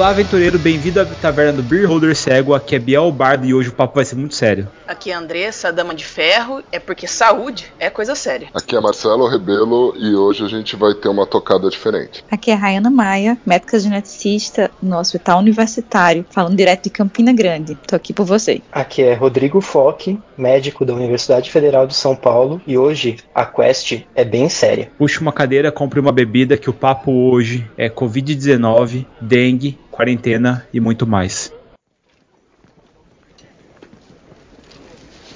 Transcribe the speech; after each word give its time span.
Olá, 0.00 0.08
aventureiro, 0.08 0.58
bem-vindo 0.58 0.98
à 0.98 1.04
taverna 1.04 1.52
do 1.52 1.62
Beer 1.62 1.86
Holder 1.86 2.16
Cego. 2.16 2.54
Aqui 2.54 2.74
é 2.74 2.78
Biel 2.78 3.12
Bardo 3.12 3.44
e 3.44 3.52
hoje 3.52 3.68
o 3.68 3.72
papo 3.72 3.96
vai 3.96 4.04
ser 4.06 4.16
muito 4.16 4.34
sério. 4.34 4.66
Aqui 4.88 5.10
é 5.10 5.14
a 5.14 5.18
Andressa, 5.18 5.70
dama 5.70 5.94
de 5.94 6.06
ferro, 6.06 6.62
é 6.72 6.78
porque 6.78 7.06
saúde 7.06 7.70
é 7.78 7.90
coisa 7.90 8.14
séria. 8.14 8.48
Aqui 8.54 8.74
é 8.74 8.80
Marcelo 8.80 9.28
Rebelo 9.28 9.94
e 9.98 10.14
hoje 10.14 10.42
a 10.42 10.48
gente 10.48 10.74
vai 10.74 10.94
ter 10.94 11.10
uma 11.10 11.26
tocada 11.26 11.68
diferente. 11.68 12.24
Aqui 12.30 12.50
é 12.50 12.54
Rayana 12.54 12.88
Maia, 12.88 13.36
médica 13.44 13.78
geneticista 13.78 14.70
no 14.82 14.96
Hospital 14.96 15.40
Universitário, 15.40 16.24
falando 16.30 16.56
direto 16.56 16.84
de 16.84 16.90
Campina 16.90 17.34
Grande. 17.34 17.76
Tô 17.86 17.94
aqui 17.94 18.14
por 18.14 18.24
você. 18.24 18.62
Aqui 18.72 19.02
é 19.02 19.12
Rodrigo 19.12 19.60
Foque, 19.60 20.18
médico 20.34 20.86
da 20.86 20.94
Universidade 20.94 21.50
Federal 21.50 21.86
de 21.86 21.94
São 21.94 22.16
Paulo 22.16 22.58
e 22.66 22.78
hoje 22.78 23.18
a 23.34 23.44
quest 23.44 24.00
é 24.14 24.24
bem 24.24 24.48
séria. 24.48 24.90
Puxe 24.96 25.20
uma 25.20 25.30
cadeira, 25.30 25.70
compre 25.70 26.00
uma 26.00 26.10
bebida 26.10 26.56
que 26.56 26.70
o 26.70 26.72
papo 26.72 27.12
hoje 27.12 27.70
é 27.76 27.90
Covid-19, 27.90 29.04
dengue, 29.20 29.78
quarentena 30.00 30.66
e 30.72 30.80
muito 30.80 31.06
mais. 31.06 31.52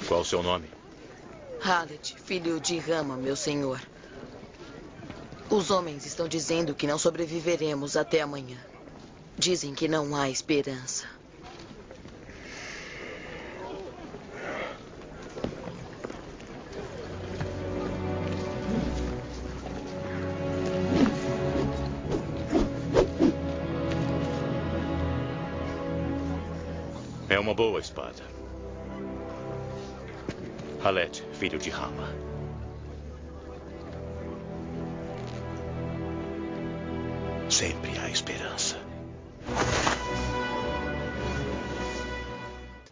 Qual 0.07 0.21
o 0.21 0.25
seu 0.25 0.41
nome? 0.41 0.67
Hallet, 1.61 2.15
filho 2.19 2.59
de 2.59 2.79
Rama, 2.79 3.15
meu 3.15 3.35
senhor. 3.35 3.79
Os 5.51 5.69
homens 5.69 6.07
estão 6.07 6.27
dizendo 6.27 6.73
que 6.73 6.87
não 6.87 6.97
sobreviveremos 6.97 7.95
até 7.95 8.21
amanhã. 8.21 8.57
Dizem 9.37 9.75
que 9.75 9.87
não 9.87 10.15
há 10.15 10.31
esperança. 10.31 11.05
Uma 27.45 27.53
boa 27.53 27.79
espada. 27.79 28.23
Halet, 30.83 31.23
filho 31.33 31.59
de 31.59 31.69
Rama. 31.69 32.11
Sempre 37.47 37.91
há 37.99 38.09
esperança. 38.09 38.64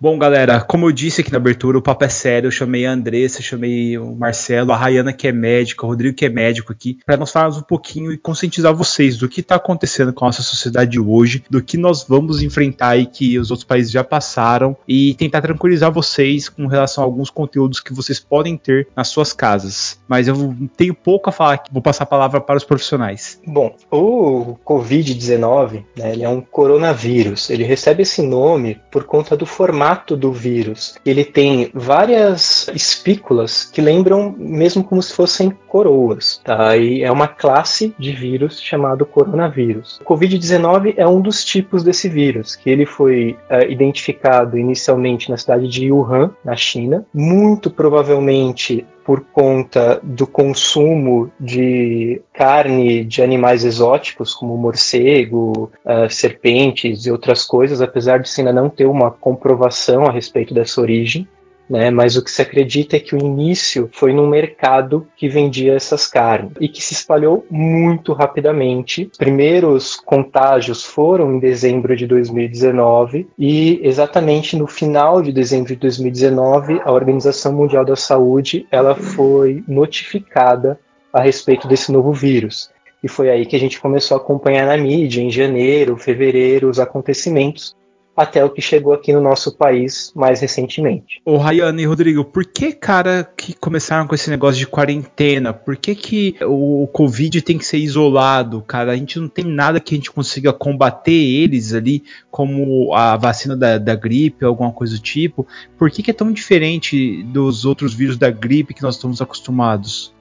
Bom, 0.04 0.20
galera, 0.20 0.60
como 0.60 0.86
eu 0.86 0.92
disse 0.92 1.22
aqui 1.22 1.32
na 1.32 1.38
abertura, 1.38 1.78
o 1.78 1.82
papo 1.82 2.04
é 2.04 2.10
sério. 2.10 2.48
Eu 2.48 2.52
chamei 2.52 2.86
a 2.86 2.92
Andressa, 2.92 3.42
chamei 3.42 3.98
o 3.98 4.14
Marcelo, 4.14 4.74
a 4.74 4.76
Rayana, 4.76 5.14
que 5.14 5.30
é 5.30 5.32
médica, 5.32 5.86
o 5.86 5.88
Rodrigo, 5.88 6.14
que 6.14 6.26
é 6.26 6.30
médico 6.30 6.74
aqui, 6.74 7.00
para 7.06 7.16
nós 7.16 7.32
falarmos 7.32 7.58
um 7.58 7.62
pouquinho 7.62 8.12
e 8.12 8.18
conscientizar 8.18 8.76
vocês 8.76 9.16
do 9.16 9.30
que 9.30 9.40
está 9.40 9.56
acontecendo 9.56 10.12
com 10.12 10.26
a 10.26 10.28
nossa 10.28 10.42
sociedade 10.42 11.00
hoje, 11.00 11.46
do 11.50 11.64
que 11.64 11.78
nós 11.78 12.04
vamos 12.04 12.44
enfrentar 12.44 12.98
e 12.98 13.06
que 13.06 13.40
os 13.40 13.50
outros 13.50 13.66
países 13.66 13.94
já 13.94 14.04
passaram, 14.04 14.76
e 14.86 15.14
tentar 15.14 15.40
tranquilizar 15.40 15.90
vocês 15.90 16.50
com 16.50 16.68
relação 16.68 17.02
a 17.02 17.08
alguns 17.08 17.30
conteúdos 17.30 17.80
que 17.80 17.94
vocês 17.94 18.20
podem 18.20 18.58
ter 18.58 18.90
nas 18.94 19.08
suas 19.08 19.32
casas. 19.32 19.98
Mas 20.06 20.28
eu 20.28 20.54
tenho 20.76 20.94
pouco 20.94 21.30
a 21.30 21.32
falar 21.32 21.54
aqui, 21.54 21.72
vou 21.72 21.82
passar 21.82 22.04
a 22.04 22.08
palavra 22.08 22.42
para 22.42 22.58
os 22.58 22.66
profissionais. 22.66 23.40
Bom, 23.48 23.74
o 23.90 24.58
Covid-19, 24.66 25.86
né, 25.98 26.12
ele 26.12 26.26
é 26.26 26.30
um 26.30 26.42
coronavírus. 26.42 27.50
Ele 27.50 27.64
recebe 27.64 28.04
esse 28.04 28.22
nome 28.22 28.82
por 28.92 29.06
conta 29.06 29.38
do 29.38 29.46
formato 29.46 29.93
formato 29.94 30.18
do 30.18 30.32
vírus. 30.32 30.96
Ele 31.06 31.24
tem 31.24 31.70
várias 31.74 32.68
espículas 32.74 33.66
que 33.66 33.82
lembram 33.82 34.36
mesmo 34.38 34.84
como 34.84 35.02
se 35.02 35.14
fossem 35.14 35.52
coroas. 35.68 36.42
Tá? 36.44 36.76
E 36.76 37.04
é 37.04 37.12
uma 37.12 37.28
classe 37.28 37.94
de 37.98 38.12
vírus 38.12 38.60
chamado 38.60 39.06
coronavírus. 39.06 40.00
O 40.02 40.06
Covid-19 40.06 40.96
é 40.98 41.08
um 41.08 41.22
dos 41.22 41.46
tipos 41.46 41.84
desse 41.84 42.10
vírus, 42.10 42.56
que 42.56 42.70
ele 42.70 42.86
foi 42.86 43.38
é, 43.50 43.72
identificado 43.72 44.58
inicialmente 44.58 45.30
na 45.30 45.38
cidade 45.38 45.68
de 45.68 45.92
Wuhan, 45.92 46.32
na 46.44 46.56
China. 46.56 47.06
Muito 47.14 47.70
provavelmente 47.70 48.86
por 49.06 49.22
conta 49.22 50.00
do 50.04 50.26
consumo 50.26 51.32
de 51.40 52.22
carne 52.34 53.04
de 53.04 53.22
animais 53.22 53.64
exóticos, 53.64 54.34
como 54.34 54.58
morcego, 54.58 55.72
uh, 55.86 56.10
serpentes 56.10 57.06
e 57.06 57.12
outras 57.12 57.46
coisas, 57.46 57.82
apesar 57.82 58.20
de 58.20 58.30
ainda 58.38 58.54
não 58.54 58.70
ter 58.70 58.86
uma 58.86 59.12
comprovação 59.12 60.06
a 60.06 60.12
respeito 60.12 60.54
dessa 60.54 60.82
origem 60.82 61.28
né? 61.70 61.90
Mas 61.90 62.16
o 62.16 62.24
que 62.24 62.32
se 62.32 62.42
acredita 62.42 62.96
é 62.96 63.00
que 63.00 63.16
o 63.16 63.20
início 63.20 63.90
foi 63.92 64.14
num 64.14 64.28
mercado 64.28 65.08
que 65.16 65.28
vendia 65.28 65.74
essas 65.74 66.08
carnes 66.08 66.54
e 66.60 66.68
que 66.68 66.82
se 66.82 66.94
espalhou 66.94 67.46
muito 67.50 68.14
rapidamente. 68.14 69.10
Os 69.12 69.18
primeiros 69.18 69.96
contágios 69.96 70.84
foram 70.84 71.34
em 71.34 71.40
dezembro 71.40 71.96
de 71.96 72.06
2019 72.06 73.28
e 73.38 73.80
exatamente 73.84 74.58
no 74.58 74.68
final 74.68 75.22
de 75.22 75.32
dezembro 75.32 75.74
de 75.74 75.80
2019 75.80 76.82
a 76.84 76.92
Organização 76.92 77.54
Mundial 77.54 77.86
da 77.86 77.96
Saúde 77.96 78.68
ela 78.72 78.96
foi 78.96 79.64
notificada 79.68 80.80
a 81.12 81.22
respeito 81.22 81.68
desse 81.68 81.92
novo 81.92 82.12
vírus. 82.12 82.72
E 83.04 83.08
foi 83.08 83.30
aí 83.30 83.46
que 83.46 83.56
a 83.56 83.60
gente 83.60 83.82
começou 83.82 84.16
a 84.16 84.20
acompanhar 84.20 84.66
na 84.66 84.78
mídia, 84.78 85.22
em 85.22 85.30
janeiro, 85.30 85.98
fevereiro, 85.98 86.70
os 86.70 86.80
acontecimentos 86.80 87.76
até 88.16 88.44
o 88.46 88.50
que 88.50 88.62
chegou 88.62 88.94
aqui 88.94 89.12
no 89.12 89.22
nosso 89.22 89.56
país 89.56 90.12
mais 90.16 90.40
recentemente. 90.40 91.22
Ô 91.26 91.38
Rayane 91.38 91.82
e 91.82 91.86
Rodrigo, 91.86 92.24
por 92.24 92.46
que, 92.46 92.72
cara, 92.72 93.28
que 93.36 93.54
começaram 93.54 94.08
com 94.08 94.14
esse 94.14 94.30
negócio 94.30 94.60
de 94.60 94.68
quarentena? 94.68 95.52
Por 95.52 95.76
que, 95.76 95.96
que 95.96 96.36
o 96.42 96.88
Covid 96.88 97.42
tem 97.42 97.58
que 97.58 97.66
ser 97.66 97.78
isolado, 97.78 98.62
cara? 98.62 98.92
A 98.92 98.96
gente 98.96 99.20
não 99.20 99.28
tem 99.28 99.46
nada 99.46 99.80
que 99.80 99.96
a 99.96 99.98
gente 99.98 100.12
consiga 100.12 100.54
combater 100.54 101.12
eles 101.12 101.74
ali, 101.74 102.04
como 102.30 102.94
a 102.94 103.18
vacina 103.18 103.56
da, 103.56 103.78
da 103.78 103.96
gripe, 103.96 104.46
alguma 104.46 104.72
coisa 104.72 104.96
do 104.96 105.02
tipo. 105.02 105.48
Por 105.78 105.90
que, 105.90 106.04
que 106.04 106.12
é 106.12 106.14
tão 106.14 106.32
diferente 106.32 107.24
dos 107.24 107.66
outros 107.66 107.94
vírus 107.94 108.18
da 108.18 108.30
gripe 108.30 108.74
que 108.74 108.84
nós 108.84 108.96
estamos 108.96 109.22
acostumados? 109.22 110.14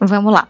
Vamos 0.00 0.32
lá 0.32 0.48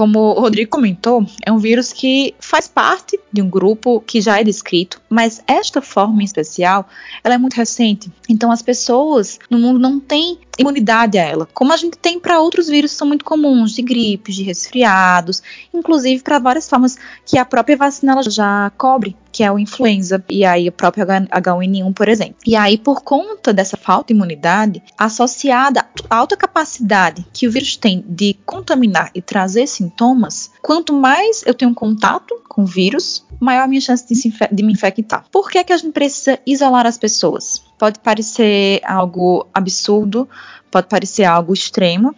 como 0.00 0.18
o 0.18 0.40
Rodrigo 0.40 0.70
comentou, 0.70 1.26
é 1.44 1.52
um 1.52 1.58
vírus 1.58 1.92
que 1.92 2.34
faz 2.40 2.66
parte 2.66 3.20
de 3.30 3.42
um 3.42 3.50
grupo 3.50 4.00
que 4.00 4.18
já 4.18 4.40
é 4.40 4.42
descrito, 4.42 4.98
mas 5.10 5.42
esta 5.46 5.82
forma 5.82 6.22
em 6.22 6.24
especial, 6.24 6.88
ela 7.22 7.34
é 7.34 7.36
muito 7.36 7.52
recente. 7.52 8.10
Então 8.26 8.50
as 8.50 8.62
pessoas 8.62 9.38
no 9.50 9.58
mundo 9.58 9.78
não 9.78 10.00
têm 10.00 10.38
imunidade 10.60 11.18
a 11.18 11.22
ela, 11.22 11.48
como 11.52 11.72
a 11.72 11.76
gente 11.76 11.98
tem 11.98 12.18
para 12.18 12.40
outros 12.40 12.68
vírus 12.68 12.92
que 12.92 12.98
são 12.98 13.08
muito 13.08 13.24
comuns, 13.24 13.72
de 13.72 13.82
gripes, 13.82 14.34
de 14.34 14.42
resfriados, 14.42 15.42
inclusive 15.72 16.22
para 16.22 16.38
várias 16.38 16.68
formas 16.68 16.96
que 17.24 17.38
a 17.38 17.44
própria 17.44 17.76
vacina 17.76 18.22
já 18.22 18.70
cobre 18.76 19.16
que 19.32 19.44
é 19.44 19.50
o 19.50 19.58
influenza, 19.58 20.22
e 20.28 20.44
aí 20.44 20.68
o 20.68 20.72
próprio 20.72 21.06
H1N1, 21.06 21.94
por 21.94 22.08
exemplo. 22.08 22.36
E 22.46 22.56
aí, 22.56 22.76
por 22.76 23.02
conta 23.02 23.52
dessa 23.52 23.76
falta 23.76 24.08
de 24.08 24.14
imunidade, 24.14 24.82
associada 24.98 25.86
à 26.08 26.16
alta 26.16 26.36
capacidade 26.36 27.24
que 27.32 27.46
o 27.46 27.50
vírus 27.50 27.76
tem 27.76 28.04
de 28.08 28.34
contaminar 28.44 29.10
e 29.14 29.22
trazer 29.22 29.66
sintomas, 29.66 30.50
quanto 30.60 30.92
mais 30.92 31.42
eu 31.46 31.54
tenho 31.54 31.74
contato 31.74 32.40
com 32.48 32.62
o 32.62 32.66
vírus, 32.66 33.24
maior 33.38 33.64
a 33.64 33.68
minha 33.68 33.80
chance 33.80 34.06
de, 34.06 34.32
de 34.52 34.62
me 34.62 34.72
infectar. 34.72 35.24
Por 35.30 35.48
que, 35.48 35.62
que 35.62 35.72
a 35.72 35.76
gente 35.76 35.92
precisa 35.92 36.38
isolar 36.44 36.86
as 36.86 36.98
pessoas? 36.98 37.62
Pode 37.80 37.98
parecer 38.00 38.82
algo 38.84 39.48
absurdo, 39.54 40.28
pode 40.70 40.86
parecer 40.86 41.24
algo 41.24 41.54
extremo, 41.54 42.14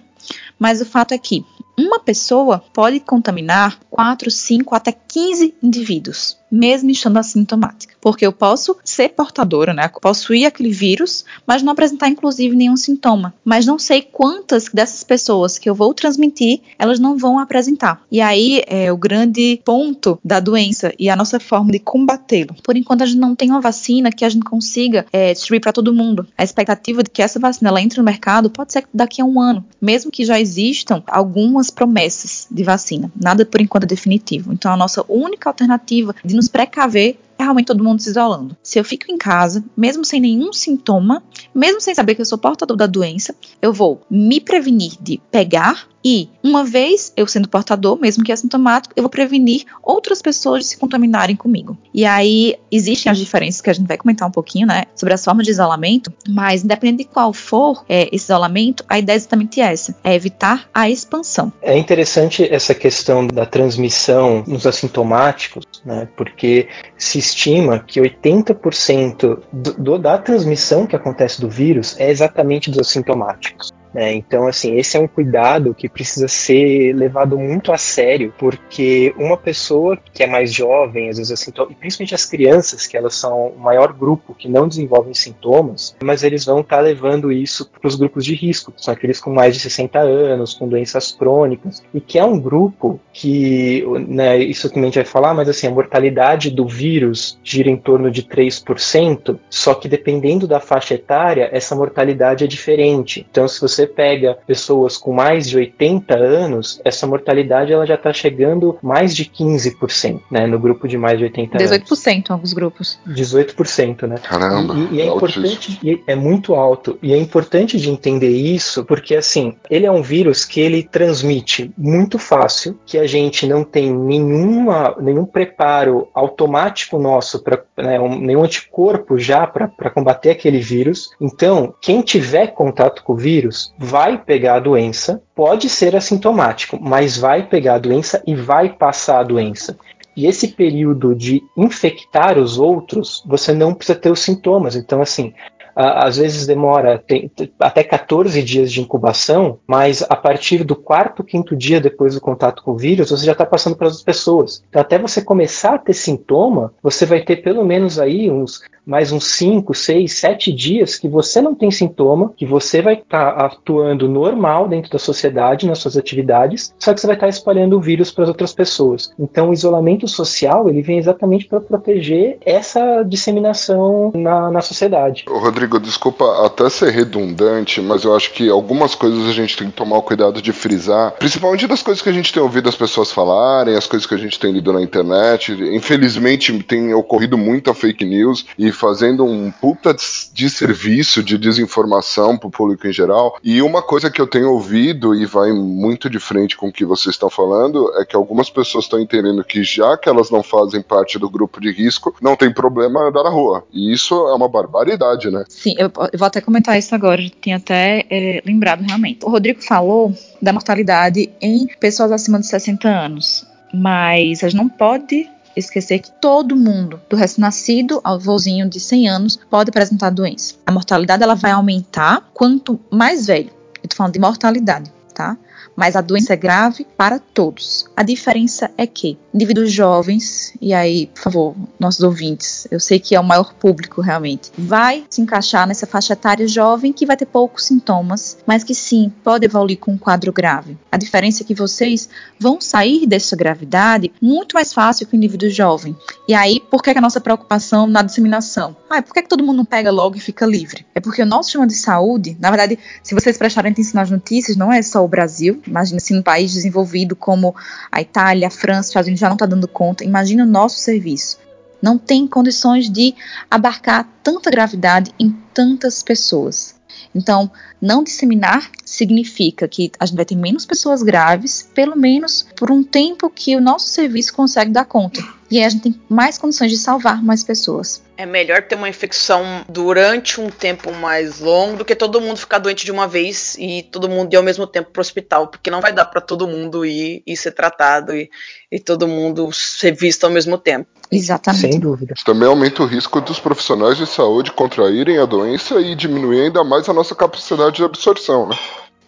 mas 0.59 0.81
o 0.81 0.85
fato 0.85 1.15
é 1.15 1.19
que 1.19 1.47
uma 1.79 2.01
pessoa 2.01 2.59
pode 2.75 2.99
contaminar 2.99 3.79
4, 3.89 4.29
5 4.29 4.75
até 4.75 4.91
15 4.91 5.55
indivíduos 5.63 6.37
mesmo 6.53 6.91
estando 6.91 7.17
assintomática. 7.17 7.95
Porque 8.01 8.27
eu 8.27 8.33
posso 8.33 8.77
ser 8.85 9.11
portadora, 9.11 9.73
né? 9.73 9.89
Possuir 10.01 10.47
aquele 10.47 10.71
vírus, 10.71 11.25
mas 11.47 11.63
não 11.63 11.73
apresentar, 11.73 12.09
inclusive, 12.09 12.55
nenhum 12.55 12.77
sintoma. 12.77 13.33
Mas 13.45 13.65
não 13.65 13.79
sei 13.79 14.03
quantas 14.03 14.69
dessas 14.73 15.03
pessoas 15.03 15.57
que 15.57 15.71
eu 15.71 15.75
vou 15.75 15.95
transmitir, 15.95 16.61
elas 16.79 16.99
não 16.99 17.17
vão 17.17 17.39
apresentar. 17.39 18.03
E 18.11 18.21
aí 18.21 18.63
é 18.67 18.93
o 18.93 18.97
grande 18.97 19.61
ponto 19.65 20.19
da 20.23 20.41
doença 20.41 20.93
e 20.99 21.09
a 21.09 21.17
nossa 21.17 21.41
forma 21.41 21.73
de 21.73 21.79
combatê-lo. 21.79 22.55
Por 22.63 22.77
enquanto, 22.77 23.03
a 23.03 23.07
gente 23.07 23.19
não 23.19 23.35
tem 23.35 23.51
uma 23.51 23.61
vacina 23.61 24.11
que 24.11 24.25
a 24.25 24.29
gente 24.29 24.45
consiga 24.45 25.07
é, 25.13 25.33
distribuir 25.33 25.61
para 25.61 25.73
todo 25.73 25.95
mundo. 25.95 26.27
A 26.37 26.45
expectativa 26.45 27.03
de 27.03 27.11
que 27.11 27.23
essa 27.23 27.39
vacina 27.39 27.71
ela 27.71 27.81
entre 27.81 27.99
no 27.99 28.05
mercado 28.05 28.51
pode 28.51 28.73
ser 28.73 28.85
daqui 28.93 29.23
a 29.23 29.25
um 29.25 29.41
ano, 29.41 29.65
mesmo 29.81 30.11
que 30.11 30.25
já 30.25 30.39
existam 30.39 31.03
algumas 31.07 31.71
promessas 31.71 32.47
de 32.51 32.63
vacina. 32.63 33.11
Nada 33.15 33.47
por 33.47 33.61
enquanto 33.61 33.85
é 33.85 33.87
definitivo. 33.87 34.53
Então, 34.53 34.73
a 34.73 34.77
nossa 34.77 35.05
única 35.09 35.49
alternativa 35.49 36.15
de 36.25 36.35
nos 36.35 36.42
precaver 36.49 37.19
é 37.39 37.43
realmente 37.43 37.67
todo 37.67 37.85
mundo 37.85 38.01
se 38.01 38.11
isolando. 38.11 38.57
Se 38.63 38.79
eu 38.79 38.85
fico 38.85 39.11
em 39.11 39.19
casa, 39.19 39.65
mesmo 39.77 40.05
sem 40.05 40.21
nenhum 40.21 40.53
sintoma, 40.53 41.23
mesmo 41.55 41.81
sem 41.81 41.95
saber 41.95 42.15
que 42.15 42.21
eu 42.21 42.27
sou 42.27 42.39
portador 42.39 42.77
da 42.77 42.87
doença, 42.87 43.35
eu 43.61 43.73
vou 43.73 44.01
me 44.11 44.41
prevenir 44.41 44.93
de 45.01 45.21
pegar 45.31 45.87
E, 46.05 46.29
uma 46.43 46.65
vez 46.65 47.13
eu 47.17 47.27
sendo 47.27 47.49
portador, 47.49 47.99
mesmo 47.99 48.25
que 48.25 48.33
assintomático, 48.33 48.93
eu 48.97 49.03
vou 49.03 49.11
prevenir 49.11 49.65
outras 49.83 50.21
pessoas 50.21 50.65
de 50.65 50.71
se 50.71 50.77
contaminarem 50.77 51.37
comigo. 51.37 51.79
E 51.95 52.05
aí, 52.05 52.57
existem 52.71 53.11
as 53.11 53.19
diferenças 53.19 53.61
que 53.61 53.71
a 53.71 53.73
gente 53.73 53.87
vai 53.87 53.97
comentar 53.97 54.27
um 54.27 54.33
pouquinho, 54.33 54.67
né, 54.67 54.85
sobre 54.95 55.15
as 55.15 55.25
formas 55.25 55.47
de 55.47 55.53
isolamento, 55.53 56.13
mas 56.29 56.65
independente 56.65 57.05
de 57.05 57.11
qual 57.11 57.33
for 57.33 57.85
é, 57.89 58.09
esse 58.13 58.25
isolamento, 58.25 58.85
a 58.89 58.99
ideia 58.99 59.17
é 59.17 59.19
exatamente 59.19 59.61
essa, 59.61 59.95
é 60.03 60.15
evitar 60.15 60.69
a 60.75 60.91
expansão. 60.91 61.53
É 61.63 61.77
interessante 61.77 62.47
essa 62.53 62.75
questão 62.75 63.27
da 63.27 63.47
transmissão 63.47 64.43
nos 64.47 64.67
assintomáticos, 64.67 65.65
né, 65.85 66.09
porque 66.17 66.69
se 66.97 67.19
estima 67.19 67.79
que 67.79 68.01
80% 68.01 69.39
do, 69.53 69.75
do, 69.75 69.99
da 69.99 70.19
transmissão 70.19 70.87
que 70.87 70.97
acontece 70.97 71.41
do 71.43 71.51
vírus 71.51 71.99
é 71.99 72.11
exatamente 72.11 72.71
dos 72.71 72.89
assintomáticos. 72.89 73.73
Né? 73.93 74.15
Então, 74.15 74.47
assim, 74.47 74.77
esse 74.77 74.97
é 74.97 75.01
um 75.01 75.07
cuidado 75.07 75.75
que 75.75 75.89
precisa 75.89 76.27
ser 76.29 76.95
levado 76.95 77.39
muito 77.39 77.73
a 77.73 77.79
sério, 77.79 78.33
porque 78.39 79.15
uma 79.19 79.37
pessoa 79.37 79.99
que 80.13 80.23
é 80.23 80.27
mais 80.27 80.53
jovem, 80.53 81.11
às 81.11 81.19
vezes 81.19 81.33
assim, 81.33 81.53
e 81.71 81.75
principalmente 81.75 82.15
as 82.15 82.25
crianças, 82.25 82.87
que 82.87 82.97
elas 82.97 83.15
são 83.15 83.49
o 83.49 83.59
maior 83.59 83.93
grupo 83.93 84.35
que 84.35 84.49
não 84.49 84.67
desenvolvem 84.67 85.15
sintomas, 85.15 85.95
mas 86.03 86.23
eles 86.23 86.45
vão 86.45 86.61
estar 86.61 86.77
tá 86.77 86.83
levando 86.83 87.31
isso 87.31 87.69
para 87.69 87.87
os 87.87 87.95
grupos 87.95 88.25
de 88.25 88.35
risco, 88.35 88.73
que 88.73 88.83
são 88.83 88.95
aqueles 88.95 89.21
com 89.21 89.31
mais 89.31 89.55
de 89.55 89.61
60 89.61 89.99
anos, 89.99 90.55
com 90.55 90.69
doenças 90.69 91.13
crônicas, 91.13 91.83
e 91.93 92.01
que 92.01 92.19
é 92.19 92.25
um 92.25 92.41
grupo 92.41 92.99
que, 93.13 93.85
né, 94.09 94.39
isso 94.39 94.69
também 94.69 94.85
a 94.85 94.87
gente 94.87 94.95
vai 94.97 95.05
falar, 95.05 95.35
mas 95.35 95.49
assim, 95.49 95.67
a 95.67 95.71
mortalidade 95.71 96.51
do 96.51 96.67
vírus 96.67 97.39
gira 97.45 97.69
em 97.69 97.77
torno 97.77 98.11
de 98.11 98.23
3%, 98.23 99.39
só 99.51 99.75
que 99.75 99.89
dependendo 99.89 100.47
da 100.47 100.61
faixa 100.61 100.95
etária, 100.95 101.49
essa 101.53 101.75
mortalidade 101.75 102.45
é 102.45 102.47
diferente. 102.47 103.27
Então, 103.31 103.47
se 103.47 103.61
você 103.61 103.82
você 103.83 103.87
pega 103.87 104.39
pessoas 104.47 104.97
com 104.97 105.13
mais 105.13 105.49
de 105.49 105.57
80 105.57 106.15
anos, 106.15 106.81
essa 106.85 107.07
mortalidade 107.07 107.73
ela 107.73 107.87
já 107.87 107.95
está 107.95 108.13
chegando 108.13 108.79
mais 108.83 109.15
de 109.15 109.25
15%, 109.25 110.21
né? 110.31 110.47
No 110.47 110.59
grupo 110.59 110.87
de 110.87 110.97
mais 110.97 111.19
de 111.19 111.25
80 111.25 111.59
18% 111.59 111.67
anos. 111.67 111.81
18% 111.91 112.31
em 112.31 112.33
alguns 112.33 112.53
grupos. 112.53 112.99
18%, 113.09 114.07
né? 114.07 114.17
Caramba. 114.23 114.75
E, 114.75 114.97
e 114.97 115.01
é 115.01 115.07
importante, 115.07 115.81
e 115.83 116.03
é 116.07 116.15
muito 116.15 116.55
alto. 116.55 116.99
E 117.03 117.13
é 117.13 117.17
importante 117.17 117.79
de 117.79 117.91
entender 117.91 118.31
isso, 118.31 118.85
porque 118.85 119.15
assim, 119.15 119.57
ele 119.69 119.87
é 119.87 119.91
um 119.91 120.03
vírus 120.03 120.45
que 120.45 120.61
ele 120.61 120.83
transmite 120.83 121.73
muito 121.77 122.19
fácil, 122.19 122.79
que 122.87 122.99
a 122.99 123.07
gente 123.07 123.47
não 123.47 123.65
tem 123.65 123.93
nenhuma, 123.93 124.95
nenhum 125.01 125.25
preparo 125.25 126.09
automático 126.15 126.99
nosso 126.99 127.43
para 127.43 127.63
né, 127.77 127.99
um, 127.99 128.19
nenhum 128.19 128.45
anticorpo 128.45 129.19
já 129.19 129.47
para 129.47 129.91
combater 129.91 130.31
aquele 130.31 130.59
vírus. 130.59 131.11
Então, 131.21 131.75
quem 131.81 132.03
tiver 132.03 132.49
contato 132.49 133.03
com 133.03 133.15
o 133.15 133.17
vírus 133.17 133.72
vai 133.79 134.19
pegar 134.19 134.57
a 134.57 134.61
doença, 134.61 135.23
pode 135.35 135.69
ser 135.69 135.97
assintomático, 135.97 136.79
mas 136.81 137.17
vai 137.17 137.47
pegar 137.47 137.75
a 137.75 137.79
doença 137.79 138.23
e 138.27 138.35
vai 138.35 138.69
passar 138.69 139.21
a 139.21 139.25
doença. 139.25 139.77
E 140.15 140.27
esse 140.27 140.49
período 140.49 141.15
de 141.15 141.43
infectar 141.57 142.39
os 142.39 142.59
outros, 142.59 143.23
você 143.27 143.53
não 143.53 143.73
precisa 143.73 143.99
ter 143.99 144.11
os 144.11 144.21
sintomas. 144.21 144.77
Então, 144.77 145.01
assim, 145.01 145.33
às 145.75 146.17
vezes 146.17 146.47
demora 146.47 146.99
tem, 146.99 147.31
até 147.59 147.83
14 147.83 148.43
dias 148.43 148.73
de 148.73 148.81
incubação, 148.81 149.59
mas 149.67 150.03
a 150.09 150.17
partir 150.17 150.65
do 150.65 150.77
quarto, 150.77 151.25
quinto 151.25 151.57
dia 151.57 151.81
depois 151.81 152.15
do 152.15 152.21
contato 152.21 152.63
com 152.63 152.73
o 152.73 152.77
vírus, 152.77 153.11
você 153.11 153.25
já 153.25 153.33
está 153.33 153.47
passando 153.47 153.77
para 153.77 153.89
as 153.89 154.03
pessoas. 154.03 154.63
Então, 154.69 154.81
até 154.81 154.99
você 154.99 155.23
começar 155.23 155.75
a 155.75 155.79
ter 155.79 155.95
sintoma, 155.95 156.73
você 156.83 157.07
vai 157.07 157.23
ter 157.23 157.37
pelo 157.37 157.65
menos 157.65 157.99
aí 157.99 158.31
uns 158.31 158.61
mais 158.85 159.13
uns 159.13 159.27
5, 159.37 159.73
6, 159.75 160.13
7 160.13 160.53
dias 160.53 160.97
que 160.97 161.09
você 161.09 161.41
não 161.41 161.55
tem 161.55 161.71
sintoma, 161.71 162.33
que 162.37 162.45
você 162.45 162.83
vai 162.83 162.95
estar 162.95 163.33
tá 163.33 163.47
atuando 163.47 164.09
normal 164.09 164.69
dentro 164.69 164.91
da 164.91 164.99
sociedade, 164.99 165.67
nas 165.67 165.79
suas 165.79 165.97
atividades, 165.97 166.75
só 166.79 166.93
que 166.93 167.01
você 167.01 167.07
vai 167.07 167.17
estar 167.17 167.27
tá 167.27 167.31
espalhando 167.31 167.77
o 167.77 167.81
vírus 167.81 168.11
para 168.11 168.25
as 168.25 168.29
outras 168.29 168.53
pessoas. 168.53 169.13
Então, 169.19 169.51
o 169.51 169.53
isolamento 169.53 170.09
social 170.09 170.69
ele 170.69 170.83
vem 170.83 170.99
exatamente 170.99 171.47
para 171.47 171.61
proteger 171.61 172.39
essa 172.45 173.03
disseminação 173.03 174.11
na, 174.15 174.51
na 174.51 174.61
sociedade. 174.61 175.25
Rodrigo, 175.29 175.62
desculpa 175.81 176.47
até 176.47 176.69
ser 176.69 176.91
redundante, 176.91 177.81
mas 177.81 178.05
eu 178.05 178.15
acho 178.15 178.33
que 178.33 178.49
algumas 178.49 178.95
coisas 178.95 179.29
a 179.29 179.33
gente 179.33 179.57
tem 179.57 179.69
que 179.69 179.77
tomar 179.77 179.99
o 179.99 180.03
cuidado 180.03 180.41
de 180.41 180.53
frisar, 180.53 181.13
principalmente 181.13 181.67
das 181.67 181.83
coisas 181.83 182.03
que 182.03 182.09
a 182.09 182.13
gente 182.13 182.33
tem 182.33 182.43
ouvido 182.43 182.69
as 182.69 182.77
pessoas 182.77 183.11
falarem, 183.11 183.77
as 183.77 183.87
coisas 183.87 184.07
que 184.07 184.15
a 184.15 184.19
gente 184.19 184.39
tem 184.39 184.53
lido 184.53 184.73
na 184.73 184.83
internet. 184.83 185.53
Infelizmente, 185.53 186.53
tem 186.63 186.95
ocorrido 186.95 187.37
muita 187.37 187.75
fake 187.75 188.05
news 188.05 188.47
e 188.59 188.73
fazendo 188.73 189.25
um 189.25 189.51
puta 189.51 189.95
de 190.33 190.51
serviço 190.51 191.23
de 191.23 191.39
desinformação 191.39 192.37
para 192.37 192.49
o 192.49 192.51
público 192.51 192.87
em 192.87 192.93
geral. 192.93 193.37
E 193.43 193.63
uma 193.63 193.83
coisa 193.83 194.11
que 194.11 194.21
eu 194.21 194.27
tenho 194.27 194.51
ouvido 194.51 195.15
e 195.15 195.27
vai 195.27 195.53
muito 195.53 196.09
de 196.09 196.19
frente 196.19 196.57
com 196.57 196.69
o 196.69 196.73
que 196.73 196.85
vocês 196.85 197.15
estão 197.15 197.31
falando 197.31 197.93
é 197.97 198.05
que 198.05 198.17
algumas 198.17 198.51
pessoas 198.51 198.85
estão 198.85 199.01
entendendo 199.01 199.45
que 199.45 199.63
já 199.63 199.97
que 199.97 200.09
elas 200.09 200.31
não 200.31 200.43
fazem 200.43 200.83
parte 200.83 201.19
do 201.19 201.29
grupo 201.29 201.61
de 201.61 201.71
risco, 201.73 202.15
não 202.21 202.37
tem 202.37 202.53
problema 202.53 203.09
andar 203.09 203.25
na 203.25 203.31
rua. 203.31 203.65
E 203.73 203.93
isso 203.93 204.15
é 204.15 204.35
uma 204.35 204.49
barbaridade, 204.49 205.31
né? 205.31 205.45
Sim, 205.53 205.75
eu, 205.79 205.93
eu 206.13 206.19
vou 206.19 206.27
até 206.27 206.41
comentar 206.41 206.79
isso 206.79 206.95
agora, 206.95 207.23
tinha 207.41 207.57
até 207.57 208.05
é, 208.11 208.43
lembrado 208.45 208.81
realmente. 208.81 209.25
O 209.25 209.29
Rodrigo 209.29 209.63
falou 209.63 210.13
da 210.41 210.53
mortalidade 210.53 211.31
em 211.41 211.67
pessoas 211.79 212.11
acima 212.11 212.41
de 212.41 212.47
60 212.47 212.89
anos, 212.89 213.47
mas 213.73 214.43
a 214.43 214.49
gente 214.49 214.57
não 214.57 214.69
pode 214.69 215.29
esquecer 215.55 215.99
que 215.99 216.11
todo 216.11 216.57
mundo, 216.57 217.01
do 217.09 217.15
recém-nascido 217.17 218.01
ao 218.03 218.19
vozinho 218.19 218.69
de 218.69 218.81
100 218.81 219.09
anos, 219.09 219.39
pode 219.51 219.69
apresentar 219.69 220.11
doença. 220.11 220.55
A 220.67 220.73
mortalidade 220.73 221.23
ela 221.23 221.35
vai 221.35 221.51
aumentar 221.51 222.31
quanto 222.33 222.81
mais 222.91 223.27
velho. 223.27 223.51
Eu 223.83 223.89
tô 223.89 223.95
falando 223.95 224.15
de 224.15 224.19
mortalidade, 224.19 224.91
tá? 225.15 225.37
Mas 225.77 225.97
a 225.97 226.01
doença 226.01 226.35
é 226.35 226.37
grave 226.37 226.87
para 226.97 227.19
todos. 227.19 227.87
A 227.97 228.03
diferença 228.03 228.71
é 228.77 228.87
que 228.87 229.19
indivíduos 229.33 229.73
jovens, 229.73 230.53
e 230.61 230.75
aí, 230.75 231.07
por 231.07 231.23
favor, 231.23 231.57
nossos 231.79 232.03
ouvintes, 232.03 232.67
eu 232.71 232.79
sei 232.79 232.99
que 232.99 233.15
é 233.15 233.21
o 233.21 233.25
maior 233.25 233.55
público 233.55 234.01
realmente, 234.01 234.51
vai 234.57 235.05
se 235.09 235.21
encaixar 235.21 235.67
nessa 235.67 235.87
faixa 235.87 236.13
etária 236.13 236.47
jovem 236.47 236.93
que 236.93 237.07
vai 237.07 237.17
ter 237.17 237.27
poucos 237.27 237.67
sintomas, 237.67 238.39
mas 238.47 238.63
que 238.63 238.75
sim, 238.75 239.13
pode 239.25 239.45
evoluir 239.45 239.79
com 239.79 239.93
um 239.93 239.99
quadro 239.99 240.33
grave. 240.33 240.77
A 240.91 240.97
diferença 240.97 241.43
é 241.43 241.47
que 241.47 241.55
vocês 241.55 242.09
vão 242.39 242.61
sair 242.61 243.07
dessa 243.07 243.35
gravidade 243.35 244.13
muito 244.21 244.55
mais 244.55 244.73
fácil 244.73 245.07
que 245.07 245.15
o 245.15 245.17
indivíduo 245.17 245.51
jovem. 245.51 245.97
E 246.29 246.35
aí, 246.35 246.61
por 246.71 246.83
que, 246.83 246.91
é 246.91 246.99
a 246.99 247.01
nossa 247.01 247.21
preocupação 247.21 247.87
na 247.87 248.03
disseminação? 248.03 248.77
Ah, 248.89 249.03
por 249.03 249.13
que, 249.13 249.21
é 249.21 249.23
que 249.23 249.29
todo 249.29 249.43
mundo 249.43 249.57
não 249.57 249.65
pega 249.65 249.91
logo 249.91 250.17
e 250.17 250.21
fica 250.21 250.45
livre? 250.45 250.87
É 250.95 251.01
porque 251.01 251.23
o 251.23 251.27
nosso 251.27 251.45
sistema 251.45 251.67
de 251.67 251.75
saúde, 251.75 252.37
na 252.39 252.51
verdade, 252.51 252.79
se 253.03 253.15
vocês 253.15 253.39
prestarem 253.39 253.73
atenção 253.73 254.01
nas 254.01 254.11
notícias, 254.11 254.57
não 254.57 254.73
é 254.73 254.83
só 254.83 255.05
o 255.05 255.09
Brasil, 255.09 255.52
Imagina 255.67 256.01
se 256.01 256.15
um 256.15 256.23
país 256.23 256.53
desenvolvido 256.53 257.17
como 257.17 257.55
a 257.91 258.01
Itália, 258.01 258.49
a 258.49 258.51
França, 258.51 258.99
gente 259.03 259.21
já 259.21 259.29
não 259.29 259.37
está 259.37 259.47
dando 259.47 259.69
conta. 259.69 260.05
Imagina 260.05 260.45
o 260.45 260.47
nosso 260.47 260.79
serviço. 260.79 261.39
Não 261.81 261.99
tem 261.99 262.27
condições 262.29 262.89
de 262.89 263.15
abarcar 263.51 264.09
tanta 264.23 264.51
gravidade 264.51 265.13
em 265.19 265.31
tantas 265.53 266.03
pessoas. 266.03 266.77
Então, 267.15 267.51
não 267.81 268.03
disseminar 268.03 268.71
significa 268.85 269.69
que 269.69 269.91
a 269.99 270.07
gente 270.07 270.17
vai 270.17 270.25
ter 270.25 270.37
menos 270.37 270.65
pessoas 270.65 271.03
graves, 271.03 271.69
pelo 271.75 271.97
menos 271.97 272.47
por 272.57 272.71
um 272.71 272.83
tempo 272.83 273.31
que 273.31 273.57
o 273.57 273.61
nosso 273.61 273.89
serviço 273.89 274.35
consegue 274.35 274.71
dar 274.71 274.85
conta. 274.85 275.23
E 275.53 275.59
aí 275.59 275.65
a 275.65 275.69
gente 275.69 275.83
tem 275.83 276.01
mais 276.09 276.39
condições 276.39 276.71
de 276.71 276.79
salvar 276.79 277.23
mais 277.23 277.45
pessoas. 277.45 278.03
É 278.17 278.25
melhor 278.25 278.63
ter 278.63 278.75
uma 278.75 278.89
infecção 278.89 279.43
durante 279.69 280.41
um 280.41 280.49
tempo 280.49 280.91
mais 280.95 281.41
longo 281.41 281.77
do 281.77 281.85
que 281.85 281.95
todo 281.95 282.23
mundo 282.23 282.39
ficar 282.39 282.59
doente 282.59 282.87
de 282.87 282.91
uma 282.91 283.07
vez 283.07 283.55
e 283.59 283.83
todo 283.83 284.09
mundo 284.09 284.33
ir 284.33 284.37
ao 284.37 284.43
mesmo 284.43 284.67
tempo 284.67 284.91
para 284.91 285.01
o 285.01 285.03
hospital, 285.03 285.49
porque 285.49 285.71
não 285.71 285.83
vai 285.83 285.93
dar 285.93 286.07
para 286.07 286.23
todo 286.23 286.49
mundo 286.49 286.87
ir 286.87 287.23
e 287.27 287.37
ser 287.37 287.53
tratado 287.53 288.15
e, 288.15 288.31
e 288.71 288.81
todo 288.81 289.07
mundo 289.07 289.53
ser 289.53 289.95
visto 289.95 290.25
ao 290.25 290.31
mesmo 290.31 290.57
tempo. 290.57 290.89
Exatamente. 291.13 291.73
Sem 291.73 291.79
dúvida. 291.79 292.15
Isso 292.17 292.25
também 292.25 292.49
aumenta 292.49 292.83
o 292.83 292.87
risco 292.87 293.21
dos 293.21 293.39
profissionais 293.39 293.99
de 293.99 294.07
saúde 294.07 294.51
contraírem 294.51 295.19
a 295.19 295.27
doença 295.27 295.79
e 295.79 295.95
diminuir 295.95 296.45
ainda 296.45 296.65
mais 296.65 296.82
a 296.91 296.95
nossa 296.95 297.15
capacidade 297.15 297.77
de 297.77 297.85
absorção, 297.85 298.49
né? 298.49 298.57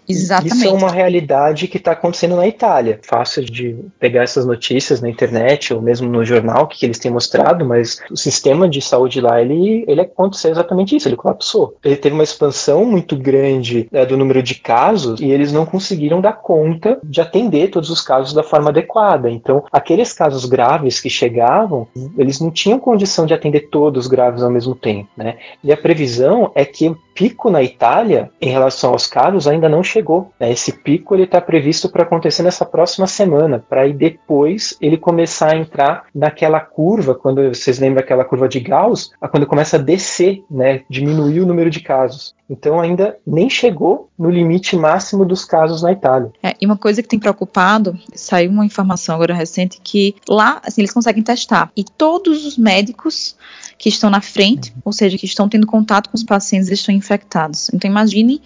Exatamente. 0.09 0.55
Isso 0.55 0.69
é 0.69 0.73
uma 0.73 0.91
realidade 0.91 1.69
que 1.69 1.79
está 1.79 1.93
acontecendo 1.93 2.37
na 2.37 2.47
Itália. 2.47 3.01
Fácil 3.03 3.45
de 3.45 3.77
pegar 3.99 4.23
essas 4.23 4.45
notícias 4.45 5.01
na 5.01 5.09
internet 5.09 5.73
ou 5.73 5.81
mesmo 5.81 6.09
no 6.09 6.25
jornal 6.25 6.67
que, 6.67 6.79
que 6.79 6.87
eles 6.87 6.99
têm 6.99 7.11
mostrado, 7.11 7.65
mas 7.65 8.01
o 8.11 8.17
sistema 8.17 8.69
de 8.69 8.81
saúde 8.81 9.21
lá 9.21 9.41
ele, 9.41 9.85
ele 9.89 10.01
aconteceu 10.01 10.51
exatamente 10.51 10.95
isso. 10.97 11.09
Ele 11.09 11.17
colapsou. 11.17 11.77
Ele 11.85 11.97
teve 11.97 12.15
uma 12.15 12.25
expansão 12.25 12.85
muito 12.85 13.17
grande 13.17 13.89
é, 13.93 14.05
do 14.05 14.17
número 14.17 14.43
de 14.43 14.57
casos 14.57 15.21
e 15.21 15.31
eles 15.31 15.53
não 15.53 15.65
conseguiram 15.65 16.21
dar 16.21 16.35
conta 16.35 16.99
de 17.03 17.21
atender 17.21 17.71
todos 17.71 17.91
os 17.91 18.01
casos 18.01 18.33
da 18.33 18.43
forma 18.43 18.71
adequada. 18.71 19.31
Então, 19.31 19.65
aqueles 19.73 20.13
casos 20.13 20.45
graves 20.45 21.01
que 21.01 21.09
chegavam, 21.09 21.87
eles 22.19 22.41
não 22.41 22.51
tinham 22.51 22.79
condição 22.79 23.27
de 23.27 23.35
atender 23.35 23.69
todos 23.71 24.07
graves 24.07 24.43
ao 24.43 24.51
mesmo 24.51 24.75
tempo, 24.75 25.09
né? 25.17 25.37
E 25.63 25.73
a 25.73 25.77
previsão 25.77 26.51
é 26.55 26.65
que 26.65 26.95
pico 27.15 27.51
na 27.51 27.63
Itália, 27.63 28.31
em 28.41 28.51
relação 28.51 28.91
aos 28.91 29.07
casos, 29.07 29.47
ainda 29.47 29.69
não 29.69 29.83
chegou. 29.83 30.33
Né? 30.39 30.53
Esse 30.53 30.73
pico 30.73 31.15
ele 31.15 31.25
está 31.25 31.41
previsto 31.41 31.89
para 31.89 32.03
acontecer 32.03 32.43
nessa 32.43 32.65
próxima 32.65 33.07
semana, 33.07 33.65
para 33.69 33.83
aí 33.83 33.93
depois 33.93 34.77
ele 34.81 34.99
começar 34.99 35.53
a 35.53 35.57
entrar 35.57 36.05
naquela 36.15 36.61
curva, 36.61 37.15
quando 37.15 37.49
vocês 37.49 37.79
lembram 37.79 38.03
aquela 38.03 38.25
curva 38.25 38.49
de 38.49 38.61
Gauss, 38.61 39.13
quando 39.31 39.47
começa 39.47 39.77
a 39.77 39.81
descer, 39.81 40.45
né? 40.51 40.83
diminuir 40.89 41.41
o 41.41 41.47
número 41.47 41.71
de 41.71 41.81
casos. 41.81 42.35
Então 42.49 42.79
ainda 42.79 43.17
nem 43.27 43.49
chegou 43.49 44.11
no 44.19 44.31
limite 44.31 44.77
máximo 44.77 45.25
dos 45.25 45.45
casos 45.45 45.83
na 45.83 45.93
Itália. 45.93 46.31
É, 46.43 46.55
e 46.61 46.67
uma 46.67 46.77
coisa 46.77 47.03
que 47.03 47.09
tem 47.09 47.19
preocupado, 47.19 47.99
saiu 48.15 48.51
uma 48.51 48.67
informação 48.67 49.15
agora 49.15 49.35
recente 49.35 49.81
que 49.83 50.15
lá 50.29 50.61
assim, 50.63 50.83
eles 50.83 50.93
conseguem 50.93 51.23
testar 51.23 51.71
e 51.77 51.83
todos 51.83 52.45
os 52.45 52.59
médicos 52.59 53.37
que 53.79 53.89
estão 53.89 54.11
na 54.11 54.21
frente, 54.21 54.73
ou 54.85 54.93
seja, 54.93 55.19
que 55.19 55.27
estão 55.27 55.49
tendo 55.49 55.67
contato 55.67 56.09
com 56.09 56.17
os 56.17 56.23
pacientes, 56.23 56.71
estão 56.71 56.95
infectados. 56.95 57.71
Então 57.73 57.91
imagine 57.91 58.41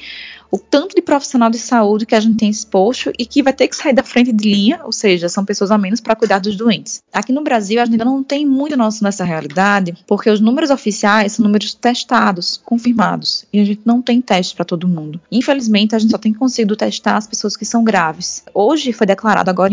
o 0.50 0.58
tanto 0.58 0.94
de 0.94 1.02
profissional 1.02 1.50
de 1.50 1.58
saúde 1.58 2.06
que 2.06 2.14
a 2.14 2.20
gente 2.20 2.37
tem 2.37 2.49
exposto 2.49 3.12
e 3.18 3.26
que 3.26 3.42
vai 3.42 3.52
ter 3.52 3.68
que 3.68 3.76
sair 3.76 3.92
da 3.92 4.02
frente 4.02 4.32
de 4.32 4.50
linha, 4.50 4.80
ou 4.85 4.92
seja, 4.92 5.28
são 5.28 5.44
pessoas 5.44 5.70
a 5.70 5.78
menos 5.78 6.00
para 6.00 6.16
cuidar 6.16 6.38
dos 6.38 6.56
doentes. 6.56 7.02
Aqui 7.12 7.32
no 7.32 7.42
Brasil, 7.42 7.80
a 7.80 7.85
gente 7.85 7.94
ainda 7.94 8.04
não 8.04 8.23
tem 8.23 8.47
muito 8.47 8.76
noção 8.76 9.06
dessa 9.06 9.25
realidade, 9.25 9.94
porque 10.06 10.30
os 10.30 10.40
números 10.40 10.70
oficiais 10.70 11.32
são 11.32 11.44
números 11.44 11.75
testados, 11.75 12.58
confirmados, 12.64 13.44
e 13.52 13.61
a 13.61 13.64
gente 13.64 13.82
não 13.85 14.00
tem 14.00 14.20
teste 14.20 14.54
para 14.54 14.64
todo 14.64 14.88
mundo. 14.88 15.20
Infelizmente, 15.30 15.94
a 15.94 15.99
gente 15.99 16.11
só 16.11 16.18
tem 16.18 16.32
conseguido 16.32 16.76
testar 16.76 17.16
as 17.16 17.26
pessoas 17.26 17.56
que 17.56 17.64
são 17.64 17.85
graves. 17.85 18.42
Hoje 18.54 18.92
foi 18.92 19.06
declarado 19.06 19.50
agora 19.50 19.68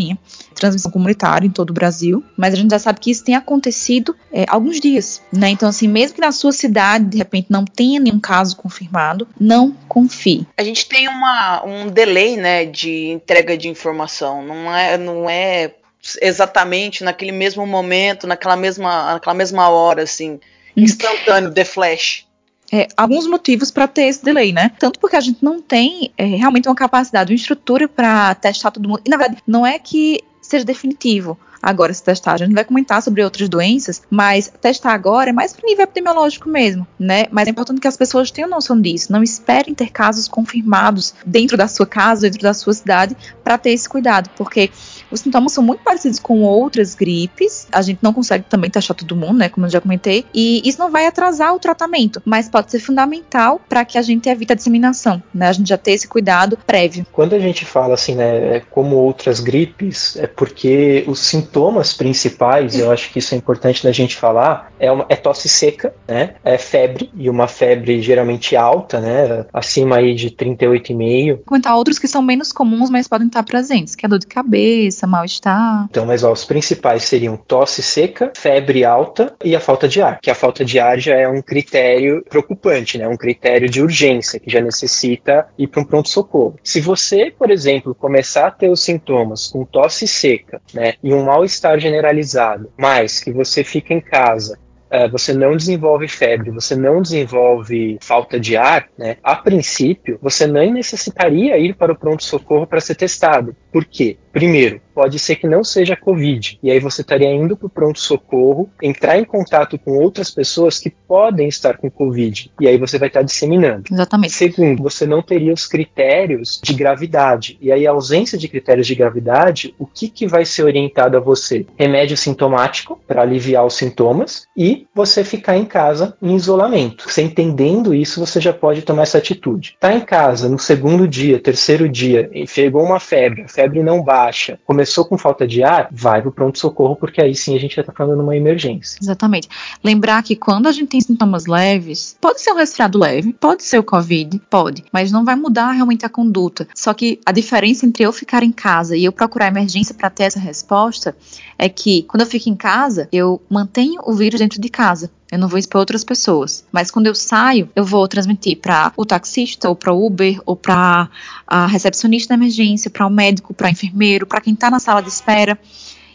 transmissão 0.56 0.92
comunitária 0.92 1.46
em 1.46 1.52
todo 1.52 1.70
o 1.70 1.74
Brasil, 1.74 2.24
mas 2.36 2.54
a 2.54 2.58
gente 2.58 2.72
já 2.72 2.80
sabe 2.80 3.00
que 3.00 3.12
isso 3.12 3.24
tem 3.24 3.36
acontecido 3.36 4.16
é, 4.32 4.46
alguns 4.48 4.80
dias, 4.80 5.22
né? 5.32 5.50
Então, 5.50 5.70
assim, 5.70 5.88
mesmo 5.88 6.16
que 6.16 6.22
na 6.22 6.32
sua 6.32 6.52
cidade, 6.52 7.06
de 7.06 7.18
repente, 7.18 7.48
não 7.50 7.66
tenha 7.66 8.00
nenhum 8.00 8.20
caso 8.20 8.56
confirmado, 8.56 9.28
não 9.40 9.72
confie. 9.88 10.48
A 10.58 10.64
gente 10.64 10.88
tem 10.88 11.08
uma, 11.08 11.64
um 11.66 11.88
delay, 11.88 12.38
né, 12.38 12.66
de 12.66 13.08
entrega 13.08 13.58
de 13.58 13.68
informação. 13.68 14.44
Não 14.44 14.76
é, 14.76 14.98
não 14.98 15.30
é 15.30 15.76
exatamente 16.22 17.04
naquele 17.04 17.32
mesmo 17.32 17.66
momento, 17.66 18.28
naquela 18.28 18.56
mesma, 18.56 19.14
naquela 19.14 19.34
mesma 19.34 19.70
hora, 19.70 20.04
assim, 20.04 20.34
hum. 20.34 20.40
instantâneo, 20.78 21.54
the 21.54 21.66
flash. 21.66 22.26
É, 22.72 22.88
alguns 22.98 23.28
motivos 23.28 23.70
para 23.70 23.88
ter 23.88 24.04
esse 24.04 24.24
delay, 24.24 24.52
né? 24.52 24.72
Tanto 24.80 25.00
porque 25.00 25.16
a 25.16 25.20
gente 25.20 25.44
não 25.44 25.62
tem 25.62 26.12
é, 26.18 26.26
realmente 26.26 26.68
uma 26.68 26.76
capacidade, 26.76 27.32
uma 27.32 27.36
estrutura 27.36 27.88
para 27.88 28.34
testar 28.36 28.72
todo 28.72 28.90
mundo. 28.90 29.02
E 29.06 29.10
na 29.10 29.18
verdade, 29.18 29.42
não 29.46 29.66
é 29.66 29.78
que 29.78 30.20
seja 30.46 30.66
definitivo 30.66 31.38
agora 31.66 31.92
esse 31.92 32.04
testar. 32.04 32.34
A 32.34 32.38
gente 32.38 32.54
vai 32.54 32.64
comentar 32.64 33.02
sobre 33.02 33.24
outras 33.24 33.50
doenças, 33.50 34.04
mas 34.08 34.54
testar 34.62 34.94
agora 34.94 35.32
é 35.32 35.34
mais 35.34 35.52
para 35.52 35.66
nível 35.66 35.84
epidemiológico 35.84 36.48
mesmo, 36.48 36.86
né? 37.00 37.26
Mas 37.32 37.48
é 37.48 37.52
importante 37.52 37.82
que 37.82 37.88
as 37.88 37.98
pessoas 37.98 38.30
tenham 38.30 38.48
noção 38.48 38.80
disso. 38.80 39.12
Não 39.12 39.24
esperem 39.24 39.74
ter 39.74 39.90
casos 39.90 40.28
confirmados 40.28 41.16
dentro 41.26 41.58
da 41.58 41.68
sua 41.68 41.88
casa, 41.88 42.22
dentro 42.30 42.44
da 42.44 42.54
sua 42.54 42.74
cidade, 42.74 43.18
para 43.44 43.58
ter 43.58 43.72
esse 43.72 43.90
cuidado, 43.90 44.30
porque 44.38 44.70
os 45.10 45.22
sintomas 45.22 45.54
são 45.54 45.64
muito 45.64 45.84
parecidos 45.84 46.20
com 46.20 46.44
outras 46.44 46.94
gripes. 46.94 47.68
A 47.72 47.82
gente 47.82 48.00
não 48.02 48.14
consegue 48.14 48.46
também 48.48 48.70
testar 48.70 48.94
todo 48.94 49.16
mundo, 49.16 49.40
né? 49.40 49.50
Como 49.50 49.66
eu 49.66 49.70
já 49.72 49.82
comentei. 49.82 50.26
E 50.34 50.62
isso 50.64 50.78
não 50.78 50.92
vai 50.92 51.08
atrasar 51.08 51.56
o 51.56 51.60
tratamento, 51.60 52.22
mas 52.24 52.48
pode 52.48 52.70
ser 52.70 52.80
fundamental 52.80 53.60
para 53.68 53.84
que 53.84 53.98
a 53.98 54.04
gente 54.04 54.30
evite 54.30 54.54
a 54.54 54.56
disseminação, 54.56 55.22
né? 55.34 55.48
A 55.48 55.54
gente 55.54 55.68
já 55.68 55.78
ter 55.78 55.94
esse 55.94 56.08
cuidado 56.08 56.60
prévio. 56.68 57.08
Quando 57.12 57.34
a 57.34 57.40
gente 57.40 57.66
fala 57.66 57.96
assim, 57.96 58.14
né, 58.14 58.58
é 58.58 58.60
como 58.60 58.98
outras 58.98 59.40
gripes, 59.40 60.16
é 60.18 60.28
porque 60.28 61.04
os 61.08 61.20
sintomas 61.20 61.55
sintomas 61.56 61.94
principais, 61.94 62.78
eu 62.78 62.92
acho 62.92 63.12
que 63.12 63.20
isso 63.20 63.34
é 63.34 63.38
importante 63.38 63.82
da 63.82 63.92
gente 63.92 64.18
falar, 64.18 64.72
é, 64.78 64.92
uma, 64.92 65.06
é 65.08 65.16
tosse 65.16 65.48
seca, 65.48 65.94
né? 66.06 66.36
É 66.44 66.58
febre, 66.58 67.10
e 67.16 67.30
uma 67.30 67.48
febre 67.48 68.02
geralmente 68.02 68.58
alta, 68.58 69.00
né? 69.00 69.46
Acima 69.54 69.98
aí 69.98 70.14
de 70.14 70.32
38,5. 70.32 71.40
Comentar 71.46 71.78
outros 71.78 71.98
que 71.98 72.10
são 72.10 72.22
menos 72.22 72.52
comuns, 72.52 72.90
mas 72.90 73.08
podem 73.08 73.28
estar 73.28 73.44
presentes, 73.44 73.96
que 73.96 74.06
é 74.06 74.10
dor 74.10 74.20
de 74.20 74.28
cabeça, 74.28 75.08
mal-estar. 75.08 75.88
Então, 75.90 76.06
mas 76.06 76.24
ó, 76.26 76.32
os 76.34 76.44
principais 76.44 77.04
seriam 77.04 77.38
tosse 77.38 77.82
seca, 77.82 78.34
febre 78.36 78.84
alta 78.84 79.34
e 79.44 79.56
a 79.56 79.60
falta 79.62 79.88
de 79.88 80.02
ar, 80.02 80.20
que 80.20 80.30
a 80.30 80.36
falta 80.36 80.66
de 80.66 80.78
ar 80.78 81.00
já 81.00 81.16
é 81.16 81.28
um 81.28 81.42
critério 81.42 82.22
preocupante, 82.30 82.98
né? 82.98 83.08
Um 83.08 83.18
critério 83.18 83.70
de 83.70 83.82
urgência, 83.82 84.40
que 84.42 84.52
já 84.52 84.60
necessita 84.60 85.48
ir 85.58 85.68
para 85.68 85.82
um 85.82 85.86
pronto-socorro. 85.86 86.56
Se 86.62 86.82
você, 86.82 87.32
por 87.32 87.50
exemplo, 87.50 87.96
começar 87.96 88.48
a 88.48 88.52
ter 88.52 88.70
os 88.70 88.82
sintomas 88.82 89.48
com 89.48 89.64
tosse 89.64 90.06
seca, 90.06 90.62
né? 90.74 90.96
E 91.02 91.14
um 91.14 91.24
mal 91.24 91.45
mal-estar 91.46 91.80
generalizado, 91.80 92.72
mas 92.78 93.20
que 93.20 93.32
você 93.32 93.64
fica 93.64 93.94
em 93.94 94.02
casa 94.02 94.58
é, 94.90 95.10
você 95.10 95.34
não 95.34 95.58
desenvolve 95.58 96.08
febre, 96.08 96.52
você 96.52 96.76
não 96.76 97.02
desenvolve 97.02 97.98
falta 98.02 98.40
de 98.40 98.56
ar, 98.56 98.88
né? 98.98 99.18
A 99.24 99.36
princípio, 99.36 100.18
você 100.22 100.46
nem 100.48 100.72
necessitaria 100.72 101.58
ir 101.58 101.76
para 101.76 101.92
o 101.92 101.98
pronto-socorro 101.98 102.68
para 102.68 102.80
ser 102.80 102.96
testado. 102.96 103.56
Por 103.74 103.84
quê? 103.84 104.18
Primeiro, 104.36 104.82
pode 104.94 105.18
ser 105.18 105.38
que 105.38 105.48
não 105.48 105.64
seja 105.64 105.96
Covid, 105.96 106.60
e 106.62 106.70
aí 106.70 106.78
você 106.78 107.00
estaria 107.00 107.32
indo 107.32 107.56
para 107.56 107.68
o 107.68 107.70
pronto-socorro, 107.70 108.70
entrar 108.82 109.18
em 109.18 109.24
contato 109.24 109.80
com 109.80 109.92
outras 109.98 110.30
pessoas 110.30 110.78
que 110.78 110.90
podem 110.90 111.48
estar 111.48 111.78
com 111.78 111.90
Covid, 111.90 112.52
e 112.60 112.68
aí 112.68 112.78
você 112.78 113.00
vai 113.00 113.08
estar 113.08 113.22
disseminando. 113.22 113.84
Exatamente. 113.90 114.34
Segundo, 114.34 114.84
você 114.84 115.06
não 115.06 115.22
teria 115.22 115.54
os 115.54 115.66
critérios 115.66 116.60
de 116.62 116.74
gravidade, 116.74 117.58
e 117.62 117.72
aí 117.72 117.88
a 117.88 117.92
ausência 117.92 118.38
de 118.38 118.50
critérios 118.50 118.88
de 118.88 118.94
gravidade, 118.94 119.74
o 119.80 119.86
que, 119.86 120.10
que 120.10 120.28
vai 120.28 120.44
ser 120.44 120.64
orientado 120.64 121.16
a 121.16 121.22
você? 121.22 121.66
Remédio 121.78 122.18
sintomático, 122.18 123.00
para 123.08 123.22
aliviar 123.22 123.66
os 123.66 123.76
sintomas, 123.76 124.48
e 124.56 124.86
você 124.94 125.24
ficar 125.24 125.56
em 125.56 125.64
casa 125.64 126.18
em 126.22 126.36
isolamento. 126.36 127.10
Você 127.10 127.22
entendendo 127.22 127.94
isso, 127.94 128.20
você 128.20 128.42
já 128.42 128.52
pode 128.52 128.82
tomar 128.82 129.04
essa 129.04 129.18
atitude. 129.18 129.78
Tá 129.80 129.94
em 129.94 130.02
casa 130.02 130.50
no 130.50 130.60
segundo 130.60 131.08
dia, 131.08 131.40
terceiro 131.40 131.88
dia, 131.88 132.30
e 132.34 132.46
pegou 132.46 132.84
uma 132.84 133.00
febre, 133.00 133.44
a 133.44 133.48
febre 133.48 133.82
não 133.82 134.04
bate, 134.04 134.25
baixa, 134.26 134.60
começou 134.66 135.06
com 135.06 135.18
falta 135.18 135.48
de 135.48 135.64
ar, 135.64 135.88
vai 135.92 136.22
pro 136.22 136.32
pronto-socorro, 136.32 136.96
porque 136.96 137.22
aí 137.22 137.36
sim 137.36 137.56
a 137.56 137.60
gente 137.60 137.76
já 137.76 137.84
tá 137.84 137.94
falando 137.96 138.18
numa 138.18 138.36
emergência. 138.36 138.98
Exatamente. 139.02 139.48
Lembrar 139.84 140.24
que 140.24 140.36
quando 140.36 140.68
a 140.68 140.72
gente 140.72 140.90
tem 140.90 141.02
sintomas 141.02 141.46
leves, 141.46 142.18
pode 142.20 142.42
ser 142.42 142.52
um 142.52 142.56
resfriado 142.56 142.98
leve, 142.98 143.34
pode 143.34 143.64
ser 143.64 143.78
o 143.78 143.84
Covid, 143.84 144.42
pode, 144.50 144.84
mas 144.92 145.12
não 145.12 145.24
vai 145.24 145.36
mudar 145.36 145.72
realmente 145.72 146.06
a 146.06 146.10
conduta. 146.10 146.68
Só 146.76 146.94
que 146.94 147.20
a 147.26 147.32
diferença 147.32 147.86
entre 147.86 148.04
eu 148.04 148.12
ficar 148.12 148.44
em 148.44 148.52
casa 148.52 148.98
e 148.98 149.06
eu 149.06 149.12
procurar 149.12 149.48
emergência 149.48 149.94
para 149.94 150.10
ter 150.10 150.24
essa 150.24 150.40
resposta 150.40 151.16
é 151.58 151.70
que 151.70 152.04
quando 152.04 152.22
eu 152.22 152.28
fico 152.28 152.50
em 152.50 152.56
casa, 152.56 153.08
eu 153.12 153.42
mantenho 153.50 154.02
o 154.06 154.14
vírus 154.14 154.40
dentro 154.40 154.60
de 154.60 154.70
casa. 154.70 155.12
Eu 155.36 155.40
não 155.40 155.50
vou 155.50 155.60
expor 155.60 155.80
outras 155.80 156.02
pessoas. 156.02 156.64
Mas 156.72 156.90
quando 156.90 157.08
eu 157.08 157.14
saio, 157.14 157.70
eu 157.76 157.84
vou 157.84 158.08
transmitir 158.08 158.58
para 158.58 158.94
o 158.96 159.06
taxista, 159.06 159.68
ou 159.68 159.76
para 159.76 159.92
o 159.92 160.06
Uber, 160.06 160.42
ou 160.46 160.56
para 160.56 161.10
a 161.46 161.68
recepcionista 161.68 162.30
da 162.30 162.36
emergência, 162.42 162.90
para 162.90 163.06
o 163.06 163.10
médico, 163.10 163.54
para 163.54 163.68
o 163.68 163.70
enfermeiro, 163.70 164.26
para 164.26 164.40
quem 164.40 164.54
está 164.54 164.72
na 164.72 164.80
sala 164.80 165.02
de 165.02 165.10
espera. 165.10 165.60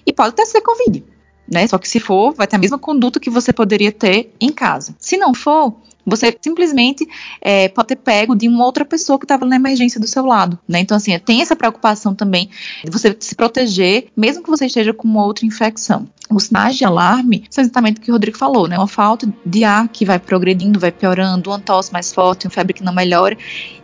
E 0.06 0.12
pode 0.12 0.30
até 0.30 0.46
ser 0.46 0.62
Covid. 0.62 1.04
Né? 1.46 1.66
Só 1.66 1.76
que 1.76 1.86
se 1.86 2.00
for, 2.00 2.32
vai 2.32 2.46
ter 2.46 2.56
a 2.56 2.58
mesma 2.58 2.78
conduta 2.78 3.20
que 3.20 3.28
você 3.28 3.52
poderia 3.52 3.92
ter 3.92 4.34
em 4.40 4.50
casa. 4.50 4.96
Se 4.98 5.18
não 5.18 5.34
for, 5.34 5.76
você 6.07 6.37
simplesmente 6.40 7.07
é, 7.40 7.69
pode 7.69 7.88
ter 7.88 7.97
pego 7.97 8.35
de 8.35 8.49
uma 8.49 8.64
outra 8.64 8.85
pessoa 8.85 9.19
que 9.19 9.25
estava 9.25 9.45
na 9.47 9.57
emergência 9.57 10.00
do 10.00 10.07
seu 10.07 10.25
lado, 10.25 10.59
né? 10.69 10.80
Então, 10.80 10.97
assim, 10.97 11.19
tem 11.19 11.42
essa 11.42 11.57
preocupação 11.57 12.14
também 12.14 12.50
de 12.85 12.90
você 12.90 13.16
se 13.19 13.35
proteger, 13.35 14.07
mesmo 14.16 14.42
que 14.42 14.50
você 14.50 14.66
esteja 14.66 14.92
com 14.92 15.07
uma 15.07 15.25
outra 15.25 15.47
infecção. 15.47 16.09
Os 16.30 16.45
sinais 16.45 16.76
de 16.76 16.85
alarme 16.85 17.45
são 17.50 17.62
exatamente 17.62 17.99
o 17.99 18.00
que 18.00 18.11
o 18.11 18.14
Rodrigo 18.14 18.38
falou, 18.38 18.69
né? 18.69 18.78
Uma 18.78 18.87
falta 18.87 19.33
de 19.45 19.64
ar 19.64 19.88
que 19.88 20.04
vai 20.04 20.19
progredindo, 20.19 20.78
vai 20.78 20.92
piorando, 20.92 21.50
uma 21.50 21.59
tosse 21.59 21.92
mais 21.92 22.12
forte, 22.12 22.47
uma 22.47 22.52
febre 22.52 22.73
que 22.73 22.85
não 22.85 22.92
melhora 22.92 23.37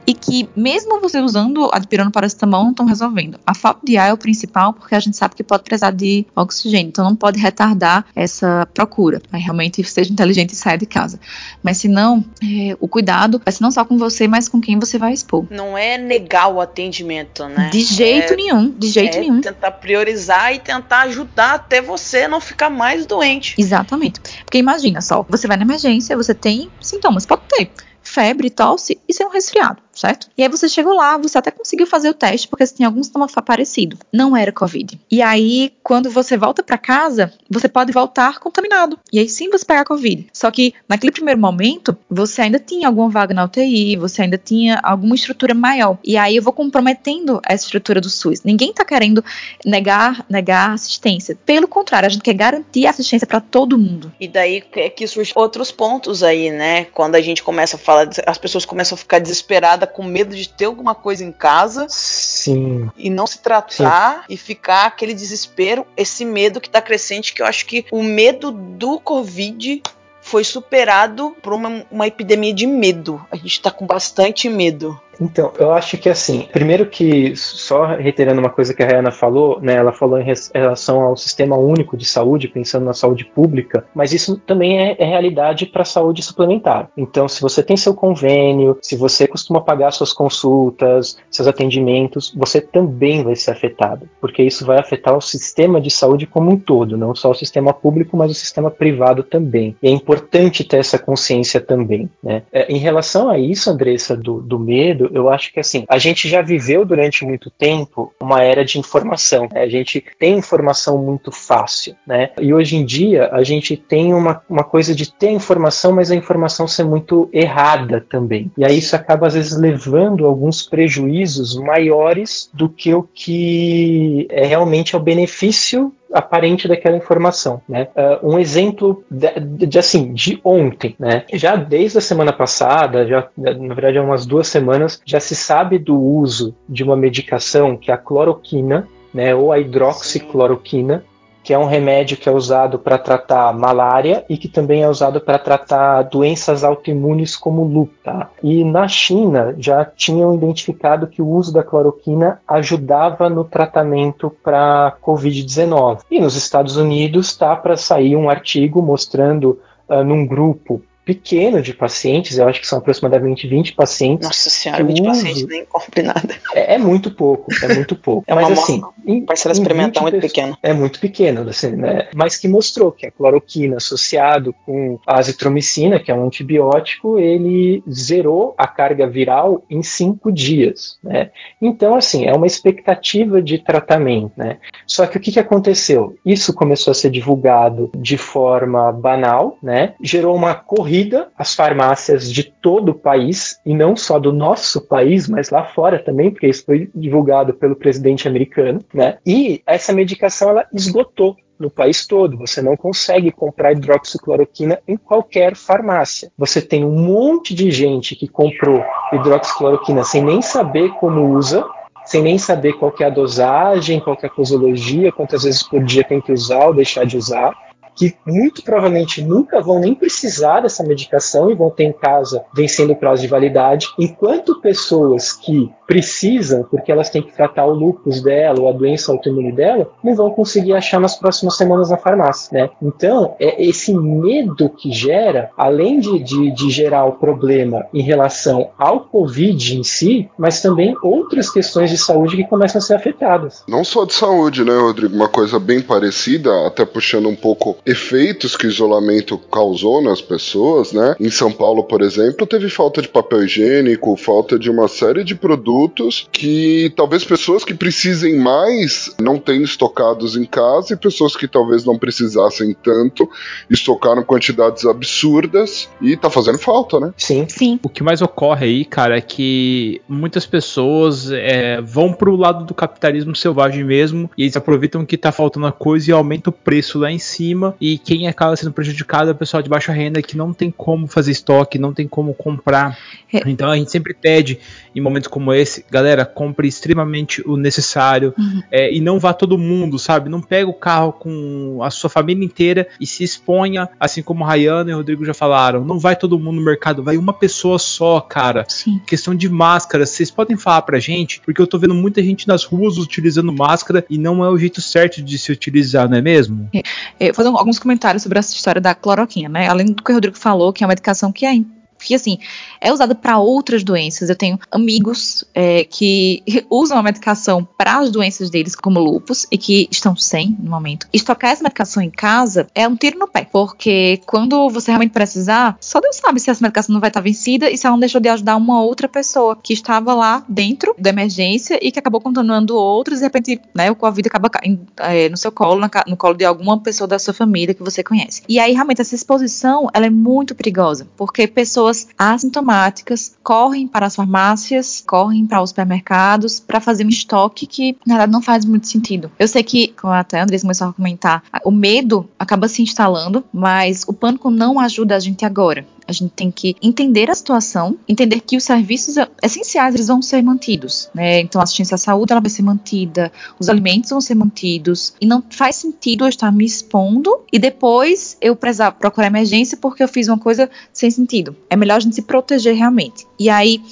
e 0.07 0.15
que 0.15 0.49
mesmo 0.55 1.01
você 1.01 1.21
usando 1.21 1.69
a 1.73 2.11
paracetamol 2.11 2.63
não 2.63 2.71
estão 2.71 2.87
resolvendo. 2.87 3.41
A 3.45 3.55
falta 3.55 3.81
de 3.85 3.97
ar 3.97 4.11
é 4.11 4.13
o 4.13 4.17
principal 4.17 4.73
porque 4.73 4.95
a 4.95 5.01
gente 5.01 5.17
sabe 5.17 5.35
que 5.35 5.43
pode 5.43 5.65
precisar 5.65 5.91
de 5.91 6.25
oxigênio, 6.35 6.89
então 6.89 7.05
não 7.05 7.17
pode 7.17 7.41
retardar 7.41 8.07
essa 8.15 8.67
procura. 8.73 9.21
Aí 9.33 9.41
realmente 9.41 9.83
seja 9.83 10.13
inteligente 10.13 10.51
e 10.51 10.57
saia 10.57 10.79
de 10.79 10.87
casa. 10.87 11.19
Mas 11.63 11.79
se 11.79 11.89
não, 11.89 12.16
é, 12.43 12.77
o 12.81 12.89
cuidado 12.89 13.41
vai 13.45 13.53
ser 13.53 13.63
não 13.63 13.71
só 13.71 13.85
com 13.85 13.97
você, 13.99 14.29
mas 14.29 14.49
com 14.49 14.61
quem 14.61 14.79
você 14.79 14.99
vai 14.99 15.13
expor. 15.13 15.47
Não 15.51 15.77
é 15.77 15.99
negar 15.99 16.49
o 16.49 16.61
atendimento, 16.61 17.47
né? 17.47 17.71
De 17.71 17.81
jeito 17.81 18.33
é, 18.33 18.37
nenhum, 18.37 18.71
de 18.71 18.89
jeito 18.89 19.17
é 19.17 19.21
nenhum. 19.21 19.41
Tentar 19.41 19.73
priorizar 19.73 20.55
e 20.55 20.59
tentar 20.59 21.03
ajudar 21.03 21.55
até 21.55 21.81
você 21.81 22.29
não 22.29 22.41
ficar 22.41 22.71
mais 22.71 23.07
doente. 23.07 23.55
Exatamente. 23.59 24.21
Porque 24.45 24.59
imagina 24.59 25.01
só, 25.01 25.25
você 25.29 25.47
vai 25.47 25.57
na 25.57 25.65
emergência, 25.65 26.17
você 26.17 26.35
tem 26.35 26.71
sintomas, 26.81 27.27
pode 27.27 27.43
ter 27.49 27.71
febre, 28.03 28.49
tosse 28.49 28.99
e 29.09 29.13
ser 29.13 29.25
um 29.25 29.31
resfriado. 29.31 29.83
Certo? 29.97 30.29
E 30.37 30.43
aí 30.43 30.49
você 30.49 30.69
chegou 30.69 30.95
lá, 30.95 31.17
você 31.17 31.39
até 31.39 31.51
conseguiu 31.51 31.87
fazer 31.87 32.09
o 32.09 32.15
teste, 32.15 32.49
porque 32.49 32.67
você 32.67 32.75
tinha 32.75 32.89
algum 32.89 33.03
sintoma 33.03 33.27
parecido. 33.29 33.99
Não 34.13 34.37
era 34.37 34.53
Covid. 34.53 35.01
E 35.11 35.23
aí, 35.23 35.73
quando 35.83 36.11
você 36.11 36.37
volta 36.37 36.63
para 36.63 36.79
casa, 36.79 37.33
você 37.49 37.69
pode 37.69 37.93
voltar 37.93 38.39
contaminado. 38.39 38.99
E 39.13 39.19
aí 39.19 39.29
sim 39.29 39.51
você 39.51 39.65
pegar 39.65 39.85
Covid. 39.85 40.27
Só 40.33 40.51
que 40.51 40.75
naquele 40.89 41.13
primeiro 41.13 41.41
momento, 41.41 41.97
você 42.11 42.43
ainda 42.43 42.59
tinha 42.59 42.89
alguma 42.89 43.09
vaga 43.09 43.35
na 43.35 43.45
UTI, 43.45 43.97
você 43.97 44.23
ainda 44.23 44.39
tinha 44.39 44.81
alguma 44.83 45.15
estrutura 45.15 45.55
maior. 45.55 45.99
E 46.05 46.17
aí 46.17 46.37
eu 46.37 46.43
vou 46.43 46.53
comprometendo 46.53 47.41
essa 47.47 47.65
estrutura 47.65 48.01
do 48.01 48.11
SUS. 48.11 48.43
Ninguém 48.43 48.73
tá 48.73 48.85
querendo 48.85 49.25
negar, 49.65 50.25
negar 50.29 50.73
assistência. 50.73 51.37
Pelo 51.47 51.69
contrário, 51.69 52.07
a 52.07 52.11
gente 52.11 52.23
quer 52.23 52.35
garantir 52.35 52.87
assistência 52.87 53.27
para 53.27 53.41
todo 53.41 53.79
mundo. 53.79 54.13
E 54.21 54.29
daí 54.29 54.63
é 54.75 54.91
que 54.91 55.07
surgem 55.07 55.33
outros 55.37 55.71
pontos 55.71 56.23
aí, 56.23 56.51
né? 56.51 56.85
Quando 56.87 57.15
a 57.15 57.21
gente 57.21 57.43
começa 57.43 57.77
a 57.77 57.79
falar, 57.79 58.09
as 58.27 58.39
pessoas 58.39 58.65
começam 58.65 58.95
a 58.97 58.99
ficar 58.99 59.19
desesperadas, 59.19 59.86
com 59.87 60.03
medo 60.03 60.35
de 60.35 60.49
ter 60.49 60.67
alguma 60.67 60.95
coisa 60.95 61.25
em 61.25 61.33
casa. 61.33 61.87
Sim. 61.89 62.91
E 62.97 63.11
não 63.11 63.27
se 63.27 63.39
tratar 63.39 64.21
Sim. 64.21 64.25
e 64.29 64.37
ficar 64.37 64.87
aquele 64.87 65.15
desespero, 65.15 65.87
esse 65.97 66.25
medo 66.25 66.61
que 66.61 66.71
tá 66.71 66.81
crescente, 66.81 67.33
que 67.33 67.43
eu 67.43 67.47
acho 67.47 67.67
que 67.67 67.87
o 67.91 68.03
medo 68.03 68.51
do 68.51 68.99
Covid 69.01 69.83
foi 70.27 70.43
superado 70.43 71.37
por 71.41 71.53
uma, 71.53 71.87
uma 71.89 72.07
epidemia 72.07 72.53
de 72.53 72.67
medo. 72.67 73.25
A 73.31 73.37
gente 73.37 73.63
tá 73.63 73.71
com 73.71 73.87
bastante 73.87 74.49
medo. 74.49 75.01
Então, 75.21 75.53
eu 75.59 75.73
acho 75.73 75.97
que 75.99 76.09
assim, 76.09 76.49
primeiro 76.53 76.87
que, 76.87 77.35
só 77.37 77.87
reiterando 77.87 78.41
uma 78.41 78.51
coisa 78.51 78.75
que 78.75 78.83
a 78.83 78.87
Rihanna 78.87 79.11
falou, 79.11 79.61
né, 79.61 79.75
ela 79.75 79.93
falou 79.93 80.19
em 80.19 80.35
relação 80.55 81.01
ao 81.01 81.17
sistema 81.17 81.57
único 81.57 81.97
de 81.97 82.05
saúde, 82.05 82.49
pensando 82.49 82.85
na 82.85 82.93
saúde 82.93 83.25
pública, 83.25 83.85
mas 83.95 84.13
isso 84.13 84.37
também 84.39 84.79
é, 84.79 84.97
é 84.99 85.05
realidade 85.05 85.67
para 85.67 85.83
a 85.83 85.87
saúde 85.87 86.23
suplementar. 86.23 86.91
Então, 86.97 87.29
se 87.29 87.41
você 87.41 87.63
tem 87.63 87.77
seu 87.77 87.95
convênio, 87.95 88.79
se 88.83 88.97
você 88.97 89.27
costuma 89.27 89.61
pagar 89.61 89.91
suas 89.91 90.13
consultas, 90.13 91.17
seus 91.31 91.49
atendimentos, 91.49 92.33
você 92.37 92.61
também 92.61 93.23
vai 93.23 93.37
ser 93.37 93.51
afetado, 93.51 94.09
porque 94.21 94.43
isso 94.43 94.65
vai 94.65 94.79
afetar 94.79 95.17
o 95.17 95.21
sistema 95.21 95.81
de 95.81 95.91
saúde 95.91 96.27
como 96.27 96.51
um 96.51 96.59
todo, 96.59 96.97
não 96.97 97.15
só 97.15 97.31
o 97.31 97.35
sistema 97.35 97.73
público, 97.73 98.17
mas 98.17 98.31
o 98.31 98.35
sistema 98.35 98.71
privado 98.71 99.23
também. 99.23 99.77
E 99.83 99.89
é 99.89 99.91
importante 99.91 100.65
ter 100.65 100.79
essa 100.79 100.99
consciência 100.99 101.61
também. 101.61 102.09
Né? 102.23 102.43
É, 102.53 102.73
em 102.73 102.79
relação 102.79 103.29
a 103.31 103.39
isso, 103.39 103.71
Andressa, 103.71 104.17
do, 104.17 104.41
do 104.41 104.59
medo, 104.59 105.06
eu 105.13 105.29
acho 105.29 105.53
que 105.53 105.61
assim, 105.61 105.85
a 105.89 105.99
gente 105.99 106.29
já 106.29 106.43
viveu 106.43 106.85
durante 106.85 107.25
muito 107.25 107.51
tempo 107.51 108.13
uma 108.21 108.43
era 108.43 108.65
de 108.65 108.79
informação. 108.79 109.49
Né? 109.53 109.63
A 109.63 109.69
gente 109.69 110.05
tem 110.19 110.39
informação 110.39 110.99
muito 110.99 111.31
fácil, 111.31 111.95
né? 112.07 112.31
E 112.41 112.53
hoje 112.53 112.77
em 112.77 112.85
dia 112.85 113.29
a 113.33 113.43
gente 113.43 113.77
tem 113.77 114.13
uma, 114.13 114.43
uma 114.49 114.65
coisa 114.65 114.95
de 114.95 115.13
ter 115.13 115.31
informação, 115.31 115.93
mas 115.93 116.11
a 116.11 116.17
informação 116.17 116.67
ser 116.67 116.85
muito 116.85 117.29
errada 117.33 118.05
também. 118.09 118.51
E 118.57 118.65
aí 118.65 118.79
isso 118.79 118.95
acaba 118.97 119.27
às 119.27 119.35
vezes 119.35 119.57
levando 119.57 120.27
alguns 120.27 120.63
prejuízos 120.63 121.57
maiores 121.57 122.51
do 122.53 122.69
que 122.69 122.95
o 122.95 123.03
que 123.03 124.27
é 124.31 124.47
realmente 124.47 124.95
é 124.95 124.99
o 124.99 125.03
benefício 125.03 125.93
aparente 126.13 126.69
daquela 126.69 126.97
informação, 126.97 127.61
né? 127.69 127.89
Uh, 128.23 128.35
um 128.35 128.39
exemplo 128.39 129.05
de, 129.11 129.67
de, 129.67 129.79
assim 129.79 130.13
de 130.13 130.41
ontem, 130.45 130.95
né? 130.99 131.25
Já 131.33 131.57
desde 131.57 131.99
a 131.99 132.01
semana 132.01 132.33
passada, 132.33 133.07
já 133.07 133.29
na 133.37 133.75
verdade 133.75 133.99
há 133.99 134.03
umas 134.03 134.27
duas 134.27 134.49
semanas, 134.49 135.01
já 135.05 135.21
se 135.21 135.35
sabe 135.35 135.79
do 135.79 136.01
uso 136.01 136.55
de 136.69 136.83
uma 136.83 136.97
medicação 136.97 137.77
que 137.77 137.91
é 137.91 137.95
a 137.95 137.99
cloroquina, 137.99 138.89
né? 139.13 139.35
Ou 139.35 139.53
a 139.53 139.59
hidroxicloroquina, 139.59 141.05
que 141.47 141.55
é 141.55 141.59
um 141.59 141.65
remédio 141.65 142.17
que 142.17 142.29
é 142.29 142.33
usado 142.33 142.77
para 142.77 142.99
tratar 142.99 143.53
malária 143.57 144.25
e 144.29 144.37
que 144.37 144.49
também 144.49 144.83
é 144.83 144.89
usado 144.89 145.21
para 145.21 145.39
tratar 145.39 146.03
doenças 146.03 146.65
autoimunes 146.65 147.37
como 147.37 147.63
lúpus. 147.63 147.97
Tá? 148.03 148.31
E 148.43 148.65
na 148.65 148.89
China 148.89 149.55
já 149.57 149.85
tinham 149.85 150.35
identificado 150.35 151.07
que 151.07 151.23
o 151.23 151.29
uso 151.29 151.53
da 151.53 151.63
cloroquina 151.63 152.41
ajudava 152.49 153.31
no 153.31 153.45
tratamento 153.45 154.29
para 154.43 154.97
COVID-19. 155.01 156.01
E 156.11 156.19
nos 156.19 156.35
Estados 156.35 156.77
Unidos 156.77 157.29
está 157.29 157.55
para 157.55 157.77
sair 157.77 158.17
um 158.17 158.29
artigo 158.29 158.83
mostrando 158.83 159.61
uh, 159.89 160.03
num 160.03 160.27
grupo 160.27 160.83
pequeno 161.07 161.63
de 161.63 161.73
pacientes, 161.73 162.37
eu 162.37 162.49
acho 162.49 162.61
que 162.61 162.67
são 162.67 162.81
aproximadamente 162.81 163.47
20 163.47 163.75
pacientes. 163.75 164.27
Nossa 164.27 164.51
senhora, 164.51 164.83
20 164.83 165.01
uso... 165.01 165.11
pacientes 165.11 165.47
nem 165.47 165.65
compre 165.65 166.03
nada. 166.03 166.35
É, 166.53 166.75
é, 166.75 166.79
muito 166.79 167.13
pouco, 167.13 167.47
é 167.63 167.73
muito 167.73 167.95
pouco. 167.95 168.25
é 168.27 168.35
uma 168.35 168.43
Mas 168.43 168.59
assim, 168.59 168.83
em, 169.07 169.25
parcela 169.25 169.53
experimental 169.53 170.03
muito 170.03 170.19
pequena. 170.19 170.59
É 170.61 170.73
muito 170.73 170.99
pequeno, 170.99 171.49
assim, 171.49 171.77
né? 171.77 172.09
Mas 172.13 172.37
que 172.37 172.49
mostrou 172.49 172.91
que 172.91 173.07
a 173.07 173.11
cloroquina 173.13 173.77
associado 173.77 174.53
com 174.65 174.99
a 175.07 175.21
azitromicina, 175.21 176.01
que 176.01 176.11
é 176.11 176.15
um 176.15 176.27
antibiótico, 176.27 177.21
ele 177.21 177.85
zerou 177.89 178.53
a 178.59 178.67
carga 178.67 179.07
viral 179.07 179.63
em 179.71 179.85
cinco 179.85 180.33
dias, 180.33 180.99
né? 181.05 181.31
Então, 181.63 181.95
assim, 181.95 182.27
é 182.27 182.35
uma 182.35 182.49
expectativa 182.49 183.41
de 183.41 183.59
tratamento, 183.59 184.33
né? 184.37 184.59
Só 184.85 185.07
que 185.07 185.19
o 185.19 185.21
que, 185.21 185.31
que 185.31 185.41
aconteceu? 185.41 186.17
Isso 186.27 186.53
começou 186.53 186.91
a 186.91 186.95
ser 186.95 187.11
divulgado 187.11 187.93
de 187.97 188.19
forma 188.19 188.91
banal, 188.91 189.57
né? 189.63 189.95
Gerou 190.03 190.35
uma 190.35 190.55
corrida 190.55 190.96
corrida 190.97 191.29
às 191.37 191.55
farmácias 191.55 192.33
de 192.33 192.43
todo 192.43 192.91
o 192.91 192.95
país, 192.95 193.61
e 193.67 193.75
não 193.75 193.95
só 193.95 194.19
do 194.19 194.33
nosso 194.33 194.81
país, 194.81 195.29
mas 195.29 195.51
lá 195.51 195.65
fora 195.65 195.99
também, 195.99 196.31
porque 196.31 196.47
isso 196.47 196.65
foi 196.65 196.91
divulgado 196.95 197.53
pelo 197.53 197.77
presidente 197.77 198.27
americano, 198.27 198.81
né? 198.93 199.19
E 199.27 199.63
essa 199.67 199.93
medicação 199.93 200.51
ela 200.51 200.67
esgotou 200.73 201.37
no 201.59 201.71
país 201.71 202.07
todo. 202.07 202.39
Você 202.39 202.63
não 202.63 202.77
consegue 202.77 203.31
comprar 203.31 203.73
hidroxicloroquina 203.73 204.79
em 204.87 204.97
qualquer 204.97 205.55
farmácia. 205.55 206.31
Você 206.37 206.61
tem 206.61 206.85
um 206.85 206.93
monte 206.93 207.55
de 207.55 207.71
gente 207.71 208.15
que 208.15 208.29
comprou 208.29 208.83
hidroxicloroquina 209.13 210.05
sem 210.05 210.23
nem 210.23 210.41
saber 210.41 210.91
como 210.95 211.35
usa, 211.35 211.65
sem 212.05 212.23
nem 212.23 212.39
saber 212.39 212.75
qual 212.75 212.95
é 213.01 213.05
a 213.05 213.11
dosagem, 213.11 214.01
qual 214.01 214.17
é 214.23 214.27
a 214.27 214.31
posologia, 214.31 215.13
quantas 215.13 215.43
vezes 215.43 215.63
por 215.63 215.83
dia 215.83 216.05
tem 216.05 216.21
que 216.21 216.33
usar 216.33 216.67
ou 216.67 216.75
deixar 216.75 217.05
de 217.05 217.17
usar 217.17 217.66
que 217.97 218.15
muito 218.27 218.63
provavelmente 218.63 219.23
nunca 219.23 219.61
vão 219.61 219.81
nem 219.81 219.95
precisar 219.95 220.61
dessa 220.61 220.85
medicação 220.85 221.51
e 221.51 221.55
vão 221.55 221.71
ter 221.71 221.85
em 221.85 221.93
casa 221.93 222.45
vencendo 222.55 222.93
o 222.93 222.97
prazo 222.97 223.23
de 223.23 223.29
validade, 223.29 223.89
enquanto 223.99 224.61
pessoas 224.61 225.33
que 225.33 225.73
precisam, 225.87 226.65
porque 226.65 226.91
elas 226.91 227.11
têm 227.11 227.23
que 227.23 227.33
tratar 227.33 227.65
o 227.65 227.73
lúpus 227.73 228.21
dela 228.21 228.61
ou 228.61 228.69
a 228.69 228.73
doença 228.73 229.13
autoimune 229.13 229.53
dela, 229.53 229.89
não 230.03 230.15
vão 230.15 230.31
conseguir 230.31 230.75
achar 230.75 231.01
nas 231.01 231.17
próximas 231.17 231.57
semanas 231.57 231.91
na 231.91 231.97
farmácia, 231.97 232.49
né? 232.53 232.71
Então, 232.83 233.37
é 233.39 233.65
esse 233.65 233.95
medo 233.95 234.69
que 234.69 234.93
gera, 234.93 235.51
além 235.57 236.01
de, 236.01 236.19
de, 236.19 236.51
de 236.51 236.71
gerar 236.71 237.05
o 237.05 237.13
problema 237.13 237.87
em 237.95 238.03
relação 238.03 238.71
ao 238.77 239.01
Covid 239.01 239.79
em 239.79 239.85
si, 239.85 240.29
mas 240.37 240.61
também 240.61 240.95
outras 241.03 241.51
questões 241.51 241.91
de 241.91 241.99
saúde 241.99 242.37
que 242.37 242.45
começam 242.45 242.79
a 242.81 242.83
ser 242.83 242.95
afetadas. 242.95 243.63
Não 243.69 243.85
só 243.85 244.05
de 244.05 244.15
saúde, 244.15 244.65
né, 244.65 244.77
Rodrigo? 244.77 245.15
Uma 245.15 245.29
coisa 245.29 245.59
bem 245.59 245.81
parecida, 245.81 246.67
até 246.67 246.85
puxando 246.85 247.29
um 247.29 247.37
pouco 247.37 247.77
efeitos 247.87 248.57
que 248.57 248.67
o 248.67 248.71
isolamento 248.71 249.39
causou 249.39 250.03
nas 250.03 250.21
pessoas, 250.21 250.93
né? 250.93 251.15
Em 251.21 251.31
São 251.31 251.53
Paulo, 251.53 251.85
por 251.85 252.03
exemplo, 252.03 252.47
teve 252.47 252.69
falta 252.69 253.01
de 253.01 253.09
papel 253.09 253.45
higiênico, 253.45 254.17
falta 254.17 254.59
de 254.59 254.69
uma 254.69 254.89
série 254.89 255.23
de 255.23 255.37
produtos 255.37 256.29
que 256.33 256.93
talvez 256.97 257.25
pessoas 257.25 257.65
que 257.65 257.73
precisem 257.73 258.37
mais 258.37 259.15
não 259.21 259.39
tenham 259.39 259.63
estocados 259.63 260.37
em 260.37 260.45
casa 260.45 260.95
e 260.95 260.97
pessoas 260.97 261.37
que 261.37 261.47
talvez 261.47 261.85
não 261.85 261.97
precisassem 261.97 262.75
tanto 262.83 263.29
estocaram 263.71 264.23
quantidades 264.25 264.85
absurdas 264.85 265.89
e 266.01 266.17
tá 266.17 266.29
fazendo 266.29 266.59
falta, 266.59 266.99
né? 266.99 267.13
Sim. 267.17 267.47
Sim. 267.49 267.79
O 267.83 267.89
que 267.89 268.03
mais 268.03 268.21
ocorre 268.21 268.67
aí, 268.67 268.85
cara, 268.85 269.17
é 269.17 269.21
que 269.21 270.01
muitas 270.09 270.45
pessoas 270.45 271.31
é, 271.31 271.81
vão 271.81 272.13
pro 272.13 272.35
lado 272.35 272.65
do 272.65 272.75
capitalismo 272.75 273.37
selvagem 273.37 273.85
mesmo 273.85 274.29
e 274.37 274.43
eles 274.43 274.57
aproveitam 274.57 275.05
que 275.05 275.17
tá 275.17 275.31
faltando 275.31 275.67
a 275.67 275.73
coisa 275.73 276.11
e 276.11 276.13
aumenta 276.13 276.51
o 276.51 276.53
preço 276.53 276.99
lá 276.99 277.13
em 277.13 277.19
cima 277.19 277.76
e 277.81 277.99
quem 277.99 278.29
acaba 278.29 278.57
sendo 278.57 278.73
prejudicado 278.73 279.31
é 279.31 279.33
o 279.33 279.37
pessoal 279.37 279.63
de 279.63 279.69
baixa 279.69 279.93
renda 279.93 280.23
que 280.23 280.37
não 280.37 280.53
tem 280.53 280.71
como 280.71 281.07
fazer 281.07 281.33
estoque, 281.33 281.79
não 281.79 281.93
tem 281.93 282.07
como 282.07 282.35
comprar. 282.35 282.99
É. 283.33 283.43
Então 283.47 283.71
a 283.71 283.77
gente 283.77 283.91
sempre 283.91 284.15
pede 284.15 284.59
em 284.95 285.01
momentos 285.01 285.29
como 285.29 285.53
esse 285.53 285.85
galera, 285.91 286.25
compre 286.25 286.69
extremamente 286.69 287.43
o 287.47 287.57
necessário 287.57 288.35
uhum. 288.39 288.63
é, 288.71 288.93
e 288.95 289.01
não 289.01 289.19
vá 289.19 289.33
todo 289.33 289.59
mundo, 289.59 289.99
sabe? 289.99 290.29
Não 290.29 290.41
pega 290.41 290.69
o 290.69 290.75
carro 290.75 291.13
com 291.13 291.81
a 291.83 291.91
sua 291.91 292.09
família 292.09 292.45
inteira 292.45 292.89
e 293.01 293.07
se 293.07 293.25
exponha, 293.25 293.89
assim 293.99 294.23
como 294.23 294.45
Rayana 294.45 294.91
e 294.91 294.95
Rodrigo 294.95 295.25
já 295.25 295.35
falaram. 295.35 295.85
Não 295.85 295.99
vai 295.99 296.17
todo 296.17 296.39
mundo 296.39 296.57
no 296.57 296.65
mercado, 296.65 297.03
vai 297.03 297.17
uma 297.17 297.33
pessoa 297.33 297.79
só, 297.79 298.21
cara. 298.21 298.65
Sim. 298.69 299.01
Questão 299.07 299.35
de 299.35 299.49
máscara, 299.49 300.07
vocês 300.07 300.31
podem 300.31 300.57
falar 300.57 300.83
pra 300.83 300.99
gente, 300.99 301.41
porque 301.45 301.61
eu 301.61 301.67
tô 301.67 301.79
vendo 301.79 301.95
muita 301.95 302.23
gente 302.23 302.49
nas 302.49 302.65
ruas 302.65 302.97
utilizando 302.97 303.53
máscara 303.53 304.05
e 304.09 304.19
não 304.19 304.45
é 304.45 304.49
o 304.49 304.59
jeito 304.59 304.81
certo 304.81 305.23
de 305.23 305.39
se 305.39 305.53
utilizar, 305.53 306.09
não 306.09 306.17
é 306.17 306.23
mesmo? 306.23 306.69
É, 306.75 306.83
é, 307.21 307.33
fazer 307.33 307.49
alguns 307.67 307.81
comentários 307.81 308.23
sobre 308.23 308.39
essa 308.39 308.55
história 308.55 308.81
da 308.81 308.95
cloroquina, 308.95 309.49
né? 309.49 309.69
Além 309.69 309.87
do 309.87 310.03
que 310.03 310.13
o 310.13 310.15
Rodrigo 310.15 310.39
falou, 310.39 310.73
que 310.73 310.85
é 310.85 310.87
uma 310.87 310.91
medicação 310.91 311.33
que 311.33 311.45
é 311.45 311.53
Porque, 311.97 312.15
assim, 312.15 312.39
é 312.81 312.93
usada 312.93 313.15
para 313.15 313.39
outras 313.39 313.83
doenças. 313.83 314.29
Eu 314.29 314.37
tenho 314.37 314.59
amigos 314.71 315.45
é, 315.55 315.85
que 315.85 316.43
usam 316.71 316.99
a 316.99 317.03
medicação 317.03 317.67
para 317.77 317.99
as 317.99 318.11
doenças 318.11 318.51
deles, 318.51 318.75
como 318.75 319.01
lupus, 319.01 319.47
e 319.51 319.59
que 319.59 319.89
estão 319.91 320.17
sem 320.17 320.57
no 320.59 320.71
momento. 320.71 321.07
Estocar 321.13 321.51
essa 321.51 321.63
medicação 321.63 322.03
em 322.03 322.11
casa 322.11 322.67
é 322.75 322.87
um 322.87 322.97
tiro 322.97 323.19
no 323.19 323.29
pé, 323.29 323.47
porque 323.51 324.21
quando 324.27 324.69
você 324.71 324.91
realmente 324.91 325.13
precisar, 325.13 325.77
só 325.81 326.01
Deus 326.01 326.17
sabe 326.17 326.41
se 326.41 326.51
essa 326.51 326.63
medicação 326.63 326.93
não 326.93 327.01
vai 327.01 327.09
estar 327.09 327.21
vencida 327.21 327.71
e 327.71 327.77
se 327.77 327.87
ela 327.87 327.95
não 327.95 328.01
deixou 328.01 328.21
de 328.21 328.29
ajudar 328.29 328.57
uma 328.57 328.83
outra 328.83 329.09
pessoa 329.09 329.57
que 329.57 329.73
estava 329.73 330.15
lá 330.15 330.45
dentro 330.49 330.95
da 330.99 331.11
emergência 331.11 331.79
e 331.83 331.91
que 331.91 331.99
acabou 331.99 332.21
contaminando 332.21 332.77
outros, 332.77 333.19
e 333.19 333.21
de 333.21 333.27
repente, 333.27 333.61
né, 333.75 333.91
o 333.91 333.97
Covid 333.97 334.29
acaba 334.29 334.51
é, 334.99 335.29
no 335.29 335.37
seu 335.37 335.53
colo, 335.53 335.81
na, 335.81 335.91
no 336.07 336.17
colo 336.17 336.35
de 336.35 336.45
alguma 336.45 336.79
pessoa 336.81 337.07
da 337.07 337.19
sua 337.19 337.35
família 337.35 337.75
que 337.75 337.83
você 337.83 338.03
conhece. 338.03 338.43
E 338.49 338.59
aí, 338.59 338.73
realmente, 338.73 339.01
essa 339.01 339.15
exposição, 339.15 339.89
ela 339.93 340.07
é 340.07 340.11
muito 340.11 340.55
perigosa, 340.55 341.07
porque 341.17 341.47
pessoas 341.47 341.86
assintomáticas 342.19 343.37
correm 343.43 343.87
para 343.87 344.07
as 344.07 344.17
farmácias, 344.17 345.03
correm 345.07 345.47
para 345.47 345.63
os 345.63 345.71
supermercados 345.71 346.61
para 346.61 346.81
fazer 346.81 347.05
um 347.05 347.09
estoque 347.09 347.67
que, 347.67 347.97
na 348.07 348.15
verdade, 348.15 348.33
não 348.33 348.43
faz 348.43 348.65
muito 348.65 348.87
sentido. 348.87 349.31
Eu 349.39 349.49
sei 349.49 349.63
que, 349.63 349.89
como 349.89 350.13
até 350.13 350.41
a 350.41 350.43
Andrés 350.43 350.63
começou 350.63 350.89
a 350.89 350.93
comentar, 350.93 351.43
o 351.65 351.71
medo 351.71 352.29
acaba 352.39 352.69
se 352.69 352.83
instalando, 352.83 353.45
mas 353.53 354.05
o 354.07 354.13
pânico 354.13 354.51
não 354.51 354.79
ajuda 354.81 355.17
a 355.17 355.21
gente 355.21 355.45
agora. 355.45 355.87
A 356.09 356.13
gente 356.13 356.31
tem 356.31 356.51
que 356.51 356.77
entender 356.81 357.31
a 357.31 357.35
situação, 357.35 357.97
entender 358.09 358.41
que 358.41 358.57
os 358.57 358.65
serviços 358.65 359.17
essenciais 359.43 359.95
eles 359.95 360.07
vão 360.07 360.23
ser 360.23 360.43
mantidos, 360.43 361.11
né? 361.15 361.41
Então 361.41 361.61
a 361.61 361.65
assistência 361.65 361.97
à 361.97 361.99
saúde 361.99 362.33
ela 362.33 362.41
vai 362.41 362.51
ser 362.51 362.63
mantida, 362.63 363.33
os 363.59 363.69
alimentos 363.69 364.11
vão 364.11 364.21
ser 364.21 364.35
mantidos 364.35 365.15
e 365.21 365.27
não 365.27 365.43
faz 365.51 365.77
sentido 365.77 366.25
eu 366.25 366.29
estar 366.29 366.53
me 366.53 366.65
expondo 366.65 367.41
e 367.53 367.59
depois 367.59 368.37
eu 368.41 368.55
precisar 368.55 368.93
procurar 368.93 369.27
emergência 369.27 369.77
porque 369.77 370.03
eu 370.03 370.09
fiz 370.09 370.29
uma 370.29 370.39
coisa 370.39 370.71
sem 370.93 371.11
sentido. 371.11 371.57
É 371.69 371.77
melhor 371.77 371.97
a 371.97 372.01
gente 372.01 372.15
se 372.15 372.23
proteger 372.23 372.77
realmente. 372.77 373.27
E 373.39 373.51
aí 373.51 373.83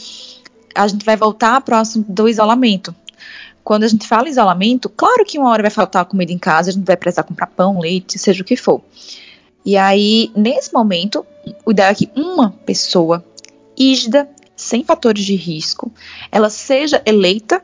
a 0.74 0.87
gente 0.87 1.05
vai 1.05 1.16
voltar 1.16 1.61
próximo 1.61 2.05
do 2.09 2.29
isolamento. 2.29 2.94
Quando 3.62 3.85
a 3.85 3.88
gente 3.88 4.07
fala 4.07 4.29
isolamento, 4.29 4.90
claro 4.90 5.24
que 5.24 5.38
uma 5.38 5.48
hora 5.48 5.62
vai 5.62 5.70
faltar 5.70 6.05
comida 6.05 6.31
em 6.31 6.38
casa, 6.38 6.68
a 6.68 6.72
gente 6.72 6.85
vai 6.85 6.96
precisar 6.96 7.22
comprar 7.22 7.46
pão, 7.46 7.81
leite, 7.81 8.18
seja 8.18 8.42
o 8.42 8.44
que 8.44 8.57
for. 8.57 8.83
E 9.64 9.77
aí, 9.77 10.31
nesse 10.37 10.72
momento, 10.72 11.24
o 11.64 11.70
ideal 11.70 11.90
é 11.90 11.94
que 11.94 12.11
uma 12.14 12.50
pessoa 12.50 13.24
ígida, 13.77 14.29
sem 14.57 14.85
fatores 14.85 15.24
de 15.24 15.35
risco, 15.35 15.90
ela 16.31 16.50
seja 16.50 17.03
eleita 17.07 17.62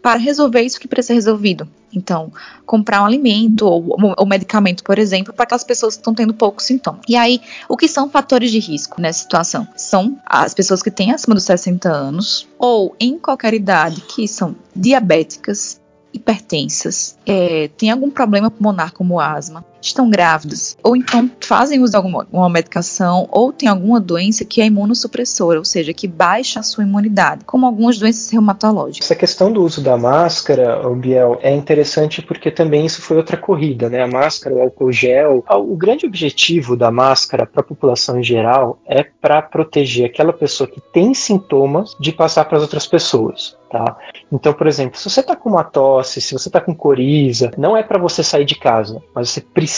para 0.00 0.18
resolver 0.18 0.62
isso 0.62 0.80
que 0.80 0.88
precisa 0.88 1.08
ser 1.08 1.14
resolvido. 1.14 1.68
Então, 1.94 2.32
comprar 2.64 3.02
um 3.02 3.06
alimento 3.06 3.66
ou, 3.66 3.96
ou 4.16 4.26
medicamento, 4.26 4.82
por 4.82 4.98
exemplo, 4.98 5.32
para 5.32 5.44
aquelas 5.44 5.62
pessoas 5.62 5.94
que 5.94 6.00
estão 6.00 6.14
tendo 6.14 6.32
poucos 6.32 6.64
sintomas. 6.64 7.02
E 7.08 7.16
aí, 7.16 7.40
o 7.68 7.76
que 7.76 7.86
são 7.86 8.08
fatores 8.08 8.50
de 8.50 8.58
risco 8.58 9.00
nessa 9.00 9.20
situação? 9.20 9.68
São 9.76 10.18
as 10.24 10.54
pessoas 10.54 10.82
que 10.82 10.90
têm 10.90 11.12
acima 11.12 11.34
dos 11.34 11.44
60 11.44 11.88
anos 11.88 12.48
ou 12.58 12.96
em 12.98 13.18
qualquer 13.18 13.52
idade 13.52 14.00
que 14.00 14.26
são 14.26 14.56
diabéticas, 14.74 15.80
hipertensas, 16.14 17.16
é, 17.26 17.68
tem 17.76 17.90
algum 17.90 18.10
problema 18.10 18.50
pulmonar 18.50 18.92
como 18.92 19.20
asma, 19.20 19.64
estão 19.88 20.08
grávidas, 20.08 20.76
ou 20.82 20.96
então 20.96 21.30
fazem 21.40 21.80
uso 21.80 21.92
de 21.92 21.96
alguma, 21.96 22.20
alguma 22.20 22.48
medicação, 22.48 23.28
ou 23.30 23.52
tem 23.52 23.68
alguma 23.68 24.00
doença 24.00 24.44
que 24.44 24.60
é 24.60 24.66
imunossupressora, 24.66 25.58
ou 25.58 25.64
seja, 25.64 25.92
que 25.92 26.06
baixa 26.08 26.60
a 26.60 26.62
sua 26.62 26.84
imunidade, 26.84 27.44
como 27.44 27.66
algumas 27.66 27.98
doenças 27.98 28.30
reumatológicas. 28.30 29.04
Essa 29.06 29.18
questão 29.18 29.52
do 29.52 29.62
uso 29.62 29.82
da 29.82 29.96
máscara, 29.96 30.80
Biel, 30.94 31.38
é 31.42 31.54
interessante 31.54 32.22
porque 32.22 32.50
também 32.50 32.86
isso 32.86 33.02
foi 33.02 33.16
outra 33.16 33.36
corrida, 33.36 33.88
né? 33.88 34.02
A 34.02 34.06
máscara, 34.08 34.54
o 34.54 34.62
álcool 34.62 34.92
gel. 34.92 35.44
O 35.48 35.76
grande 35.76 36.06
objetivo 36.06 36.76
da 36.76 36.90
máscara 36.90 37.46
para 37.46 37.60
a 37.60 37.64
população 37.64 38.18
em 38.18 38.24
geral 38.24 38.78
é 38.86 39.02
para 39.02 39.42
proteger 39.42 40.06
aquela 40.06 40.32
pessoa 40.32 40.68
que 40.68 40.80
tem 40.92 41.14
sintomas 41.14 41.96
de 42.00 42.12
passar 42.12 42.44
para 42.44 42.56
as 42.56 42.62
outras 42.62 42.86
pessoas. 42.86 43.56
Tá? 43.72 43.96
Então, 44.30 44.52
por 44.52 44.66
exemplo, 44.66 44.98
se 44.98 45.08
você 45.08 45.20
está 45.20 45.34
com 45.34 45.48
uma 45.48 45.64
tosse, 45.64 46.20
se 46.20 46.34
você 46.34 46.50
está 46.50 46.60
com 46.60 46.74
coriza, 46.74 47.50
não 47.56 47.74
é 47.74 47.82
para 47.82 47.98
você 47.98 48.22
sair 48.22 48.44
de 48.44 48.54
casa, 48.54 49.02
mas 49.14 49.30
você 49.30 49.40
precisa, 49.40 49.71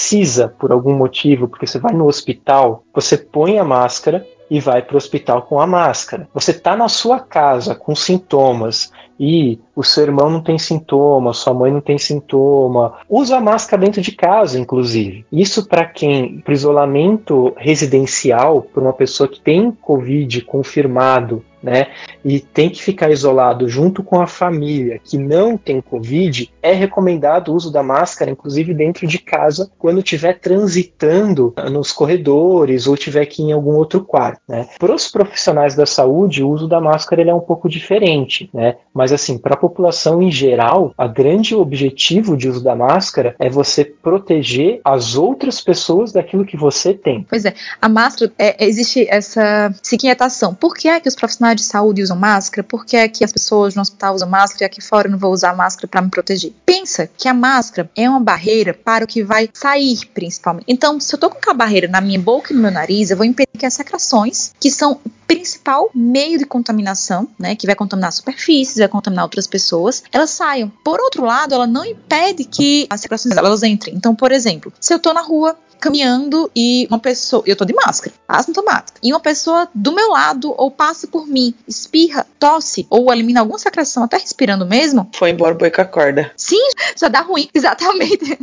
por 0.48 0.72
algum 0.72 0.94
motivo, 0.94 1.48
porque 1.48 1.66
você 1.66 1.78
vai 1.78 1.94
no 1.94 2.06
hospital, 2.06 2.84
você 2.92 3.16
põe 3.16 3.58
a 3.58 3.64
máscara 3.64 4.26
e 4.50 4.60
vai 4.60 4.82
para 4.82 4.94
o 4.94 4.98
hospital 4.98 5.42
com 5.42 5.60
a 5.60 5.66
máscara. 5.66 6.28
Você 6.34 6.50
está 6.50 6.76
na 6.76 6.88
sua 6.88 7.20
casa 7.20 7.74
com 7.74 7.94
sintomas 7.94 8.92
e 9.18 9.60
o 9.76 9.82
seu 9.82 10.04
irmão 10.04 10.28
não 10.28 10.42
tem 10.42 10.58
sintoma, 10.58 11.32
sua 11.32 11.54
mãe 11.54 11.70
não 11.70 11.80
tem 11.80 11.98
sintoma, 11.98 12.94
usa 13.08 13.36
a 13.36 13.40
máscara 13.40 13.82
dentro 13.82 14.02
de 14.02 14.12
casa, 14.12 14.58
inclusive. 14.58 15.24
Isso 15.30 15.68
para 15.68 15.86
quem, 15.86 16.40
para 16.40 16.52
isolamento 16.52 17.54
residencial, 17.56 18.62
para 18.62 18.82
uma 18.82 18.92
pessoa 18.92 19.28
que 19.28 19.40
tem 19.40 19.70
Covid 19.70 20.40
confirmado 20.42 21.44
né? 21.64 21.86
E 22.22 22.40
tem 22.40 22.68
que 22.68 22.82
ficar 22.82 23.10
isolado 23.10 23.66
junto 23.68 24.02
com 24.02 24.20
a 24.20 24.26
família 24.26 25.00
que 25.02 25.16
não 25.16 25.56
tem 25.56 25.80
Covid, 25.80 26.52
é 26.62 26.72
recomendado 26.72 27.48
o 27.48 27.54
uso 27.54 27.72
da 27.72 27.82
máscara, 27.82 28.30
inclusive 28.30 28.74
dentro 28.74 29.06
de 29.06 29.18
casa, 29.18 29.70
quando 29.78 30.00
estiver 30.00 30.38
transitando 30.38 31.54
nos 31.72 31.90
corredores 31.90 32.86
ou 32.86 32.96
tiver 32.96 33.24
que 33.24 33.42
ir 33.42 33.46
em 33.46 33.52
algum 33.52 33.72
outro 33.72 34.04
quarto, 34.04 34.33
né? 34.48 34.68
Para 34.78 34.94
os 34.94 35.08
profissionais 35.08 35.74
da 35.74 35.86
saúde, 35.86 36.42
o 36.42 36.50
uso 36.50 36.68
da 36.68 36.80
máscara 36.80 37.20
ele 37.20 37.30
é 37.30 37.34
um 37.34 37.40
pouco 37.40 37.68
diferente, 37.68 38.50
né? 38.52 38.76
Mas 38.92 39.12
assim, 39.12 39.38
para 39.38 39.54
a 39.54 39.58
população 39.58 40.22
em 40.22 40.30
geral, 40.30 40.92
a 40.96 41.06
grande 41.06 41.54
objetivo 41.54 42.36
de 42.36 42.48
uso 42.48 42.62
da 42.62 42.74
máscara 42.74 43.34
é 43.38 43.48
você 43.48 43.84
proteger 43.84 44.80
as 44.84 45.14
outras 45.14 45.60
pessoas 45.60 46.12
daquilo 46.12 46.44
que 46.44 46.56
você 46.56 46.94
tem. 46.94 47.26
Pois 47.28 47.44
é, 47.44 47.54
a 47.80 47.88
máscara, 47.88 48.32
é, 48.38 48.64
existe 48.64 49.06
essa 49.08 49.74
inquietação. 49.92 50.54
Por 50.54 50.74
que 50.74 50.88
é 50.88 51.00
que 51.00 51.08
os 51.08 51.14
profissionais 51.14 51.56
de 51.56 51.62
saúde 51.62 52.02
usam 52.02 52.16
máscara, 52.16 52.62
por 52.62 52.84
que 52.84 52.96
aqui 52.96 53.24
as 53.24 53.32
pessoas 53.32 53.74
no 53.74 53.82
hospital 53.82 54.14
usam 54.14 54.28
máscara 54.28 54.64
e 54.64 54.66
aqui 54.66 54.80
fora 54.80 55.08
eu 55.08 55.12
não 55.12 55.18
vou 55.18 55.32
usar 55.32 55.54
máscara 55.54 55.88
para 55.88 56.02
me 56.02 56.10
proteger? 56.10 56.52
Pensa 56.64 57.08
que 57.16 57.28
a 57.28 57.34
máscara 57.34 57.90
é 57.96 58.08
uma 58.08 58.20
barreira 58.20 58.74
para 58.74 59.04
o 59.04 59.08
que 59.08 59.22
vai 59.22 59.48
sair, 59.52 60.06
principalmente. 60.12 60.64
Então, 60.68 60.98
se 61.00 61.14
eu 61.14 61.18
tô 61.18 61.30
com 61.30 61.38
aquela 61.38 61.54
barreira 61.54 61.88
na 61.88 62.00
minha 62.00 62.18
boca 62.18 62.52
e 62.52 62.56
no 62.56 62.62
meu 62.62 62.70
nariz, 62.70 63.10
eu 63.10 63.16
vou 63.16 63.26
impedir 63.26 63.58
que 63.58 63.66
as 63.66 63.74
secreções, 63.74 64.23
que 64.60 64.70
são 64.70 65.00
o 65.04 65.10
principal 65.26 65.90
meio 65.94 66.38
de 66.38 66.46
contaminação, 66.46 67.28
né, 67.38 67.54
que 67.54 67.66
vai 67.66 67.74
contaminar 67.74 68.12
superfícies, 68.12 68.76
vai 68.76 68.88
contaminar 68.88 69.24
outras 69.24 69.46
pessoas, 69.46 70.02
elas 70.12 70.30
saiam. 70.30 70.70
Por 70.84 71.00
outro 71.00 71.24
lado, 71.24 71.54
ela 71.54 71.66
não 71.66 71.84
impede 71.84 72.44
que 72.44 72.86
as 72.90 73.00
secreções 73.00 73.36
elas 73.36 73.62
entrem. 73.62 73.94
Então, 73.94 74.14
por 74.14 74.32
exemplo, 74.32 74.72
se 74.80 74.92
eu 74.92 74.98
tô 74.98 75.12
na 75.12 75.22
rua 75.22 75.56
caminhando 75.84 76.50
e 76.56 76.86
uma 76.88 76.98
pessoa, 76.98 77.42
eu 77.46 77.54
tô 77.54 77.66
de 77.66 77.74
máscara, 77.74 78.14
assintomática, 78.26 78.98
e 79.02 79.12
uma 79.12 79.20
pessoa 79.20 79.68
do 79.74 79.92
meu 79.92 80.10
lado 80.10 80.54
ou 80.56 80.70
passa 80.70 81.06
por 81.06 81.26
mim, 81.26 81.54
espirra, 81.68 82.26
tosse 82.38 82.86
ou 82.88 83.12
elimina 83.12 83.40
alguma 83.40 83.58
secreção, 83.58 84.02
até 84.02 84.16
respirando 84.16 84.64
mesmo. 84.64 85.10
Foi 85.14 85.28
embora 85.28 85.54
boi 85.54 85.70
com 85.70 85.82
a 85.82 85.84
corda. 85.84 86.32
Sim, 86.38 86.70
já 86.96 87.08
dá 87.08 87.20
ruim, 87.20 87.48
exatamente. 87.52 88.38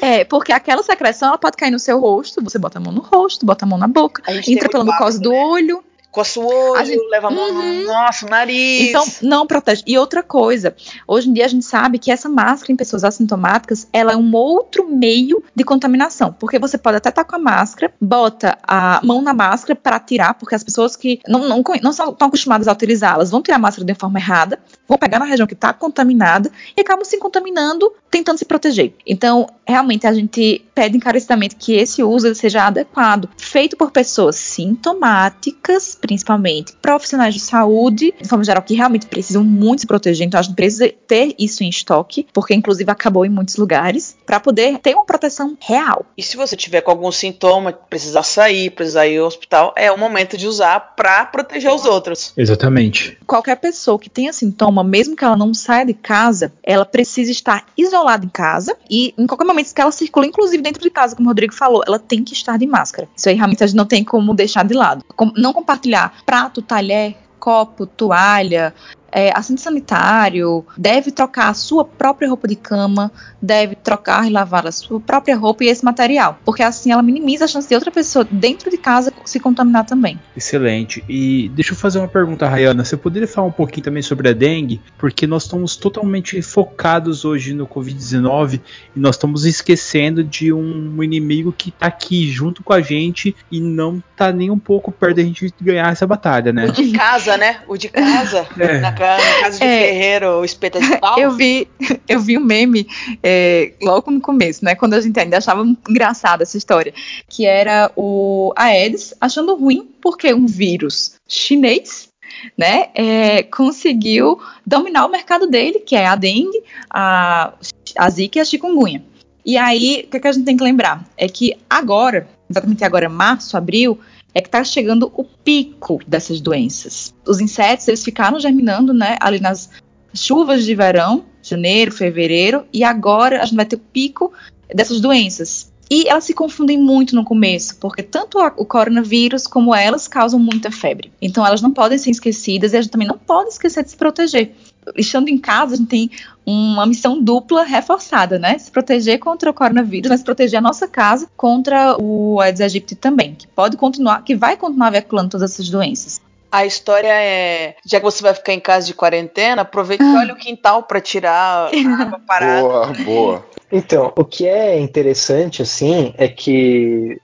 é, 0.00 0.24
porque 0.24 0.52
aquela 0.52 0.82
secreção 0.82 1.28
ela 1.28 1.38
pode 1.38 1.56
cair 1.56 1.70
no 1.70 1.78
seu 1.78 2.00
rosto, 2.00 2.42
você 2.42 2.58
bota 2.58 2.78
a 2.78 2.80
mão 2.80 2.92
no 2.92 3.00
rosto, 3.00 3.46
bota 3.46 3.64
a 3.64 3.68
mão 3.68 3.78
na 3.78 3.86
boca, 3.86 4.22
entra 4.48 4.68
pela 4.68 4.84
mucosa 4.84 5.11
do 5.20 5.30
né? 5.30 5.38
olho 5.38 5.84
coça 6.12 6.38
o 6.38 6.46
olho, 6.46 6.84
gente, 6.84 7.08
leva 7.08 7.28
a 7.28 7.30
mão 7.30 7.50
uhum. 7.50 7.80
no 7.80 7.84
nosso 7.84 8.26
nariz. 8.26 8.90
Então, 8.90 9.04
não 9.22 9.46
protege. 9.46 9.82
E 9.86 9.98
outra 9.98 10.22
coisa, 10.22 10.76
hoje 11.08 11.30
em 11.30 11.32
dia 11.32 11.46
a 11.46 11.48
gente 11.48 11.64
sabe 11.64 11.98
que 11.98 12.12
essa 12.12 12.28
máscara 12.28 12.70
em 12.70 12.76
pessoas 12.76 13.02
assintomáticas, 13.02 13.88
ela 13.92 14.12
é 14.12 14.16
um 14.16 14.36
outro 14.36 14.86
meio 14.86 15.42
de 15.56 15.64
contaminação, 15.64 16.32
porque 16.38 16.58
você 16.58 16.76
pode 16.76 16.98
até 16.98 17.08
estar 17.08 17.24
com 17.24 17.34
a 17.34 17.38
máscara, 17.38 17.92
bota 17.98 18.58
a 18.62 19.00
mão 19.02 19.22
na 19.22 19.32
máscara 19.32 19.74
para 19.74 19.98
tirar, 19.98 20.34
porque 20.34 20.54
as 20.54 20.62
pessoas 20.62 20.94
que 20.94 21.18
não, 21.26 21.48
não, 21.48 21.64
não 21.82 21.92
são 21.92 22.12
tão 22.12 22.28
acostumadas 22.28 22.68
a 22.68 22.72
utilizá-las 22.72 23.30
vão 23.30 23.40
tirar 23.40 23.56
a 23.56 23.60
máscara 23.60 23.86
de 23.86 23.94
forma 23.94 24.18
errada, 24.18 24.60
vão 24.88 24.98
pegar 24.98 25.18
na 25.18 25.24
região 25.24 25.46
que 25.46 25.54
está 25.54 25.72
contaminada 25.72 26.50
e 26.76 26.80
acabam 26.80 27.04
se 27.04 27.18
contaminando 27.18 27.92
tentando 28.12 28.36
se 28.36 28.44
proteger. 28.44 28.92
Então, 29.06 29.48
realmente 29.66 30.06
a 30.06 30.12
gente 30.12 30.62
pede 30.74 30.98
encarecidamente 30.98 31.56
que 31.56 31.72
esse 31.72 32.02
uso 32.02 32.34
seja 32.34 32.66
adequado, 32.66 33.28
feito 33.38 33.74
por 33.74 33.90
pessoas 33.90 34.36
sintomáticas, 34.36 35.96
principalmente 35.98 36.74
profissionais 36.82 37.32
de 37.32 37.40
saúde, 37.40 38.12
de 38.20 38.28
forma 38.28 38.44
geral, 38.44 38.62
que 38.62 38.74
realmente 38.74 39.06
precisam 39.06 39.42
muito 39.42 39.80
se 39.80 39.86
proteger. 39.86 40.26
Então, 40.26 40.38
a 40.38 40.42
gente 40.42 40.54
precisa 40.54 40.92
ter 41.06 41.34
isso 41.38 41.64
em 41.64 41.70
estoque, 41.70 42.26
porque 42.34 42.54
inclusive 42.54 42.90
acabou 42.90 43.24
em 43.24 43.30
muitos 43.30 43.56
lugares, 43.56 44.14
para 44.26 44.38
poder 44.38 44.78
ter 44.78 44.94
uma 44.94 45.06
proteção 45.06 45.56
real. 45.58 46.04
E 46.16 46.22
se 46.22 46.36
você 46.36 46.54
tiver 46.54 46.82
com 46.82 46.90
algum 46.90 47.10
sintoma, 47.10 47.72
precisar 47.72 48.24
sair, 48.24 48.70
precisar 48.70 49.06
ir 49.06 49.18
ao 49.18 49.26
hospital, 49.26 49.72
é 49.74 49.90
o 49.90 49.96
momento 49.96 50.36
de 50.36 50.46
usar 50.46 50.80
para 50.94 51.24
proteger 51.24 51.72
os 51.72 51.86
outros. 51.86 52.34
Exatamente. 52.36 53.16
Qualquer 53.26 53.56
pessoa 53.56 53.98
que 53.98 54.10
tenha 54.10 54.34
sintoma, 54.34 54.81
mesmo 54.84 55.16
que 55.16 55.24
ela 55.24 55.36
não 55.36 55.52
saia 55.54 55.84
de 55.84 55.94
casa, 55.94 56.52
ela 56.62 56.84
precisa 56.84 57.30
estar 57.30 57.64
isolada 57.76 58.24
em 58.24 58.28
casa 58.28 58.76
e 58.90 59.14
em 59.16 59.26
qualquer 59.26 59.44
momento 59.44 59.74
que 59.74 59.80
ela 59.80 59.92
circula, 59.92 60.26
inclusive 60.26 60.62
dentro 60.62 60.82
de 60.82 60.90
casa, 60.90 61.16
como 61.16 61.28
o 61.28 61.30
Rodrigo 61.30 61.54
falou, 61.54 61.82
ela 61.86 61.98
tem 61.98 62.22
que 62.22 62.32
estar 62.32 62.58
de 62.58 62.66
máscara. 62.66 63.08
Isso 63.16 63.28
aí 63.28 63.34
realmente 63.34 63.62
a 63.62 63.66
gente 63.66 63.76
não 63.76 63.86
tem 63.86 64.04
como 64.04 64.34
deixar 64.34 64.64
de 64.64 64.74
lado. 64.74 65.04
Não 65.36 65.52
compartilhar 65.52 66.22
prato, 66.24 66.62
talher, 66.62 67.16
copo, 67.38 67.86
toalha, 67.86 68.72
é, 69.12 69.30
assistente 69.30 69.60
sanitário 69.60 70.64
deve 70.76 71.10
trocar 71.10 71.50
a 71.50 71.54
sua 71.54 71.84
própria 71.84 72.28
roupa 72.28 72.48
de 72.48 72.56
cama, 72.56 73.12
deve 73.40 73.74
trocar 73.74 74.26
e 74.26 74.30
lavar 74.30 74.66
a 74.66 74.72
sua 74.72 74.98
própria 74.98 75.36
roupa 75.36 75.64
e 75.64 75.68
esse 75.68 75.84
material, 75.84 76.38
porque 76.44 76.62
assim 76.62 76.90
ela 76.90 77.02
minimiza 77.02 77.44
a 77.44 77.48
chance 77.48 77.68
de 77.68 77.74
outra 77.74 77.90
pessoa 77.90 78.26
dentro 78.30 78.70
de 78.70 78.78
casa 78.78 79.12
se 79.24 79.38
contaminar 79.38 79.84
também. 79.84 80.18
Excelente. 80.36 81.04
E 81.08 81.50
deixa 81.54 81.72
eu 81.72 81.76
fazer 81.76 81.98
uma 81.98 82.08
pergunta, 82.08 82.48
Rayana. 82.48 82.84
Você 82.84 82.96
poderia 82.96 83.28
falar 83.28 83.48
um 83.48 83.52
pouquinho 83.52 83.84
também 83.84 84.02
sobre 84.02 84.28
a 84.28 84.32
dengue? 84.32 84.80
Porque 84.96 85.26
nós 85.26 85.44
estamos 85.44 85.76
totalmente 85.76 86.40
focados 86.40 87.24
hoje 87.24 87.52
no 87.52 87.66
Covid-19 87.66 88.60
e 88.96 89.00
nós 89.00 89.16
estamos 89.16 89.44
esquecendo 89.44 90.24
de 90.24 90.52
um 90.52 91.02
inimigo 91.02 91.52
que 91.52 91.68
está 91.68 91.86
aqui 91.86 92.30
junto 92.30 92.62
com 92.62 92.72
a 92.72 92.80
gente 92.80 93.36
e 93.50 93.60
não 93.60 94.02
está 94.12 94.32
nem 94.32 94.50
um 94.50 94.58
pouco 94.58 94.90
perto 94.90 95.16
da 95.16 95.22
gente 95.22 95.52
ganhar 95.60 95.92
essa 95.92 96.06
batalha, 96.06 96.52
né? 96.52 96.66
O 96.66 96.72
de 96.72 96.92
casa, 96.92 97.36
né? 97.36 97.60
O 97.68 97.76
de 97.76 97.88
casa. 97.88 98.46
É. 98.62 98.78
Na, 98.78 98.92
ca- 99.02 99.18
na 99.18 99.40
casa 99.40 99.58
de 99.58 99.64
É. 99.64 99.78
ferreiro, 99.86 100.28
o 100.40 100.44
espeta 100.44 100.80
de 100.80 100.96
pau. 100.98 101.18
Eu 101.18 101.32
vi, 101.32 101.68
eu 102.08 102.20
vi 102.20 102.38
um 102.38 102.44
meme 102.44 102.86
é, 103.22 103.72
logo 103.82 104.10
no 104.10 104.20
começo, 104.20 104.64
né? 104.64 104.74
Quando 104.74 104.94
a 104.94 105.00
gente 105.00 105.18
ainda 105.18 105.38
achava 105.38 105.62
engraçada 105.88 106.42
essa 106.42 106.56
história, 106.56 106.94
que 107.28 107.44
era 107.44 107.90
o 107.96 108.52
Aedes 108.56 109.14
achando 109.20 109.54
ruim 109.56 109.88
porque 110.00 110.32
um 110.32 110.46
vírus 110.46 111.14
chinês, 111.28 112.08
né, 112.56 112.88
é, 112.94 113.42
conseguiu 113.42 114.40
dominar 114.66 115.04
o 115.06 115.10
mercado 115.10 115.46
dele, 115.46 115.80
que 115.80 115.94
é 115.94 116.06
a 116.06 116.16
dengue, 116.16 116.62
a, 116.90 117.52
a 117.96 118.10
zika 118.10 118.38
e 118.38 118.40
a 118.40 118.44
chikungunya. 118.44 119.02
E 119.44 119.56
aí, 119.56 120.04
o 120.06 120.10
que, 120.10 120.16
é 120.16 120.20
que 120.20 120.28
a 120.28 120.32
gente 120.32 120.44
tem 120.44 120.56
que 120.56 120.62
lembrar? 120.64 121.04
É 121.16 121.28
que 121.28 121.56
agora, 121.68 122.28
exatamente 122.48 122.84
agora, 122.84 123.08
março, 123.08 123.56
abril, 123.56 123.98
é 124.34 124.40
que 124.40 124.48
está 124.48 124.64
chegando 124.64 125.12
o 125.14 125.24
pico 125.24 126.00
dessas 126.06 126.40
doenças. 126.40 127.14
Os 127.26 127.40
insetos, 127.40 127.88
eles 127.88 128.04
ficaram 128.04 128.38
germinando, 128.40 128.92
né, 128.92 129.16
ali 129.20 129.40
nas 129.40 129.70
chuvas 130.14 130.64
de 130.64 130.74
verão, 130.74 131.24
janeiro, 131.42 131.92
fevereiro, 131.92 132.64
e 132.72 132.84
agora 132.84 133.42
a 133.42 133.44
gente 133.44 133.56
vai 133.56 133.66
ter 133.66 133.76
o 133.76 133.80
pico 133.92 134.32
dessas 134.74 135.00
doenças. 135.00 135.72
E 135.90 136.08
elas 136.08 136.24
se 136.24 136.32
confundem 136.32 136.78
muito 136.78 137.14
no 137.14 137.22
começo, 137.22 137.76
porque 137.76 138.02
tanto 138.02 138.38
o 138.56 138.64
coronavírus 138.64 139.46
como 139.46 139.74
elas 139.74 140.08
causam 140.08 140.40
muita 140.40 140.70
febre. 140.70 141.12
Então 141.20 141.46
elas 141.46 141.60
não 141.60 141.70
podem 141.70 141.98
ser 141.98 142.10
esquecidas 142.10 142.72
e 142.72 142.76
a 142.78 142.80
gente 142.80 142.90
também 142.90 143.06
não 143.06 143.18
pode 143.18 143.50
esquecer 143.50 143.84
de 143.84 143.90
se 143.90 143.96
proteger. 143.96 144.54
Estando 144.96 145.28
em 145.28 145.38
casa, 145.38 145.74
a 145.74 145.76
gente 145.76 145.88
tem 145.88 146.10
uma 146.44 146.84
missão 146.86 147.22
dupla 147.22 147.62
reforçada, 147.62 148.38
né? 148.38 148.58
Se 148.58 148.70
proteger 148.70 149.18
contra 149.18 149.50
o 149.50 149.54
coronavírus, 149.54 150.10
mas 150.10 150.22
proteger 150.22 150.58
a 150.58 150.62
nossa 150.62 150.88
casa 150.88 151.28
contra 151.36 151.96
o 152.00 152.40
Aedes 152.40 152.60
aegypti 152.60 152.96
também, 152.96 153.34
que 153.34 153.46
pode 153.46 153.76
continuar, 153.76 154.22
que 154.24 154.34
vai 154.34 154.56
continuar 154.56 154.90
veiculando 154.90 155.30
todas 155.30 155.52
essas 155.52 155.68
doenças. 155.68 156.20
A 156.50 156.66
história 156.66 157.08
é, 157.08 157.76
já 157.86 157.98
que 157.98 158.04
você 158.04 158.22
vai 158.22 158.34
ficar 158.34 158.52
em 158.52 158.60
casa 158.60 158.86
de 158.86 158.92
quarentena, 158.92 159.62
aproveite 159.62 160.04
e 160.04 160.16
olha 160.16 160.34
o 160.34 160.36
quintal 160.36 160.82
pra 160.82 161.00
tirar 161.00 161.70
a 161.72 162.02
água 162.02 162.20
parada. 162.26 162.60
Boa, 162.60 162.86
boa. 163.04 163.46
Então, 163.70 164.12
o 164.14 164.22
que 164.22 164.46
é 164.46 164.78
interessante, 164.78 165.62
assim, 165.62 166.12
é 166.18 166.28
que 166.28 167.18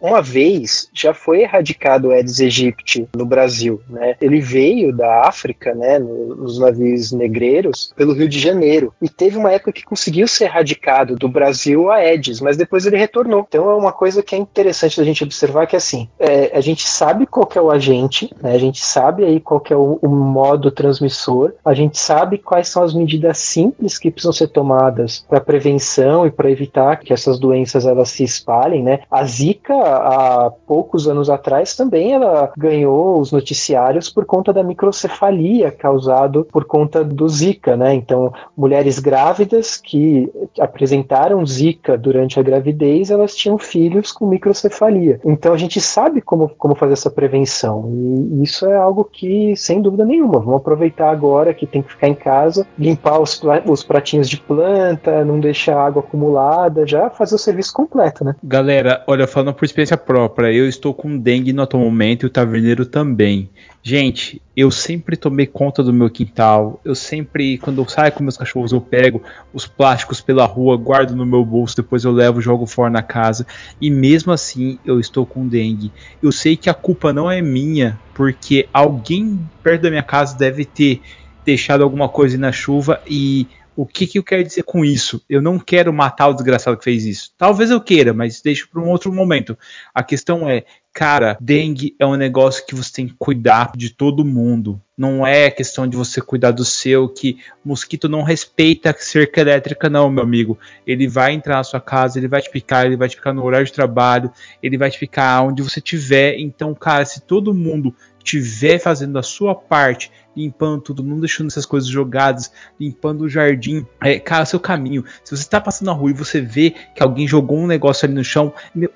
uma 0.00 0.20
vez 0.20 0.88
já 0.92 1.12
foi 1.14 1.42
erradicado 1.42 2.08
o 2.08 2.10
Aedes 2.10 2.40
aegypti 2.40 3.08
no 3.16 3.24
Brasil, 3.24 3.80
né? 3.88 4.16
Ele 4.20 4.40
veio 4.40 4.94
da 4.94 5.22
África, 5.26 5.74
né, 5.74 5.98
no- 5.98 6.34
nos 6.36 6.58
navios 6.58 7.12
negreiros, 7.12 7.92
pelo 7.96 8.12
Rio 8.12 8.28
de 8.28 8.38
Janeiro. 8.38 8.92
E 9.00 9.08
teve 9.08 9.36
uma 9.36 9.52
época 9.52 9.72
que 9.72 9.84
conseguiu 9.84 10.28
ser 10.28 10.44
erradicado 10.44 11.16
do 11.16 11.28
Brasil 11.28 11.90
a 11.90 11.96
Aedes, 11.96 12.40
mas 12.40 12.56
depois 12.56 12.86
ele 12.86 12.96
retornou. 12.96 13.44
Então 13.48 13.70
é 13.70 13.74
uma 13.74 13.92
coisa 13.92 14.22
que 14.22 14.34
é 14.34 14.38
interessante 14.38 14.96
da 14.98 15.04
gente 15.04 15.24
observar 15.24 15.66
que 15.66 15.76
assim, 15.76 16.08
é, 16.18 16.56
a 16.56 16.60
gente 16.60 16.86
sabe 16.86 17.26
qual 17.26 17.48
é 17.54 17.60
o 17.60 17.70
agente, 17.70 18.34
né? 18.40 18.52
A 18.52 18.58
gente 18.58 18.84
sabe 18.84 19.24
aí 19.24 19.40
qual 19.40 19.62
é 19.70 19.76
o, 19.76 19.98
o 20.02 20.08
modo 20.08 20.70
transmissor, 20.70 21.54
a 21.64 21.74
gente 21.74 21.98
sabe 21.98 22.38
quais 22.38 22.68
são 22.68 22.82
as 22.82 22.94
medidas 22.94 23.38
simples 23.38 23.98
que 23.98 24.10
precisam 24.10 24.32
ser 24.32 24.48
tomadas 24.48 25.24
para 25.28 25.40
prevenção 25.40 26.26
e 26.26 26.30
para 26.30 26.50
evitar 26.50 26.96
que 26.98 27.12
essas 27.12 27.38
doenças 27.38 27.86
elas 27.86 28.10
se 28.10 28.22
espalhem, 28.22 28.82
né? 28.82 29.00
A 29.10 29.24
Zika 29.24 29.63
há 29.72 30.52
poucos 30.66 31.08
anos 31.08 31.30
atrás 31.30 31.76
também 31.76 32.12
ela 32.12 32.52
ganhou 32.56 33.20
os 33.20 33.32
noticiários 33.32 34.08
por 34.08 34.24
conta 34.24 34.52
da 34.52 34.62
microcefalia 34.62 35.70
causado 35.70 36.46
por 36.50 36.64
conta 36.64 37.04
do 37.04 37.28
Zika, 37.28 37.76
né? 37.76 37.94
Então, 37.94 38.32
mulheres 38.56 38.98
grávidas 38.98 39.76
que 39.76 40.30
apresentaram 40.58 41.44
Zika 41.44 41.96
durante 41.96 42.38
a 42.38 42.42
gravidez, 42.42 43.10
elas 43.10 43.34
tinham 43.34 43.58
filhos 43.58 44.12
com 44.12 44.26
microcefalia. 44.26 45.20
Então, 45.24 45.52
a 45.52 45.56
gente 45.56 45.80
sabe 45.80 46.20
como, 46.20 46.48
como 46.48 46.74
fazer 46.74 46.94
essa 46.94 47.10
prevenção 47.10 47.90
e 47.90 48.42
isso 48.42 48.66
é 48.66 48.76
algo 48.76 49.04
que, 49.04 49.56
sem 49.56 49.80
dúvida 49.80 50.04
nenhuma, 50.04 50.38
vamos 50.38 50.56
aproveitar 50.56 51.10
agora 51.10 51.54
que 51.54 51.66
tem 51.66 51.82
que 51.82 51.90
ficar 51.90 52.08
em 52.08 52.14
casa, 52.14 52.66
limpar 52.78 53.20
os, 53.20 53.40
os 53.66 53.82
pratinhos 53.82 54.28
de 54.28 54.38
planta, 54.38 55.24
não 55.24 55.40
deixar 55.40 55.78
água 55.78 56.02
acumulada, 56.02 56.86
já 56.86 57.10
fazer 57.10 57.34
o 57.34 57.38
serviço 57.38 57.72
completo, 57.72 58.24
né? 58.24 58.34
Galera, 58.42 59.02
olha, 59.06 59.26
falando 59.26 59.53
por 59.54 59.64
experiência 59.64 59.96
própria, 59.96 60.52
eu 60.52 60.68
estou 60.68 60.92
com 60.92 61.16
dengue 61.16 61.52
no 61.52 61.62
atual 61.62 61.82
momento 61.82 62.24
e 62.24 62.26
o 62.26 62.30
taverneiro 62.30 62.84
também. 62.84 63.48
Gente, 63.82 64.40
eu 64.56 64.70
sempre 64.70 65.16
tomei 65.16 65.46
conta 65.46 65.82
do 65.82 65.92
meu 65.92 66.08
quintal. 66.10 66.80
Eu 66.84 66.94
sempre, 66.94 67.58
quando 67.58 67.80
eu 67.80 67.88
saio 67.88 68.12
com 68.12 68.22
meus 68.22 68.36
cachorros, 68.36 68.72
eu 68.72 68.80
pego 68.80 69.22
os 69.52 69.66
plásticos 69.66 70.20
pela 70.20 70.46
rua, 70.46 70.76
guardo 70.76 71.14
no 71.14 71.26
meu 71.26 71.44
bolso, 71.44 71.76
depois 71.76 72.04
eu 72.04 72.12
levo 72.12 72.40
jogo 72.40 72.66
fora 72.66 72.90
na 72.90 73.02
casa. 73.02 73.46
E 73.80 73.90
mesmo 73.90 74.32
assim, 74.32 74.78
eu 74.84 74.98
estou 74.98 75.26
com 75.26 75.46
dengue. 75.46 75.92
Eu 76.22 76.32
sei 76.32 76.56
que 76.56 76.70
a 76.70 76.74
culpa 76.74 77.12
não 77.12 77.30
é 77.30 77.42
minha, 77.42 77.98
porque 78.14 78.68
alguém 78.72 79.38
perto 79.62 79.82
da 79.82 79.90
minha 79.90 80.02
casa 80.02 80.36
deve 80.36 80.64
ter 80.64 81.02
deixado 81.44 81.84
alguma 81.84 82.08
coisa 82.08 82.38
na 82.38 82.52
chuva 82.52 83.00
e 83.06 83.46
o 83.76 83.84
que, 83.84 84.06
que 84.06 84.18
eu 84.18 84.22
quero 84.22 84.42
dizer 84.44 84.62
com 84.62 84.84
isso? 84.84 85.22
Eu 85.28 85.42
não 85.42 85.58
quero 85.58 85.92
matar 85.92 86.28
o 86.28 86.34
desgraçado 86.34 86.76
que 86.76 86.84
fez 86.84 87.04
isso. 87.04 87.32
Talvez 87.36 87.70
eu 87.70 87.80
queira, 87.80 88.12
mas 88.12 88.40
deixo 88.40 88.68
para 88.68 88.80
um 88.80 88.88
outro 88.88 89.12
momento. 89.12 89.58
A 89.92 90.02
questão 90.02 90.48
é, 90.48 90.64
cara, 90.92 91.36
dengue 91.40 91.96
é 91.98 92.06
um 92.06 92.14
negócio 92.14 92.64
que 92.66 92.74
você 92.74 92.92
tem 92.92 93.08
que 93.08 93.14
cuidar 93.18 93.72
de 93.76 93.90
todo 93.90 94.24
mundo. 94.24 94.80
Não 94.96 95.26
é 95.26 95.50
questão 95.50 95.88
de 95.88 95.96
você 95.96 96.20
cuidar 96.20 96.52
do 96.52 96.64
seu, 96.64 97.08
que 97.08 97.38
mosquito 97.64 98.08
não 98.08 98.22
respeita 98.22 98.94
cerca 98.96 99.40
elétrica, 99.40 99.90
não, 99.90 100.08
meu 100.08 100.22
amigo. 100.22 100.56
Ele 100.86 101.08
vai 101.08 101.32
entrar 101.32 101.56
na 101.56 101.64
sua 101.64 101.80
casa, 101.80 102.18
ele 102.18 102.28
vai 102.28 102.40
te 102.40 102.50
picar, 102.50 102.86
ele 102.86 102.96
vai 102.96 103.08
te 103.08 103.16
picar 103.16 103.34
no 103.34 103.42
horário 103.42 103.66
de 103.66 103.72
trabalho, 103.72 104.30
ele 104.62 104.78
vai 104.78 104.90
te 104.90 105.00
picar 105.00 105.44
onde 105.44 105.62
você 105.62 105.80
tiver. 105.80 106.38
Então, 106.38 106.72
cara, 106.74 107.04
se 107.04 107.20
todo 107.20 107.52
mundo 107.52 107.92
estiver 108.18 108.78
fazendo 108.78 109.18
a 109.18 109.22
sua 109.22 109.54
parte, 109.54 110.12
limpando 110.36 110.80
tudo, 110.80 111.02
não 111.02 111.20
deixando 111.20 111.48
essas 111.48 111.66
coisas 111.66 111.88
jogadas, 111.88 112.52
limpando 112.78 113.22
o 113.22 113.28
jardim, 113.28 113.86
é, 114.02 114.18
cara, 114.18 114.44
seu 114.44 114.60
caminho. 114.60 115.04
Se 115.22 115.36
você 115.36 115.42
está 115.42 115.60
passando 115.60 115.86
na 115.86 115.92
rua 115.92 116.10
e 116.10 116.14
você 116.14 116.40
vê 116.40 116.74
que 116.94 117.02
alguém 117.02 117.26
jogou 117.26 117.58
um 117.58 117.66
negócio 117.66 118.06
ali 118.06 118.14
no 118.14 118.24
chão, 118.24 118.52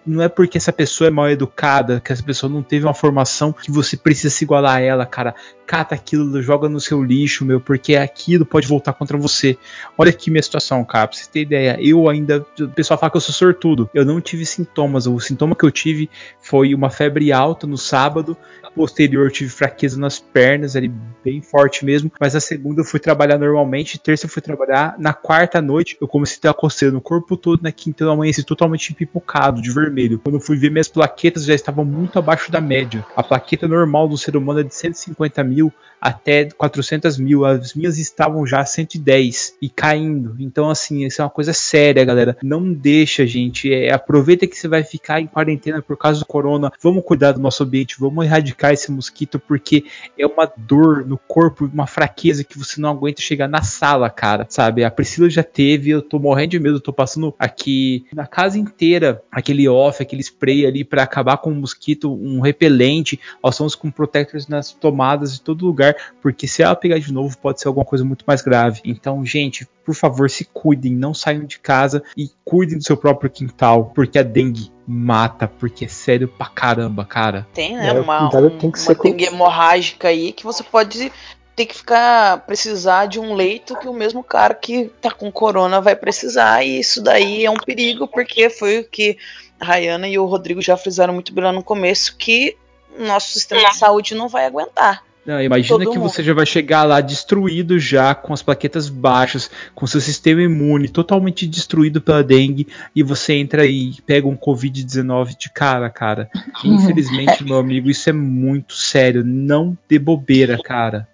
não 0.06 0.22
é 0.22 0.28
porque 0.28 0.58
essa 0.58 0.72
pessoa 0.72 1.08
é 1.08 1.10
mal 1.10 1.30
educada, 1.30 2.00
que 2.00 2.12
essa 2.12 2.22
pessoa 2.22 2.50
não 2.50 2.62
teve 2.62 2.84
uma 2.86 2.94
formação 2.94 3.52
que 3.52 3.70
você 3.70 3.96
precisa 3.96 4.30
se 4.30 4.44
igualar 4.44 4.76
a 4.76 4.80
ela, 4.80 5.06
cara. 5.06 5.34
Cata 5.66 5.94
aquilo, 5.94 6.40
joga 6.40 6.68
no 6.68 6.80
seu 6.80 7.02
lixo, 7.04 7.44
meu, 7.44 7.60
porque 7.60 7.94
aquilo 7.94 8.46
pode 8.46 8.66
voltar 8.66 8.94
contra 8.94 9.18
você. 9.18 9.58
Olha 9.98 10.10
aqui 10.10 10.30
minha 10.30 10.42
situação, 10.42 10.82
cara, 10.82 11.08
pra 11.08 11.16
você 11.16 11.30
ter 11.30 11.40
ideia. 11.42 11.76
Eu 11.78 12.08
ainda, 12.08 12.44
o 12.58 12.68
pessoal 12.68 12.98
fala 12.98 13.10
que 13.10 13.18
eu 13.18 13.20
sou 13.20 13.34
sortudo. 13.34 13.90
Eu 13.92 14.04
não 14.04 14.18
tive 14.18 14.46
sintomas. 14.46 15.06
O 15.06 15.20
sintoma 15.20 15.54
que 15.54 15.64
eu 15.64 15.70
tive 15.70 16.08
foi 16.40 16.74
uma 16.74 16.88
febre 16.88 17.32
alta 17.32 17.66
no 17.66 17.76
sábado. 17.76 18.36
Posterior, 18.78 19.28
tive 19.32 19.50
fraqueza 19.50 19.98
nas 19.98 20.20
pernas, 20.20 20.76
ali 20.76 20.88
bem 21.24 21.42
forte 21.42 21.84
mesmo. 21.84 22.12
Mas 22.20 22.34
na 22.34 22.40
segunda 22.40 22.80
eu 22.80 22.84
fui 22.84 23.00
trabalhar 23.00 23.36
normalmente. 23.36 23.98
Terça 23.98 24.26
eu 24.26 24.30
fui 24.30 24.40
trabalhar. 24.40 24.94
Na 25.00 25.12
quarta 25.12 25.60
noite 25.60 25.96
eu 26.00 26.06
comecei 26.06 26.38
a 26.38 26.40
ter 26.42 26.48
a 26.48 26.54
coceira 26.54 26.94
no 26.94 27.00
corpo 27.00 27.36
todo. 27.36 27.60
Na 27.60 27.72
quinta 27.72 28.04
eu 28.04 28.10
amanheci 28.12 28.44
totalmente 28.44 28.90
empipocado, 28.90 29.60
de 29.60 29.72
vermelho. 29.72 30.20
Quando 30.20 30.36
eu 30.36 30.40
fui 30.40 30.56
ver, 30.56 30.70
minhas 30.70 30.86
plaquetas 30.86 31.44
já 31.44 31.54
estavam 31.54 31.84
muito 31.84 32.20
abaixo 32.20 32.52
da 32.52 32.60
média. 32.60 33.04
A 33.16 33.22
plaqueta 33.22 33.66
normal 33.66 34.08
do 34.08 34.16
ser 34.16 34.36
humano 34.36 34.60
é 34.60 34.62
de 34.62 34.74
150 34.74 35.42
mil 35.42 35.72
até 36.00 36.44
400 36.44 37.18
mil. 37.18 37.44
As 37.44 37.74
minhas 37.74 37.98
estavam 37.98 38.46
já 38.46 38.64
110 38.64 39.56
e 39.60 39.68
caindo. 39.68 40.36
Então, 40.38 40.70
assim, 40.70 41.04
isso 41.04 41.20
é 41.20 41.24
uma 41.24 41.30
coisa 41.30 41.52
séria, 41.52 42.04
galera. 42.04 42.36
Não 42.42 42.72
deixa, 42.72 43.26
gente. 43.26 43.72
É, 43.72 43.92
aproveita 43.92 44.46
que 44.46 44.56
você 44.56 44.68
vai 44.68 44.84
ficar 44.84 45.20
em 45.20 45.26
quarentena 45.26 45.82
por 45.82 45.96
causa 45.96 46.20
do 46.20 46.26
corona. 46.26 46.72
Vamos 46.80 47.04
cuidar 47.04 47.32
do 47.32 47.40
nosso 47.40 47.64
ambiente. 47.64 47.96
Vamos 47.98 48.24
erradicar 48.24 48.67
esse 48.72 48.90
mosquito, 48.90 49.38
porque 49.38 49.84
é 50.18 50.26
uma 50.26 50.50
dor 50.56 51.06
no 51.06 51.18
corpo, 51.18 51.70
uma 51.72 51.86
fraqueza 51.86 52.44
que 52.44 52.58
você 52.58 52.80
não 52.80 52.90
aguenta 52.90 53.20
chegar 53.20 53.48
na 53.48 53.62
sala, 53.62 54.10
cara. 54.10 54.46
Sabe? 54.48 54.84
A 54.84 54.90
Priscila 54.90 55.28
já 55.28 55.42
teve. 55.42 55.90
Eu 55.90 56.02
tô 56.02 56.18
morrendo 56.18 56.50
de 56.50 56.60
medo. 56.60 56.80
Tô 56.80 56.92
passando 56.92 57.34
aqui 57.38 58.06
na 58.12 58.26
casa 58.26 58.58
inteira 58.58 59.22
aquele 59.30 59.68
off, 59.68 60.02
aquele 60.02 60.22
spray 60.22 60.66
ali 60.66 60.84
para 60.84 61.02
acabar 61.02 61.38
com 61.38 61.50
o 61.50 61.54
mosquito, 61.54 62.12
um 62.12 62.40
repelente. 62.40 63.20
Nós 63.42 63.54
estamos 63.54 63.74
com 63.74 63.90
protectors 63.90 64.48
nas 64.48 64.72
tomadas 64.72 65.32
de 65.34 65.40
todo 65.40 65.66
lugar, 65.66 65.94
porque 66.22 66.46
se 66.46 66.62
ela 66.62 66.74
pegar 66.74 66.98
de 66.98 67.12
novo 67.12 67.36
pode 67.38 67.60
ser 67.60 67.68
alguma 67.68 67.84
coisa 67.84 68.04
muito 68.04 68.24
mais 68.26 68.42
grave. 68.42 68.80
Então, 68.84 69.24
gente, 69.24 69.66
por 69.84 69.94
favor, 69.94 70.28
se 70.28 70.44
cuidem, 70.44 70.94
não 70.94 71.14
saiam 71.14 71.44
de 71.44 71.58
casa 71.58 72.02
e 72.16 72.30
cuidem 72.44 72.78
do 72.78 72.84
seu 72.84 72.96
próprio 72.96 73.30
quintal, 73.30 73.86
porque 73.94 74.18
a 74.18 74.22
dengue 74.22 74.70
mata, 74.90 75.46
porque 75.46 75.84
é 75.84 75.88
sério 75.88 76.26
pra 76.26 76.46
caramba, 76.46 77.04
cara. 77.04 77.46
Tem, 77.52 77.76
né? 77.76 77.88
É, 77.88 78.00
uma 78.00 78.26
um- 78.26 78.50
tem 78.58 78.70
que 78.70 78.78
uma 78.78 78.86
ser 78.86 78.94
com- 78.94 79.02
dengue 79.10 79.26
hemorrágica 79.26 80.08
aí 80.08 80.32
que 80.32 80.44
você 80.44 80.62
pode 80.62 81.12
ter 81.54 81.66
que 81.66 81.74
ficar 81.74 82.38
precisar 82.46 83.06
de 83.06 83.20
um 83.20 83.34
leito 83.34 83.76
que 83.76 83.86
o 83.88 83.92
mesmo 83.92 84.22
cara 84.24 84.54
que 84.54 84.90
tá 85.02 85.10
com 85.10 85.30
corona 85.30 85.80
vai 85.80 85.94
precisar. 85.94 86.64
E 86.64 86.80
isso 86.80 87.02
daí 87.02 87.44
é 87.44 87.50
um 87.50 87.56
perigo, 87.56 88.08
porque 88.08 88.48
foi 88.48 88.78
o 88.78 88.84
que 88.84 89.18
a 89.60 89.64
Rayana 89.66 90.08
e 90.08 90.18
o 90.18 90.24
Rodrigo 90.24 90.62
já 90.62 90.76
frisaram 90.76 91.12
muito 91.12 91.34
bem 91.34 91.44
lá 91.44 91.52
no 91.52 91.62
começo, 91.64 92.16
que 92.16 92.56
o 92.98 93.04
nosso 93.04 93.32
sistema 93.32 93.60
de 93.70 93.76
saúde 93.76 94.14
não 94.14 94.28
vai 94.28 94.46
aguentar. 94.46 95.02
Não, 95.28 95.42
imagina 95.42 95.78
Todo 95.80 95.90
que 95.90 95.98
mundo. 95.98 96.08
você 96.08 96.22
já 96.22 96.32
vai 96.32 96.46
chegar 96.46 96.84
lá 96.84 97.02
destruído 97.02 97.78
já, 97.78 98.14
com 98.14 98.32
as 98.32 98.40
plaquetas 98.40 98.88
baixas, 98.88 99.50
com 99.74 99.86
seu 99.86 100.00
sistema 100.00 100.40
imune 100.40 100.88
totalmente 100.88 101.46
destruído 101.46 102.00
pela 102.00 102.24
dengue, 102.24 102.66
e 102.96 103.02
você 103.02 103.34
entra 103.34 103.66
e 103.66 103.92
pega 104.06 104.26
um 104.26 104.34
Covid-19 104.34 105.36
de 105.36 105.50
cara, 105.50 105.90
cara. 105.90 106.30
Infelizmente, 106.64 107.44
meu 107.44 107.58
amigo, 107.58 107.90
isso 107.90 108.08
é 108.08 108.12
muito 108.14 108.72
sério. 108.72 109.22
Não 109.22 109.76
dê 109.86 109.98
bobeira, 109.98 110.56
cara. 110.56 111.06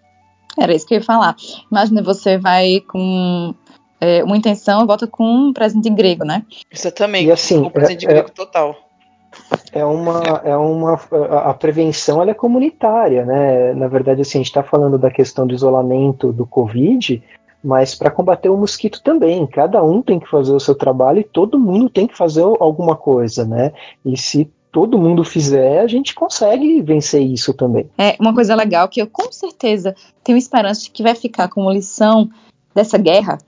Era 0.56 0.72
isso 0.72 0.86
que 0.86 0.94
eu 0.94 0.98
ia 0.98 1.04
falar. 1.04 1.34
Imagina, 1.68 2.00
você 2.00 2.38
vai 2.38 2.78
com 2.86 3.52
é, 4.00 4.22
uma 4.22 4.36
intenção 4.36 4.84
e 4.84 4.86
volta 4.86 5.08
com 5.08 5.24
um 5.48 5.52
presente 5.52 5.90
grego, 5.90 6.24
né? 6.24 6.44
Exatamente. 6.70 7.26
E 7.26 7.32
assim, 7.32 7.58
o 7.58 7.68
presente 7.68 8.06
é- 8.06 8.10
é- 8.10 8.12
grego 8.12 8.30
total. 8.30 8.83
É 9.72 9.84
uma, 9.84 10.22
é 10.44 10.56
uma, 10.56 10.94
a 11.44 11.54
prevenção 11.54 12.22
ela 12.22 12.30
é 12.30 12.34
comunitária, 12.34 13.24
né? 13.24 13.74
Na 13.74 13.88
verdade, 13.88 14.20
assim, 14.20 14.38
a 14.38 14.40
gente 14.40 14.50
está 14.50 14.62
falando 14.62 14.96
da 14.96 15.10
questão 15.10 15.46
do 15.46 15.54
isolamento 15.54 16.32
do 16.32 16.46
Covid, 16.46 17.22
mas 17.62 17.94
para 17.94 18.10
combater 18.10 18.48
o 18.48 18.56
mosquito 18.56 19.02
também. 19.02 19.46
Cada 19.46 19.82
um 19.82 20.00
tem 20.00 20.20
que 20.20 20.28
fazer 20.28 20.52
o 20.52 20.60
seu 20.60 20.74
trabalho 20.74 21.20
e 21.20 21.24
todo 21.24 21.58
mundo 21.58 21.88
tem 21.88 22.06
que 22.06 22.16
fazer 22.16 22.42
alguma 22.42 22.94
coisa, 22.94 23.44
né? 23.44 23.72
E 24.04 24.16
se 24.16 24.50
todo 24.70 24.98
mundo 24.98 25.24
fizer, 25.24 25.80
a 25.80 25.86
gente 25.86 26.14
consegue 26.14 26.82
vencer 26.82 27.22
isso 27.22 27.54
também. 27.54 27.88
É 27.96 28.16
uma 28.20 28.34
coisa 28.34 28.54
legal 28.54 28.88
que 28.88 29.00
eu 29.00 29.06
com 29.06 29.30
certeza 29.30 29.94
tenho 30.22 30.36
esperança 30.36 30.82
de 30.82 30.90
que 30.90 31.02
vai 31.02 31.14
ficar 31.14 31.48
como 31.48 31.70
lição 31.70 32.28
dessa 32.74 32.98
guerra 32.98 33.38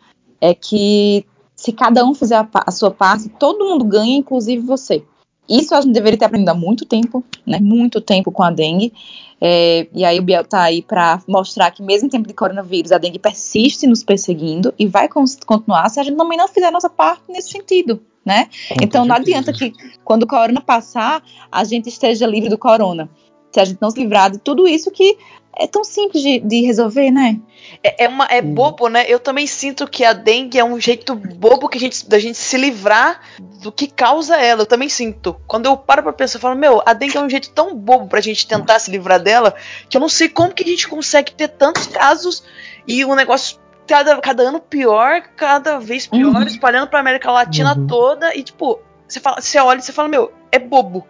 é 0.41 0.55
que 0.55 1.27
se 1.55 1.73
cada 1.73 2.05
um 2.05 2.15
fizer 2.15 2.37
a, 2.37 2.49
a 2.67 2.71
sua 2.71 2.91
parte, 2.91 3.29
todo 3.29 3.65
mundo 3.65 3.85
ganha, 3.85 4.17
inclusive 4.17 4.63
você. 4.65 5.03
Isso 5.49 5.75
a 5.75 5.81
gente 5.81 5.93
deveria 5.93 6.19
ter 6.19 6.25
aprendido 6.25 6.49
há 6.49 6.55
muito 6.55 6.85
tempo, 6.85 7.25
né? 7.47 7.59
Muito 7.61 8.01
tempo 8.01 8.33
com 8.33 8.43
a 8.43 8.51
dengue. 8.51 8.93
É, 9.41 9.87
e 9.93 10.05
aí 10.05 10.19
o 10.19 10.23
Biel 10.23 10.45
tá 10.45 10.63
aí 10.63 10.83
para 10.83 11.21
mostrar 11.29 11.71
que 11.71 11.83
mesmo 11.83 12.07
em 12.07 12.11
tempo 12.11 12.27
de 12.27 12.35
coronavírus 12.35 12.91
a 12.91 12.99
dengue 12.99 13.19
persiste 13.19 13.87
nos 13.87 14.03
perseguindo 14.03 14.73
e 14.79 14.87
vai 14.87 15.09
continuar 15.09 15.89
se 15.91 16.01
a 16.01 16.03
gente 16.03 16.17
também 16.17 16.39
não 16.39 16.49
fizer 16.49 16.67
a 16.67 16.71
nossa 16.71 16.89
parte 16.89 17.25
nesse 17.29 17.51
sentido, 17.51 18.01
né? 18.25 18.49
Então 18.83 19.05
não 19.05 19.15
adianta 19.15 19.53
que 19.53 19.73
quando 20.05 20.23
o 20.23 20.27
corona 20.27 20.61
passar, 20.61 21.23
a 21.53 21.65
gente 21.65 21.89
esteja 21.89 22.27
livre 22.27 22.49
do 22.49 22.59
corona. 22.59 23.11
Se 23.57 23.61
a 23.61 23.64
gente 23.64 23.81
não 23.81 23.90
se 23.90 23.99
livrar 23.99 24.31
de 24.31 24.37
tudo 24.38 24.69
isso 24.69 24.90
que 24.90 25.16
é 25.59 25.66
tão 25.66 25.83
simples 25.83 26.23
de, 26.23 26.38
de 26.40 26.61
resolver, 26.66 27.11
né? 27.11 27.40
É, 27.83 28.05
é, 28.05 28.09
uma, 28.09 28.27
é 28.27 28.42
bobo, 28.42 28.88
né? 28.88 29.07
Eu 29.09 29.19
também 29.19 29.47
sinto 29.47 29.88
que 29.88 30.05
a 30.05 30.12
dengue 30.12 30.59
é 30.59 30.64
um 30.64 30.79
jeito 30.79 31.14
bobo 31.14 31.66
que 31.71 31.79
a 31.79 31.81
gente, 31.81 32.07
da 32.07 32.19
gente 32.19 32.37
se 32.37 32.59
livrar 32.59 33.19
do 33.62 33.73
que 33.73 33.87
causa 33.87 34.37
ela. 34.37 34.61
Eu 34.62 34.66
também 34.66 34.90
sinto. 34.90 35.35
Quando 35.47 35.64
eu 35.64 35.75
paro 35.75 36.03
pra 36.03 36.12
pensar, 36.12 36.37
eu 36.37 36.42
falo, 36.42 36.55
meu, 36.55 36.83
a 36.85 36.92
dengue 36.92 37.16
é 37.16 37.23
um 37.23 37.31
jeito 37.31 37.49
tão 37.53 37.75
bobo 37.75 38.07
pra 38.07 38.21
gente 38.21 38.47
tentar 38.47 38.79
se 38.79 38.90
livrar 38.90 39.19
dela 39.19 39.55
que 39.88 39.97
eu 39.97 40.01
não 40.01 40.09
sei 40.11 40.29
como 40.29 40.53
que 40.53 40.62
a 40.62 40.66
gente 40.66 40.87
consegue 40.87 41.33
ter 41.33 41.49
tantos 41.49 41.87
casos 41.87 42.45
e 42.87 43.03
um 43.07 43.14
negócio 43.14 43.59
cada, 43.87 44.19
cada 44.21 44.42
ano 44.42 44.61
pior, 44.61 45.23
cada 45.37 45.79
vez 45.79 46.07
pior, 46.07 46.35
Uhum. 46.35 46.42
espalhando 46.42 46.88
pra 46.88 47.01
América 47.01 47.31
Latina 47.33 47.75
Uhum. 47.75 47.87
toda. 47.87 48.37
E, 48.37 48.42
tipo, 48.42 48.79
você, 49.09 49.21
fala, 49.21 49.40
você 49.40 49.59
olha 49.59 49.79
e 49.79 49.83
você 49.83 49.92
fala, 49.92 50.09
meu, 50.09 50.31
é 50.53 50.59
bobo. 50.59 51.07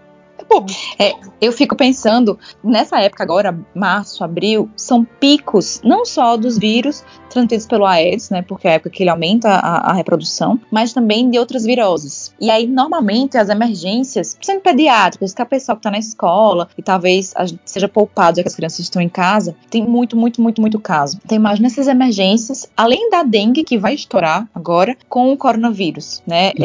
É. 0.99 1.15
Eu 1.41 1.53
fico 1.53 1.77
pensando, 1.77 2.39
nessa 2.63 3.01
época 3.01 3.23
agora, 3.23 3.59
março, 3.75 4.23
abril, 4.25 4.71
são 4.77 5.05
picos 5.05 5.81
não 5.85 6.05
só 6.05 6.37
dos 6.37 6.59
vírus 6.59 7.05
transmitidos 7.31 7.67
pelo 7.67 7.85
Aedes, 7.85 8.31
né, 8.31 8.41
porque 8.43 8.67
é 8.67 8.71
a 8.71 8.75
época 8.75 8.89
que 8.91 9.03
ele 9.03 9.11
aumenta 9.11 9.49
a, 9.51 9.91
a 9.91 9.93
reprodução, 9.93 10.59
mas 10.71 10.93
também 10.95 11.29
de 11.29 11.39
outras 11.39 11.65
viroses. 11.65 12.33
E 12.41 12.51
aí, 12.51 12.67
normalmente, 12.67 13.37
as 13.37 13.49
emergências, 13.51 14.35
principalmente 14.35 14.63
pediátricas, 14.65 15.35
que 15.35 15.43
é 15.43 15.45
a 15.45 15.47
pessoa 15.47 15.77
que 15.77 15.81
está 15.81 15.91
na 15.91 15.99
escola 15.99 16.69
e 16.79 16.83
talvez 16.83 17.35
seja 17.65 17.89
poupado 17.89 18.37
já 18.39 18.43
que 18.43 18.49
as 18.49 18.55
crianças 18.55 18.79
estão 18.81 19.03
em 19.03 19.09
casa, 19.09 19.55
tem 19.69 19.85
muito, 19.85 20.17
muito, 20.17 20.41
muito, 20.41 20.61
muito 20.63 20.81
caso. 20.81 21.19
Então, 21.25 21.37
imagina 21.37 21.67
essas 21.67 21.89
emergências, 21.89 22.67
além 22.77 23.11
da 23.11 23.23
dengue, 23.23 23.65
que 23.65 23.77
vai 23.77 23.95
estourar 23.95 24.49
agora, 24.55 24.97
com 25.09 25.33
o 25.33 25.37
coronavírus, 25.37 26.23
né? 26.27 26.53
E 26.57 26.63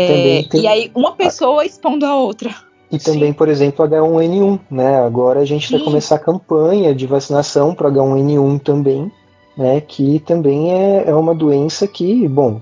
tem- 0.50 0.62
e 0.62 0.68
aí, 0.68 0.92
uma 0.96 1.14
pessoa 1.14 1.66
expondo 1.66 2.06
a 2.06 2.16
outra. 2.16 2.56
E 2.92 3.00
também, 3.00 3.32
por 3.32 3.48
exemplo, 3.48 3.88
H1N1, 3.88 4.60
né? 4.70 5.02
Agora 5.02 5.40
a 5.40 5.46
gente 5.46 5.72
vai 5.72 5.80
Sim. 5.80 5.86
começar 5.86 6.16
a 6.16 6.20
campanha 6.20 6.94
de 6.94 7.08
vacinação 7.08 7.74
para 7.74 7.90
H1N1 7.90 8.60
também, 8.62 9.12
né? 9.56 9.80
Que 9.80 10.20
também 10.20 10.74
é, 10.74 11.10
é 11.10 11.16
uma 11.16 11.34
doença 11.34 11.88
que, 11.88 12.28
bom, 12.28 12.60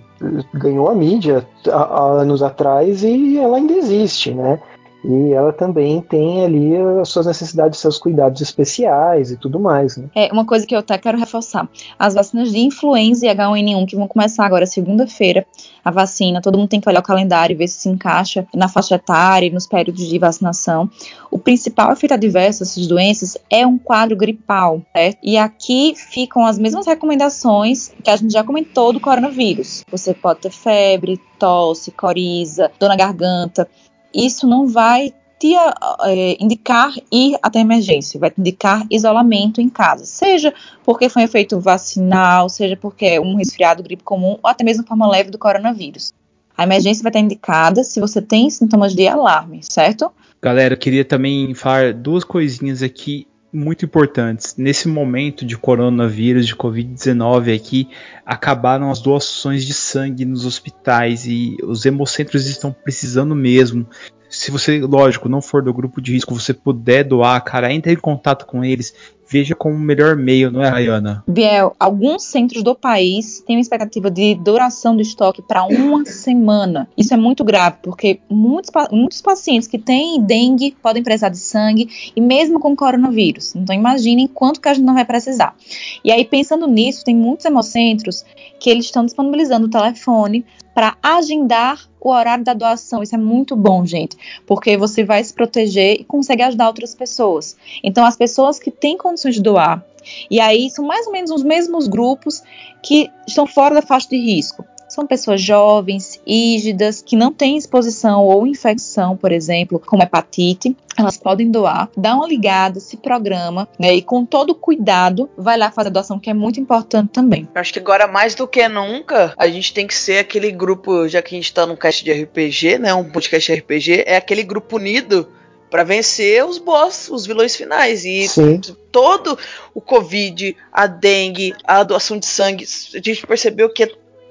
ganhou 0.53 0.87
a 0.89 0.95
mídia 0.95 1.47
há, 1.67 1.81
há 1.81 2.03
anos 2.21 2.43
atrás 2.43 3.03
e 3.03 3.37
ela 3.37 3.57
ainda 3.57 3.73
existe, 3.73 4.31
né? 4.31 4.59
E 5.03 5.33
ela 5.33 5.53
também 5.53 6.01
tem 6.01 6.43
ali 6.43 6.75
as 7.01 7.09
suas 7.09 7.25
necessidades, 7.25 7.79
seus 7.79 7.97
cuidados 7.97 8.41
especiais 8.41 9.31
e 9.31 9.37
tudo 9.37 9.59
mais, 9.59 9.97
né? 9.97 10.09
É, 10.13 10.31
uma 10.31 10.45
coisa 10.45 10.65
que 10.65 10.75
eu 10.75 10.79
até 10.79 10.97
quero 10.97 11.17
reforçar. 11.17 11.69
As 11.97 12.13
vacinas 12.13 12.51
de 12.51 12.59
influenza 12.59 13.25
e 13.25 13.29
H1N1 13.29 13.87
que 13.87 13.95
vão 13.95 14.07
começar 14.07 14.45
agora 14.45 14.65
segunda-feira, 14.65 15.45
a 15.83 15.91
vacina, 15.91 16.41
todo 16.41 16.57
mundo 16.57 16.69
tem 16.69 16.81
que 16.81 16.89
olhar 16.89 16.99
o 16.99 17.03
calendário 17.03 17.53
e 17.53 17.57
ver 17.57 17.67
se 17.67 17.79
se 17.79 17.89
encaixa 17.89 18.45
na 18.53 18.67
faixa 18.67 18.95
etária 18.95 19.47
e 19.47 19.49
nos 19.49 19.65
períodos 19.65 20.07
de 20.07 20.19
vacinação. 20.19 20.89
O 21.31 21.39
principal 21.39 21.91
efeito 21.91 22.13
adverso 22.13 22.59
dessas 22.59 22.85
doenças 22.87 23.37
é 23.49 23.65
um 23.65 23.77
quadro 23.77 24.17
gripal, 24.17 24.81
certo? 24.93 25.17
E 25.23 25.37
aqui 25.37 25.93
ficam 25.95 26.45
as 26.45 26.59
mesmas 26.59 26.85
recomendações 26.85 27.91
que 28.03 28.09
a 28.09 28.15
gente 28.15 28.33
já 28.33 28.43
comentou 28.43 28.91
do 28.91 28.99
coronavírus. 28.99 29.83
Você 29.89 30.13
pode 30.13 30.41
ter 30.41 30.51
febre, 30.51 31.19
tosse, 31.37 31.91
coriza, 31.91 32.69
dor 32.79 32.89
na 32.89 32.95
garganta. 32.95 33.67
Isso 34.13 34.47
não 34.47 34.67
vai 34.67 35.13
te 35.39 35.55
eh, 35.55 36.37
indicar 36.39 36.93
ir 37.11 37.37
até 37.41 37.59
emergência, 37.59 38.19
vai 38.19 38.29
te 38.29 38.39
indicar 38.39 38.85
isolamento 38.89 39.61
em 39.61 39.69
casa, 39.69 40.05
seja 40.05 40.53
porque 40.83 41.07
foi 41.07 41.21
um 41.21 41.25
efeito 41.25 41.59
vacinal, 41.59 42.49
seja 42.49 42.75
porque 42.75 43.05
é 43.05 43.21
um 43.21 43.35
resfriado, 43.35 43.81
gripe 43.81 44.03
comum, 44.03 44.37
ou 44.43 44.49
até 44.49 44.63
mesmo 44.63 44.85
forma 44.85 45.09
leve 45.09 45.31
do 45.31 45.37
coronavírus. 45.37 46.13
A 46.57 46.63
emergência 46.63 47.01
vai 47.01 47.09
estar 47.09 47.21
indicada 47.21 47.85
se 47.85 48.01
você 48.01 48.21
tem 48.21 48.49
sintomas 48.49 48.93
de 48.93 49.07
alarme, 49.07 49.61
certo? 49.63 50.11
Galera, 50.41 50.73
eu 50.73 50.77
queria 50.77 51.05
também 51.05 51.53
falar 51.53 51.93
duas 51.93 52.25
coisinhas 52.25 52.83
aqui 52.83 53.25
muito 53.51 53.85
importantes. 53.85 54.55
Nesse 54.57 54.87
momento 54.87 55.45
de 55.45 55.57
coronavírus, 55.57 56.45
de 56.47 56.55
Covid-19 56.55 57.55
aqui, 57.55 57.89
acabaram 58.25 58.91
as 58.91 59.01
doações 59.01 59.65
de 59.65 59.73
sangue 59.73 60.25
nos 60.25 60.45
hospitais 60.45 61.25
e 61.25 61.57
os 61.63 61.85
hemocentros 61.85 62.47
estão 62.47 62.71
precisando 62.71 63.35
mesmo. 63.35 63.87
Se 64.29 64.51
você, 64.51 64.79
lógico, 64.79 65.27
não 65.27 65.41
for 65.41 65.63
do 65.63 65.73
grupo 65.73 65.99
de 65.99 66.13
risco, 66.13 66.35
você 66.35 66.53
puder 66.53 67.03
doar, 67.03 67.43
cara, 67.43 67.73
entre 67.73 67.93
em 67.93 67.97
contato 67.97 68.45
com 68.45 68.63
eles, 68.63 68.93
veja 69.29 69.55
como 69.55 69.75
o 69.75 69.79
melhor 69.79 70.15
meio, 70.15 70.49
não 70.49 70.63
é, 70.63 70.69
Rayana? 70.69 71.23
Biel, 71.27 71.75
alguns 71.79 72.23
centros 72.23 72.63
do 72.63 72.73
país 72.73 73.43
têm 73.45 73.55
uma 73.57 73.61
expectativa 73.61 74.09
de 74.09 74.35
duração 74.35 74.95
do 74.95 75.01
estoque 75.01 75.41
para 75.41 75.63
uma 75.65 76.03
semana. 76.05 76.89
Isso 76.97 77.13
é 77.13 77.17
muito 77.17 77.43
grave, 77.43 77.77
porque 77.83 78.19
muitos, 78.27 78.71
muitos 78.91 79.21
pacientes 79.21 79.67
que 79.67 79.77
têm 79.77 80.21
dengue 80.21 80.75
podem 80.81 81.03
precisar 81.03 81.29
de 81.29 81.37
sangue, 81.37 82.11
e 82.15 82.21
mesmo 82.21 82.59
com 82.59 82.75
coronavírus. 82.75 83.55
Então 83.55 83.75
imaginem 83.75 84.27
quanto 84.27 84.59
que 84.59 84.67
a 84.67 84.73
gente 84.73 84.85
não 84.85 84.95
vai 84.95 85.05
precisar. 85.05 85.55
E 86.03 86.11
aí, 86.11 86.25
pensando 86.25 86.67
nisso, 86.67 87.03
tem 87.03 87.15
muitos 87.15 87.45
hemocentros 87.45 88.25
que 88.59 88.69
eles 88.69 88.85
estão 88.85 89.05
disponibilizando 89.05 89.67
o 89.67 89.69
telefone 89.69 90.43
para 90.73 90.97
agendar 91.01 91.89
o 91.99 92.09
horário 92.09 92.43
da 92.43 92.53
doação. 92.53 93.03
Isso 93.03 93.15
é 93.15 93.17
muito 93.17 93.55
bom, 93.55 93.85
gente, 93.85 94.17
porque 94.45 94.77
você 94.77 95.03
vai 95.03 95.23
se 95.23 95.33
proteger 95.33 95.99
e 95.99 96.03
consegue 96.03 96.43
ajudar 96.43 96.67
outras 96.67 96.95
pessoas. 96.95 97.55
Então, 97.83 98.05
as 98.05 98.15
pessoas 98.15 98.59
que 98.59 98.71
têm 98.71 98.97
condições 98.97 99.35
de 99.35 99.41
doar, 99.41 99.83
e 100.29 100.39
aí 100.39 100.69
são 100.69 100.85
mais 100.85 101.05
ou 101.07 101.13
menos 101.13 101.31
os 101.31 101.43
mesmos 101.43 101.87
grupos 101.87 102.41
que 102.81 103.09
estão 103.27 103.45
fora 103.45 103.75
da 103.75 103.81
faixa 103.81 104.07
de 104.09 104.17
risco. 104.17 104.65
São 104.89 105.05
pessoas 105.05 105.41
jovens, 105.41 106.19
ígidas, 106.25 107.01
que 107.01 107.15
não 107.15 107.31
têm 107.31 107.55
exposição 107.57 108.25
ou 108.25 108.47
infecção, 108.47 109.15
por 109.15 109.31
exemplo, 109.31 109.79
como 109.79 110.03
hepatite. 110.03 110.75
Elas 110.97 111.15
podem 111.15 111.49
doar, 111.49 111.89
dá 111.95 112.15
uma 112.15 112.27
ligada, 112.27 112.79
se 112.79 112.97
programa, 112.97 113.69
né? 113.79 113.93
E 113.93 114.01
com 114.01 114.25
todo 114.25 114.53
cuidado, 114.53 115.29
vai 115.37 115.57
lá 115.57 115.71
fazer 115.71 115.87
a 115.87 115.91
doação, 115.91 116.19
que 116.19 116.29
é 116.29 116.33
muito 116.33 116.59
importante 116.59 117.11
também. 117.13 117.47
Eu 117.55 117.61
acho 117.61 117.71
que 117.71 117.79
agora, 117.79 118.07
mais 118.07 118.35
do 118.35 118.47
que 118.47 118.67
nunca, 118.67 119.33
a 119.37 119.47
gente 119.47 119.73
tem 119.73 119.87
que 119.87 119.95
ser 119.95 120.17
aquele 120.17 120.51
grupo, 120.51 121.07
já 121.07 121.21
que 121.21 121.35
a 121.35 121.37
gente 121.37 121.53
tá 121.53 121.65
num 121.65 121.75
cast 121.75 122.03
de 122.03 122.11
RPG, 122.11 122.79
né? 122.79 122.93
Um 122.93 123.09
podcast 123.09 123.53
de 123.53 123.59
RPG, 123.59 124.03
é 124.05 124.17
aquele 124.17 124.43
grupo 124.43 124.75
unido 124.75 125.29
para 125.69 125.83
vencer 125.83 126.43
os 126.43 126.57
boss, 126.57 127.09
os 127.09 127.25
vilões 127.25 127.55
finais. 127.55 128.03
E 128.03 128.27
Sim. 128.27 128.59
todo 128.91 129.37
o 129.73 129.79
Covid, 129.79 130.55
a 130.71 130.87
dengue, 130.87 131.53
a 131.63 131.83
doação 131.83 132.17
de 132.17 132.25
sangue, 132.25 132.65
a 132.93 132.97
gente 132.97 133.25
percebeu 133.25 133.71
que 133.71 133.83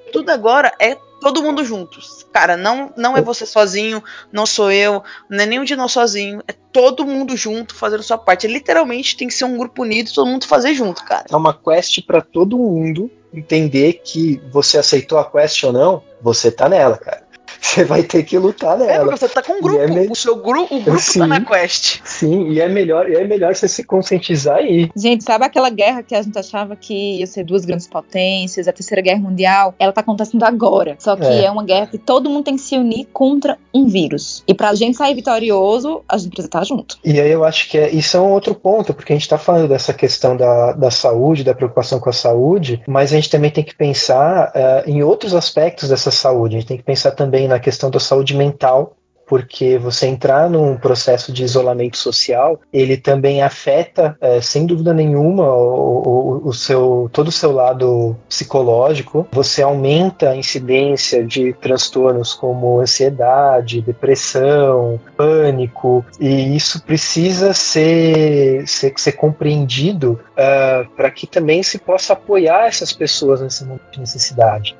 tudo 0.09 0.29
agora 0.29 0.73
é 0.79 0.95
todo 1.21 1.43
mundo 1.43 1.63
juntos. 1.63 2.25
Cara, 2.31 2.55
não, 2.55 2.93
não 2.95 3.17
é 3.17 3.21
você 3.21 3.45
sozinho, 3.45 4.03
não 4.31 4.45
sou 4.45 4.71
eu, 4.71 5.03
não 5.29 5.43
é 5.43 5.45
nenhum 5.45 5.63
de 5.63 5.75
nós 5.75 5.91
sozinho. 5.91 6.41
É 6.47 6.53
todo 6.71 7.05
mundo 7.05 7.35
junto 7.35 7.75
fazendo 7.75 8.03
sua 8.03 8.17
parte. 8.17 8.47
Literalmente 8.47 9.17
tem 9.17 9.27
que 9.27 9.33
ser 9.33 9.45
um 9.45 9.57
grupo 9.57 9.83
unido, 9.83 10.11
todo 10.13 10.27
mundo 10.27 10.47
fazer 10.47 10.73
junto, 10.73 11.03
cara. 11.03 11.25
É 11.29 11.35
uma 11.35 11.53
quest 11.53 12.01
para 12.05 12.21
todo 12.21 12.57
mundo 12.57 13.11
entender 13.33 14.01
que 14.03 14.41
você 14.51 14.77
aceitou 14.77 15.19
a 15.19 15.29
quest 15.29 15.63
ou 15.63 15.71
não, 15.73 16.03
você 16.21 16.51
tá 16.51 16.67
nela, 16.67 16.97
cara 16.97 17.28
você 17.61 17.83
vai 17.83 18.03
ter 18.03 18.23
que 18.23 18.37
lutar 18.37 18.75
é, 18.81 18.85
nela. 18.85 18.93
É, 18.93 18.99
porque 18.99 19.17
você 19.17 19.29
tá 19.29 19.41
com 19.41 19.53
um 19.53 19.61
grupo. 19.61 19.81
É 19.81 19.87
me... 19.87 20.07
O 20.07 20.15
seu 20.15 20.35
grupo, 20.35 20.75
o 20.75 20.81
grupo 20.81 20.99
sim, 20.99 21.19
tá 21.19 21.27
na 21.27 21.41
quest. 21.41 21.99
Sim, 22.03 22.49
e 22.49 22.59
é 22.59 22.67
melhor, 22.67 23.09
é 23.09 23.23
melhor 23.25 23.55
você 23.55 23.67
se 23.67 23.83
conscientizar 23.83 24.57
aí. 24.57 24.89
Gente, 24.95 25.23
sabe 25.23 25.45
aquela 25.45 25.69
guerra 25.69 26.03
que 26.03 26.15
a 26.15 26.21
gente 26.21 26.37
achava 26.37 26.75
que 26.75 27.19
ia 27.19 27.27
ser 27.27 27.43
duas 27.43 27.65
grandes 27.65 27.87
potências, 27.87 28.67
a 28.67 28.71
terceira 28.71 29.01
guerra 29.01 29.19
mundial? 29.19 29.73
Ela 29.79 29.91
tá 29.91 30.01
acontecendo 30.01 30.43
agora. 30.43 30.95
Só 30.99 31.15
que 31.15 31.25
é, 31.25 31.45
é 31.45 31.51
uma 31.51 31.63
guerra 31.63 31.87
que 31.87 31.97
todo 31.97 32.29
mundo 32.29 32.45
tem 32.45 32.55
que 32.55 32.61
se 32.61 32.77
unir 32.77 33.07
contra 33.11 33.57
um 33.73 33.87
vírus. 33.87 34.43
E 34.47 34.53
pra 34.53 34.73
gente 34.73 34.97
sair 34.97 35.15
vitorioso, 35.15 36.01
a 36.07 36.17
gente 36.17 36.29
precisa 36.29 36.47
estar 36.47 36.63
junto. 36.63 36.97
E 37.03 37.19
aí 37.19 37.31
eu 37.31 37.43
acho 37.43 37.69
que 37.69 37.77
é, 37.77 37.89
isso 37.89 38.15
é 38.17 38.19
um 38.19 38.31
outro 38.31 38.55
ponto, 38.55 38.93
porque 38.93 39.13
a 39.13 39.15
gente 39.15 39.27
tá 39.27 39.37
falando 39.37 39.67
dessa 39.67 39.93
questão 39.93 40.35
da, 40.35 40.73
da 40.73 40.91
saúde, 40.91 41.43
da 41.43 41.53
preocupação 41.53 41.99
com 41.99 42.09
a 42.09 42.13
saúde, 42.13 42.81
mas 42.87 43.11
a 43.11 43.15
gente 43.15 43.29
também 43.29 43.51
tem 43.51 43.63
que 43.63 43.75
pensar 43.75 44.51
uh, 44.55 44.89
em 44.89 45.03
outros 45.03 45.33
aspectos 45.33 45.89
dessa 45.89 46.11
saúde. 46.11 46.55
A 46.55 46.59
gente 46.59 46.67
tem 46.67 46.77
que 46.77 46.83
pensar 46.83 47.11
também 47.11 47.47
na 47.49 47.59
questão 47.59 47.89
da 47.89 47.99
saúde 47.99 48.35
mental, 48.35 48.95
porque 49.29 49.77
você 49.77 50.07
entrar 50.07 50.49
num 50.49 50.75
processo 50.75 51.31
de 51.31 51.43
isolamento 51.43 51.97
social, 51.97 52.59
ele 52.73 52.97
também 52.97 53.43
afeta, 53.43 54.17
é, 54.19 54.41
sem 54.41 54.65
dúvida 54.65 54.91
nenhuma, 54.91 55.43
o, 55.43 56.41
o, 56.43 56.47
o, 56.47 56.53
seu, 56.53 57.07
todo 57.13 57.27
o 57.27 57.31
seu 57.31 57.51
lado 57.51 58.17
psicológico. 58.27 59.27
Você 59.31 59.61
aumenta 59.61 60.31
a 60.31 60.35
incidência 60.35 61.23
de 61.23 61.53
transtornos 61.53 62.33
como 62.33 62.79
ansiedade, 62.79 63.83
depressão, 63.83 64.99
pânico, 65.15 66.03
e 66.19 66.55
isso 66.55 66.81
precisa 66.81 67.53
ser, 67.53 68.67
ser, 68.67 68.93
ser 68.97 69.11
compreendido 69.11 70.19
uh, 70.31 70.89
para 70.95 71.11
que 71.11 71.27
também 71.27 71.61
se 71.61 71.77
possa 71.77 72.13
apoiar 72.13 72.65
essas 72.65 72.91
pessoas 72.91 73.41
nesse 73.41 73.63
momento 73.63 73.91
de 73.91 73.99
necessidade. 73.99 74.75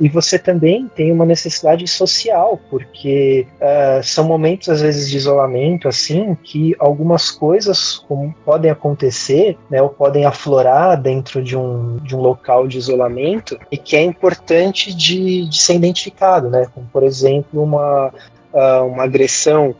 E 0.00 0.08
você 0.08 0.38
também 0.38 0.88
tem 0.88 1.12
uma 1.12 1.24
necessidade 1.24 1.86
social, 1.86 2.60
porque 2.70 3.46
uh, 3.60 4.02
são 4.02 4.24
momentos, 4.24 4.68
às 4.68 4.80
vezes, 4.80 5.08
de 5.08 5.16
isolamento, 5.16 5.88
assim, 5.88 6.36
que 6.42 6.74
algumas 6.78 7.30
coisas 7.30 8.04
podem 8.44 8.70
acontecer, 8.70 9.56
né, 9.70 9.80
ou 9.80 9.88
podem 9.88 10.24
aflorar 10.24 11.00
dentro 11.00 11.42
de 11.42 11.56
um, 11.56 11.96
de 11.98 12.14
um 12.14 12.20
local 12.20 12.66
de 12.66 12.78
isolamento, 12.78 13.58
e 13.70 13.76
que 13.76 13.96
é 13.96 14.02
importante 14.02 14.94
de, 14.94 15.48
de 15.48 15.58
ser 15.58 15.74
identificado, 15.74 16.48
né? 16.50 16.66
Como, 16.74 16.86
por 16.92 17.02
exemplo, 17.02 17.62
uma, 17.62 18.12
uh, 18.52 18.86
uma 18.86 19.04
agressão 19.04 19.74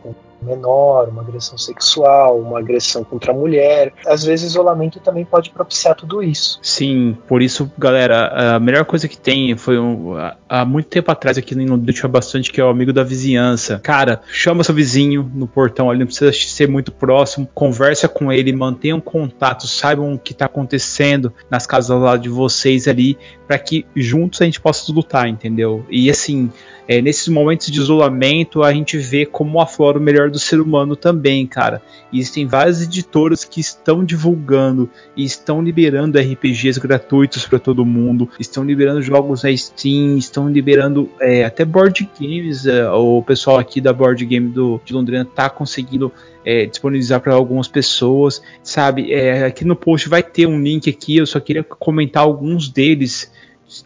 menor, 0.45 1.09
uma 1.09 1.21
agressão 1.21 1.57
sexual, 1.57 2.39
uma 2.39 2.59
agressão 2.59 3.03
contra 3.03 3.31
a 3.31 3.35
mulher. 3.35 3.93
Às 4.05 4.23
vezes, 4.23 4.51
isolamento 4.51 4.99
também 4.99 5.25
pode 5.25 5.49
propiciar 5.49 5.95
tudo 5.95 6.21
isso. 6.21 6.59
Sim, 6.61 7.17
por 7.27 7.41
isso, 7.41 7.71
galera, 7.77 8.55
a 8.55 8.59
melhor 8.59 8.85
coisa 8.85 9.07
que 9.07 9.17
tem 9.17 9.55
foi 9.57 9.79
um, 9.79 10.13
há 10.47 10.65
muito 10.65 10.87
tempo 10.87 11.11
atrás 11.11 11.37
aqui 11.37 11.55
no 11.55 11.85
tinha 11.91 12.09
bastante 12.09 12.51
que 12.51 12.59
é 12.59 12.63
o 12.63 12.69
amigo 12.69 12.93
da 12.93 13.03
vizinhança. 13.03 13.79
Cara, 13.79 14.21
chama 14.31 14.63
seu 14.63 14.75
vizinho 14.75 15.29
no 15.33 15.47
portão 15.47 15.89
ali, 15.89 15.99
não 15.99 16.05
precisa 16.05 16.31
ser 16.33 16.67
muito 16.67 16.91
próximo, 16.91 17.47
conversa 17.53 18.07
com 18.07 18.31
ele, 18.31 18.51
mantenham 18.53 18.99
contato, 18.99 19.67
saibam 19.67 20.13
o 20.13 20.19
que 20.19 20.33
está 20.33 20.45
acontecendo 20.45 21.33
nas 21.49 21.65
casas 21.65 21.91
ao 21.91 21.99
lado 21.99 22.21
de 22.21 22.29
vocês 22.29 22.87
ali, 22.87 23.17
para 23.47 23.57
que 23.57 23.85
juntos 23.95 24.41
a 24.41 24.45
gente 24.45 24.59
possa 24.59 24.91
lutar, 24.91 25.27
entendeu? 25.27 25.85
E 25.89 26.09
assim, 26.09 26.51
é, 26.87 27.01
nesses 27.01 27.27
momentos 27.27 27.67
de 27.67 27.79
isolamento, 27.79 28.63
a 28.63 28.71
gente 28.71 28.97
vê 28.97 29.25
como 29.25 29.59
aflora 29.59 29.97
o 29.97 30.01
melhor 30.01 30.29
do 30.29 30.37
ser 30.37 30.59
humano 30.59 30.95
também, 30.95 31.45
cara. 31.47 31.81
Existem 32.13 32.45
várias 32.45 32.81
editoras 32.81 33.43
que 33.43 33.59
estão 33.59 34.03
divulgando 34.03 34.89
e 35.17 35.23
estão 35.23 35.61
liberando 35.61 36.19
RPGs 36.19 36.79
gratuitos 36.79 37.45
para 37.47 37.59
todo 37.59 37.85
mundo, 37.85 38.29
estão 38.39 38.63
liberando 38.63 39.01
jogos 39.01 39.43
na 39.43 39.55
Steam, 39.55 40.17
estão 40.17 40.49
liberando 40.49 41.09
é, 41.19 41.43
até 41.43 41.65
board 41.65 42.07
games. 42.19 42.65
É, 42.65 42.89
o 42.89 43.21
pessoal 43.21 43.57
aqui 43.57 43.81
da 43.81 43.91
board 43.91 44.23
game 44.25 44.49
do, 44.49 44.79
de 44.85 44.93
Londrina 44.93 45.25
tá 45.25 45.49
conseguindo 45.49 46.11
é, 46.45 46.67
disponibilizar 46.67 47.19
para 47.19 47.33
algumas 47.33 47.67
pessoas, 47.67 48.41
sabe? 48.61 49.11
É, 49.11 49.45
aqui 49.45 49.65
no 49.65 49.75
post 49.75 50.07
vai 50.07 50.21
ter 50.21 50.45
um 50.45 50.61
link 50.61 50.87
aqui, 50.89 51.17
eu 51.17 51.25
só 51.25 51.39
queria 51.39 51.63
comentar 51.63 52.23
alguns 52.23 52.69
deles 52.69 53.31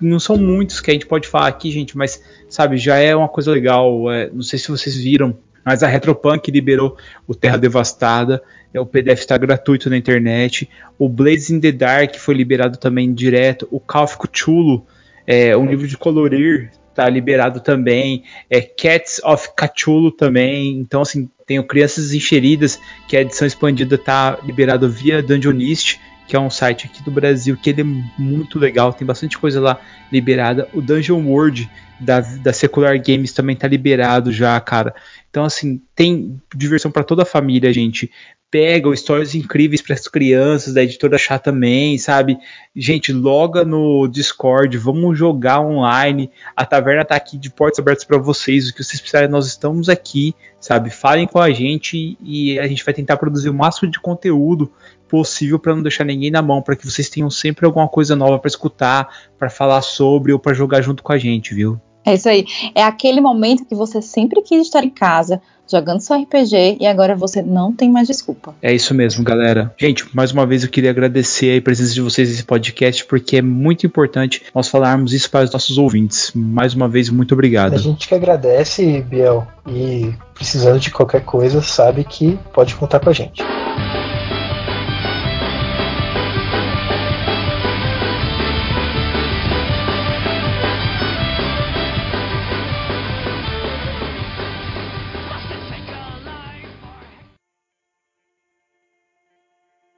não 0.01 0.19
são 0.19 0.37
muitos 0.37 0.79
que 0.81 0.91
a 0.91 0.93
gente 0.93 1.05
pode 1.05 1.27
falar 1.27 1.47
aqui, 1.47 1.71
gente, 1.71 1.97
mas 1.97 2.21
sabe, 2.47 2.77
já 2.77 2.97
é 2.97 3.15
uma 3.15 3.29
coisa 3.29 3.51
legal. 3.51 4.11
É, 4.11 4.29
não 4.31 4.41
sei 4.41 4.59
se 4.59 4.69
vocês 4.69 4.95
viram, 4.95 5.37
mas 5.65 5.83
a 5.83 5.87
Retropunk 5.87 6.49
liberou 6.51 6.97
o 7.27 7.35
Terra 7.35 7.57
Devastada. 7.57 8.41
É, 8.73 8.79
o 8.79 8.85
PDF 8.85 9.19
está 9.19 9.37
gratuito 9.37 9.89
na 9.89 9.97
internet. 9.97 10.69
O 10.97 11.07
Blades 11.09 11.49
in 11.49 11.59
the 11.59 11.71
Dark 11.71 12.15
foi 12.15 12.35
liberado 12.35 12.77
também 12.77 13.13
direto. 13.13 13.67
O 13.71 13.81
of 13.97 14.17
Cthulhu, 14.17 14.85
é, 15.25 15.55
um 15.55 15.65
livro 15.65 15.87
de 15.87 15.97
colorir, 15.97 16.71
está 16.89 17.07
liberado 17.07 17.61
também. 17.61 18.23
É, 18.49 18.61
Cats 18.61 19.21
of 19.23 19.49
Cthulhu 19.55 20.11
também. 20.11 20.77
Então, 20.79 21.01
assim, 21.01 21.29
tem 21.45 21.59
o 21.59 21.63
Crianças 21.63 22.13
Encheridas, 22.13 22.79
que 23.07 23.15
a 23.15 23.21
edição 23.21 23.47
expandida 23.47 23.95
está 23.95 24.37
liberado 24.43 24.89
via 24.89 25.21
Dungeonist 25.23 25.99
que 26.29 26.35
é 26.35 26.39
um 26.39 26.49
site 26.49 26.85
aqui 26.85 27.01
do 27.01 27.09
Brasil 27.09 27.57
que 27.57 27.71
ele 27.71 27.81
é 27.81 28.21
muito 28.21 28.59
legal, 28.59 28.93
tem 28.93 29.05
bastante 29.05 29.35
coisa 29.35 29.59
lá 29.59 29.81
liberada. 30.11 30.69
O 30.71 30.79
Dungeon 30.79 31.25
World 31.25 31.67
da, 31.99 32.21
da 32.21 32.53
Secular 32.53 32.97
Games 33.01 33.33
também 33.33 33.55
tá 33.55 33.67
liberado 33.67 34.31
já, 34.31 34.59
cara. 34.59 34.93
Então, 35.29 35.43
assim, 35.43 35.81
tem 35.93 36.41
diversão 36.55 36.91
para 36.91 37.03
toda 37.03 37.23
a 37.23 37.25
família, 37.25 37.71
gente. 37.73 38.09
Pega 38.51 38.91
histórias 38.91 39.35
incríveis 39.35 39.79
para 39.79 39.93
as 39.93 40.07
crianças, 40.07 40.73
da 40.73 40.81
editora 40.81 41.19
Chá 41.19 41.37
também, 41.37 41.99
sabe? 41.99 42.35
Gente, 42.75 43.13
loga 43.13 43.63
no 43.63 44.07
Discord, 44.07 44.75
vamos 44.77 45.19
jogar 45.19 45.61
online. 45.61 46.31
A 46.55 46.65
taverna 46.65 47.05
tá 47.05 47.15
aqui 47.15 47.37
de 47.37 47.51
portas 47.51 47.77
abertas 47.77 48.05
para 48.05 48.17
vocês. 48.17 48.67
O 48.67 48.73
que 48.73 48.83
vocês 48.83 48.99
precisarem, 48.99 49.29
nós 49.29 49.45
estamos 49.45 49.87
aqui, 49.87 50.33
sabe? 50.59 50.89
Falem 50.89 51.27
com 51.27 51.37
a 51.37 51.51
gente 51.51 52.17
e 52.19 52.57
a 52.57 52.65
gente 52.65 52.83
vai 52.83 52.93
tentar 52.93 53.17
produzir 53.17 53.49
o 53.49 53.53
máximo 53.53 53.91
de 53.91 53.99
conteúdo 53.99 54.71
possível 55.07 55.59
para 55.59 55.75
não 55.75 55.83
deixar 55.83 56.03
ninguém 56.03 56.31
na 56.31 56.41
mão, 56.41 56.61
para 56.61 56.75
que 56.75 56.89
vocês 56.89 57.09
tenham 57.09 57.29
sempre 57.29 57.67
alguma 57.67 57.87
coisa 57.87 58.15
nova 58.15 58.39
para 58.39 58.47
escutar, 58.47 59.09
para 59.37 59.49
falar 59.49 59.81
sobre 59.81 60.33
ou 60.33 60.39
para 60.39 60.53
jogar 60.53 60.81
junto 60.81 61.03
com 61.03 61.11
a 61.11 61.17
gente, 61.19 61.53
viu? 61.53 61.79
É 62.09 62.15
isso 62.15 62.27
aí. 62.27 62.45
É 62.73 62.83
aquele 62.83 63.21
momento 63.21 63.65
que 63.65 63.75
você 63.75 64.01
sempre 64.01 64.41
quis 64.41 64.63
estar 64.63 64.83
em 64.83 64.89
casa, 64.89 65.39
jogando 65.71 65.99
seu 65.99 66.19
RPG 66.19 66.77
e 66.79 66.87
agora 66.87 67.15
você 67.15 67.43
não 67.43 67.71
tem 67.71 67.91
mais 67.91 68.07
desculpa. 68.07 68.55
É 68.61 68.73
isso 68.73 68.95
mesmo, 68.95 69.23
galera. 69.23 69.71
Gente, 69.77 70.05
mais 70.15 70.31
uma 70.31 70.45
vez 70.45 70.63
eu 70.63 70.69
queria 70.69 70.89
agradecer 70.89 71.59
a 71.59 71.61
presença 71.61 71.93
de 71.93 72.01
vocês 72.01 72.29
nesse 72.29 72.43
podcast, 72.43 73.05
porque 73.05 73.37
é 73.37 73.41
muito 73.43 73.85
importante 73.85 74.41
nós 74.55 74.67
falarmos 74.67 75.13
isso 75.13 75.29
para 75.29 75.45
os 75.45 75.51
nossos 75.51 75.77
ouvintes. 75.77 76.31
Mais 76.33 76.73
uma 76.73 76.89
vez, 76.89 77.09
muito 77.09 77.33
obrigado. 77.33 77.75
A 77.75 77.77
gente 77.77 78.07
que 78.07 78.15
agradece, 78.15 79.01
Biel, 79.07 79.47
e 79.67 80.11
precisando 80.33 80.79
de 80.79 80.89
qualquer 80.89 81.23
coisa, 81.23 81.61
sabe 81.61 82.03
que 82.03 82.39
pode 82.51 82.73
contar 82.73 82.99
com 82.99 83.09
a 83.11 83.13
gente. 83.13 83.43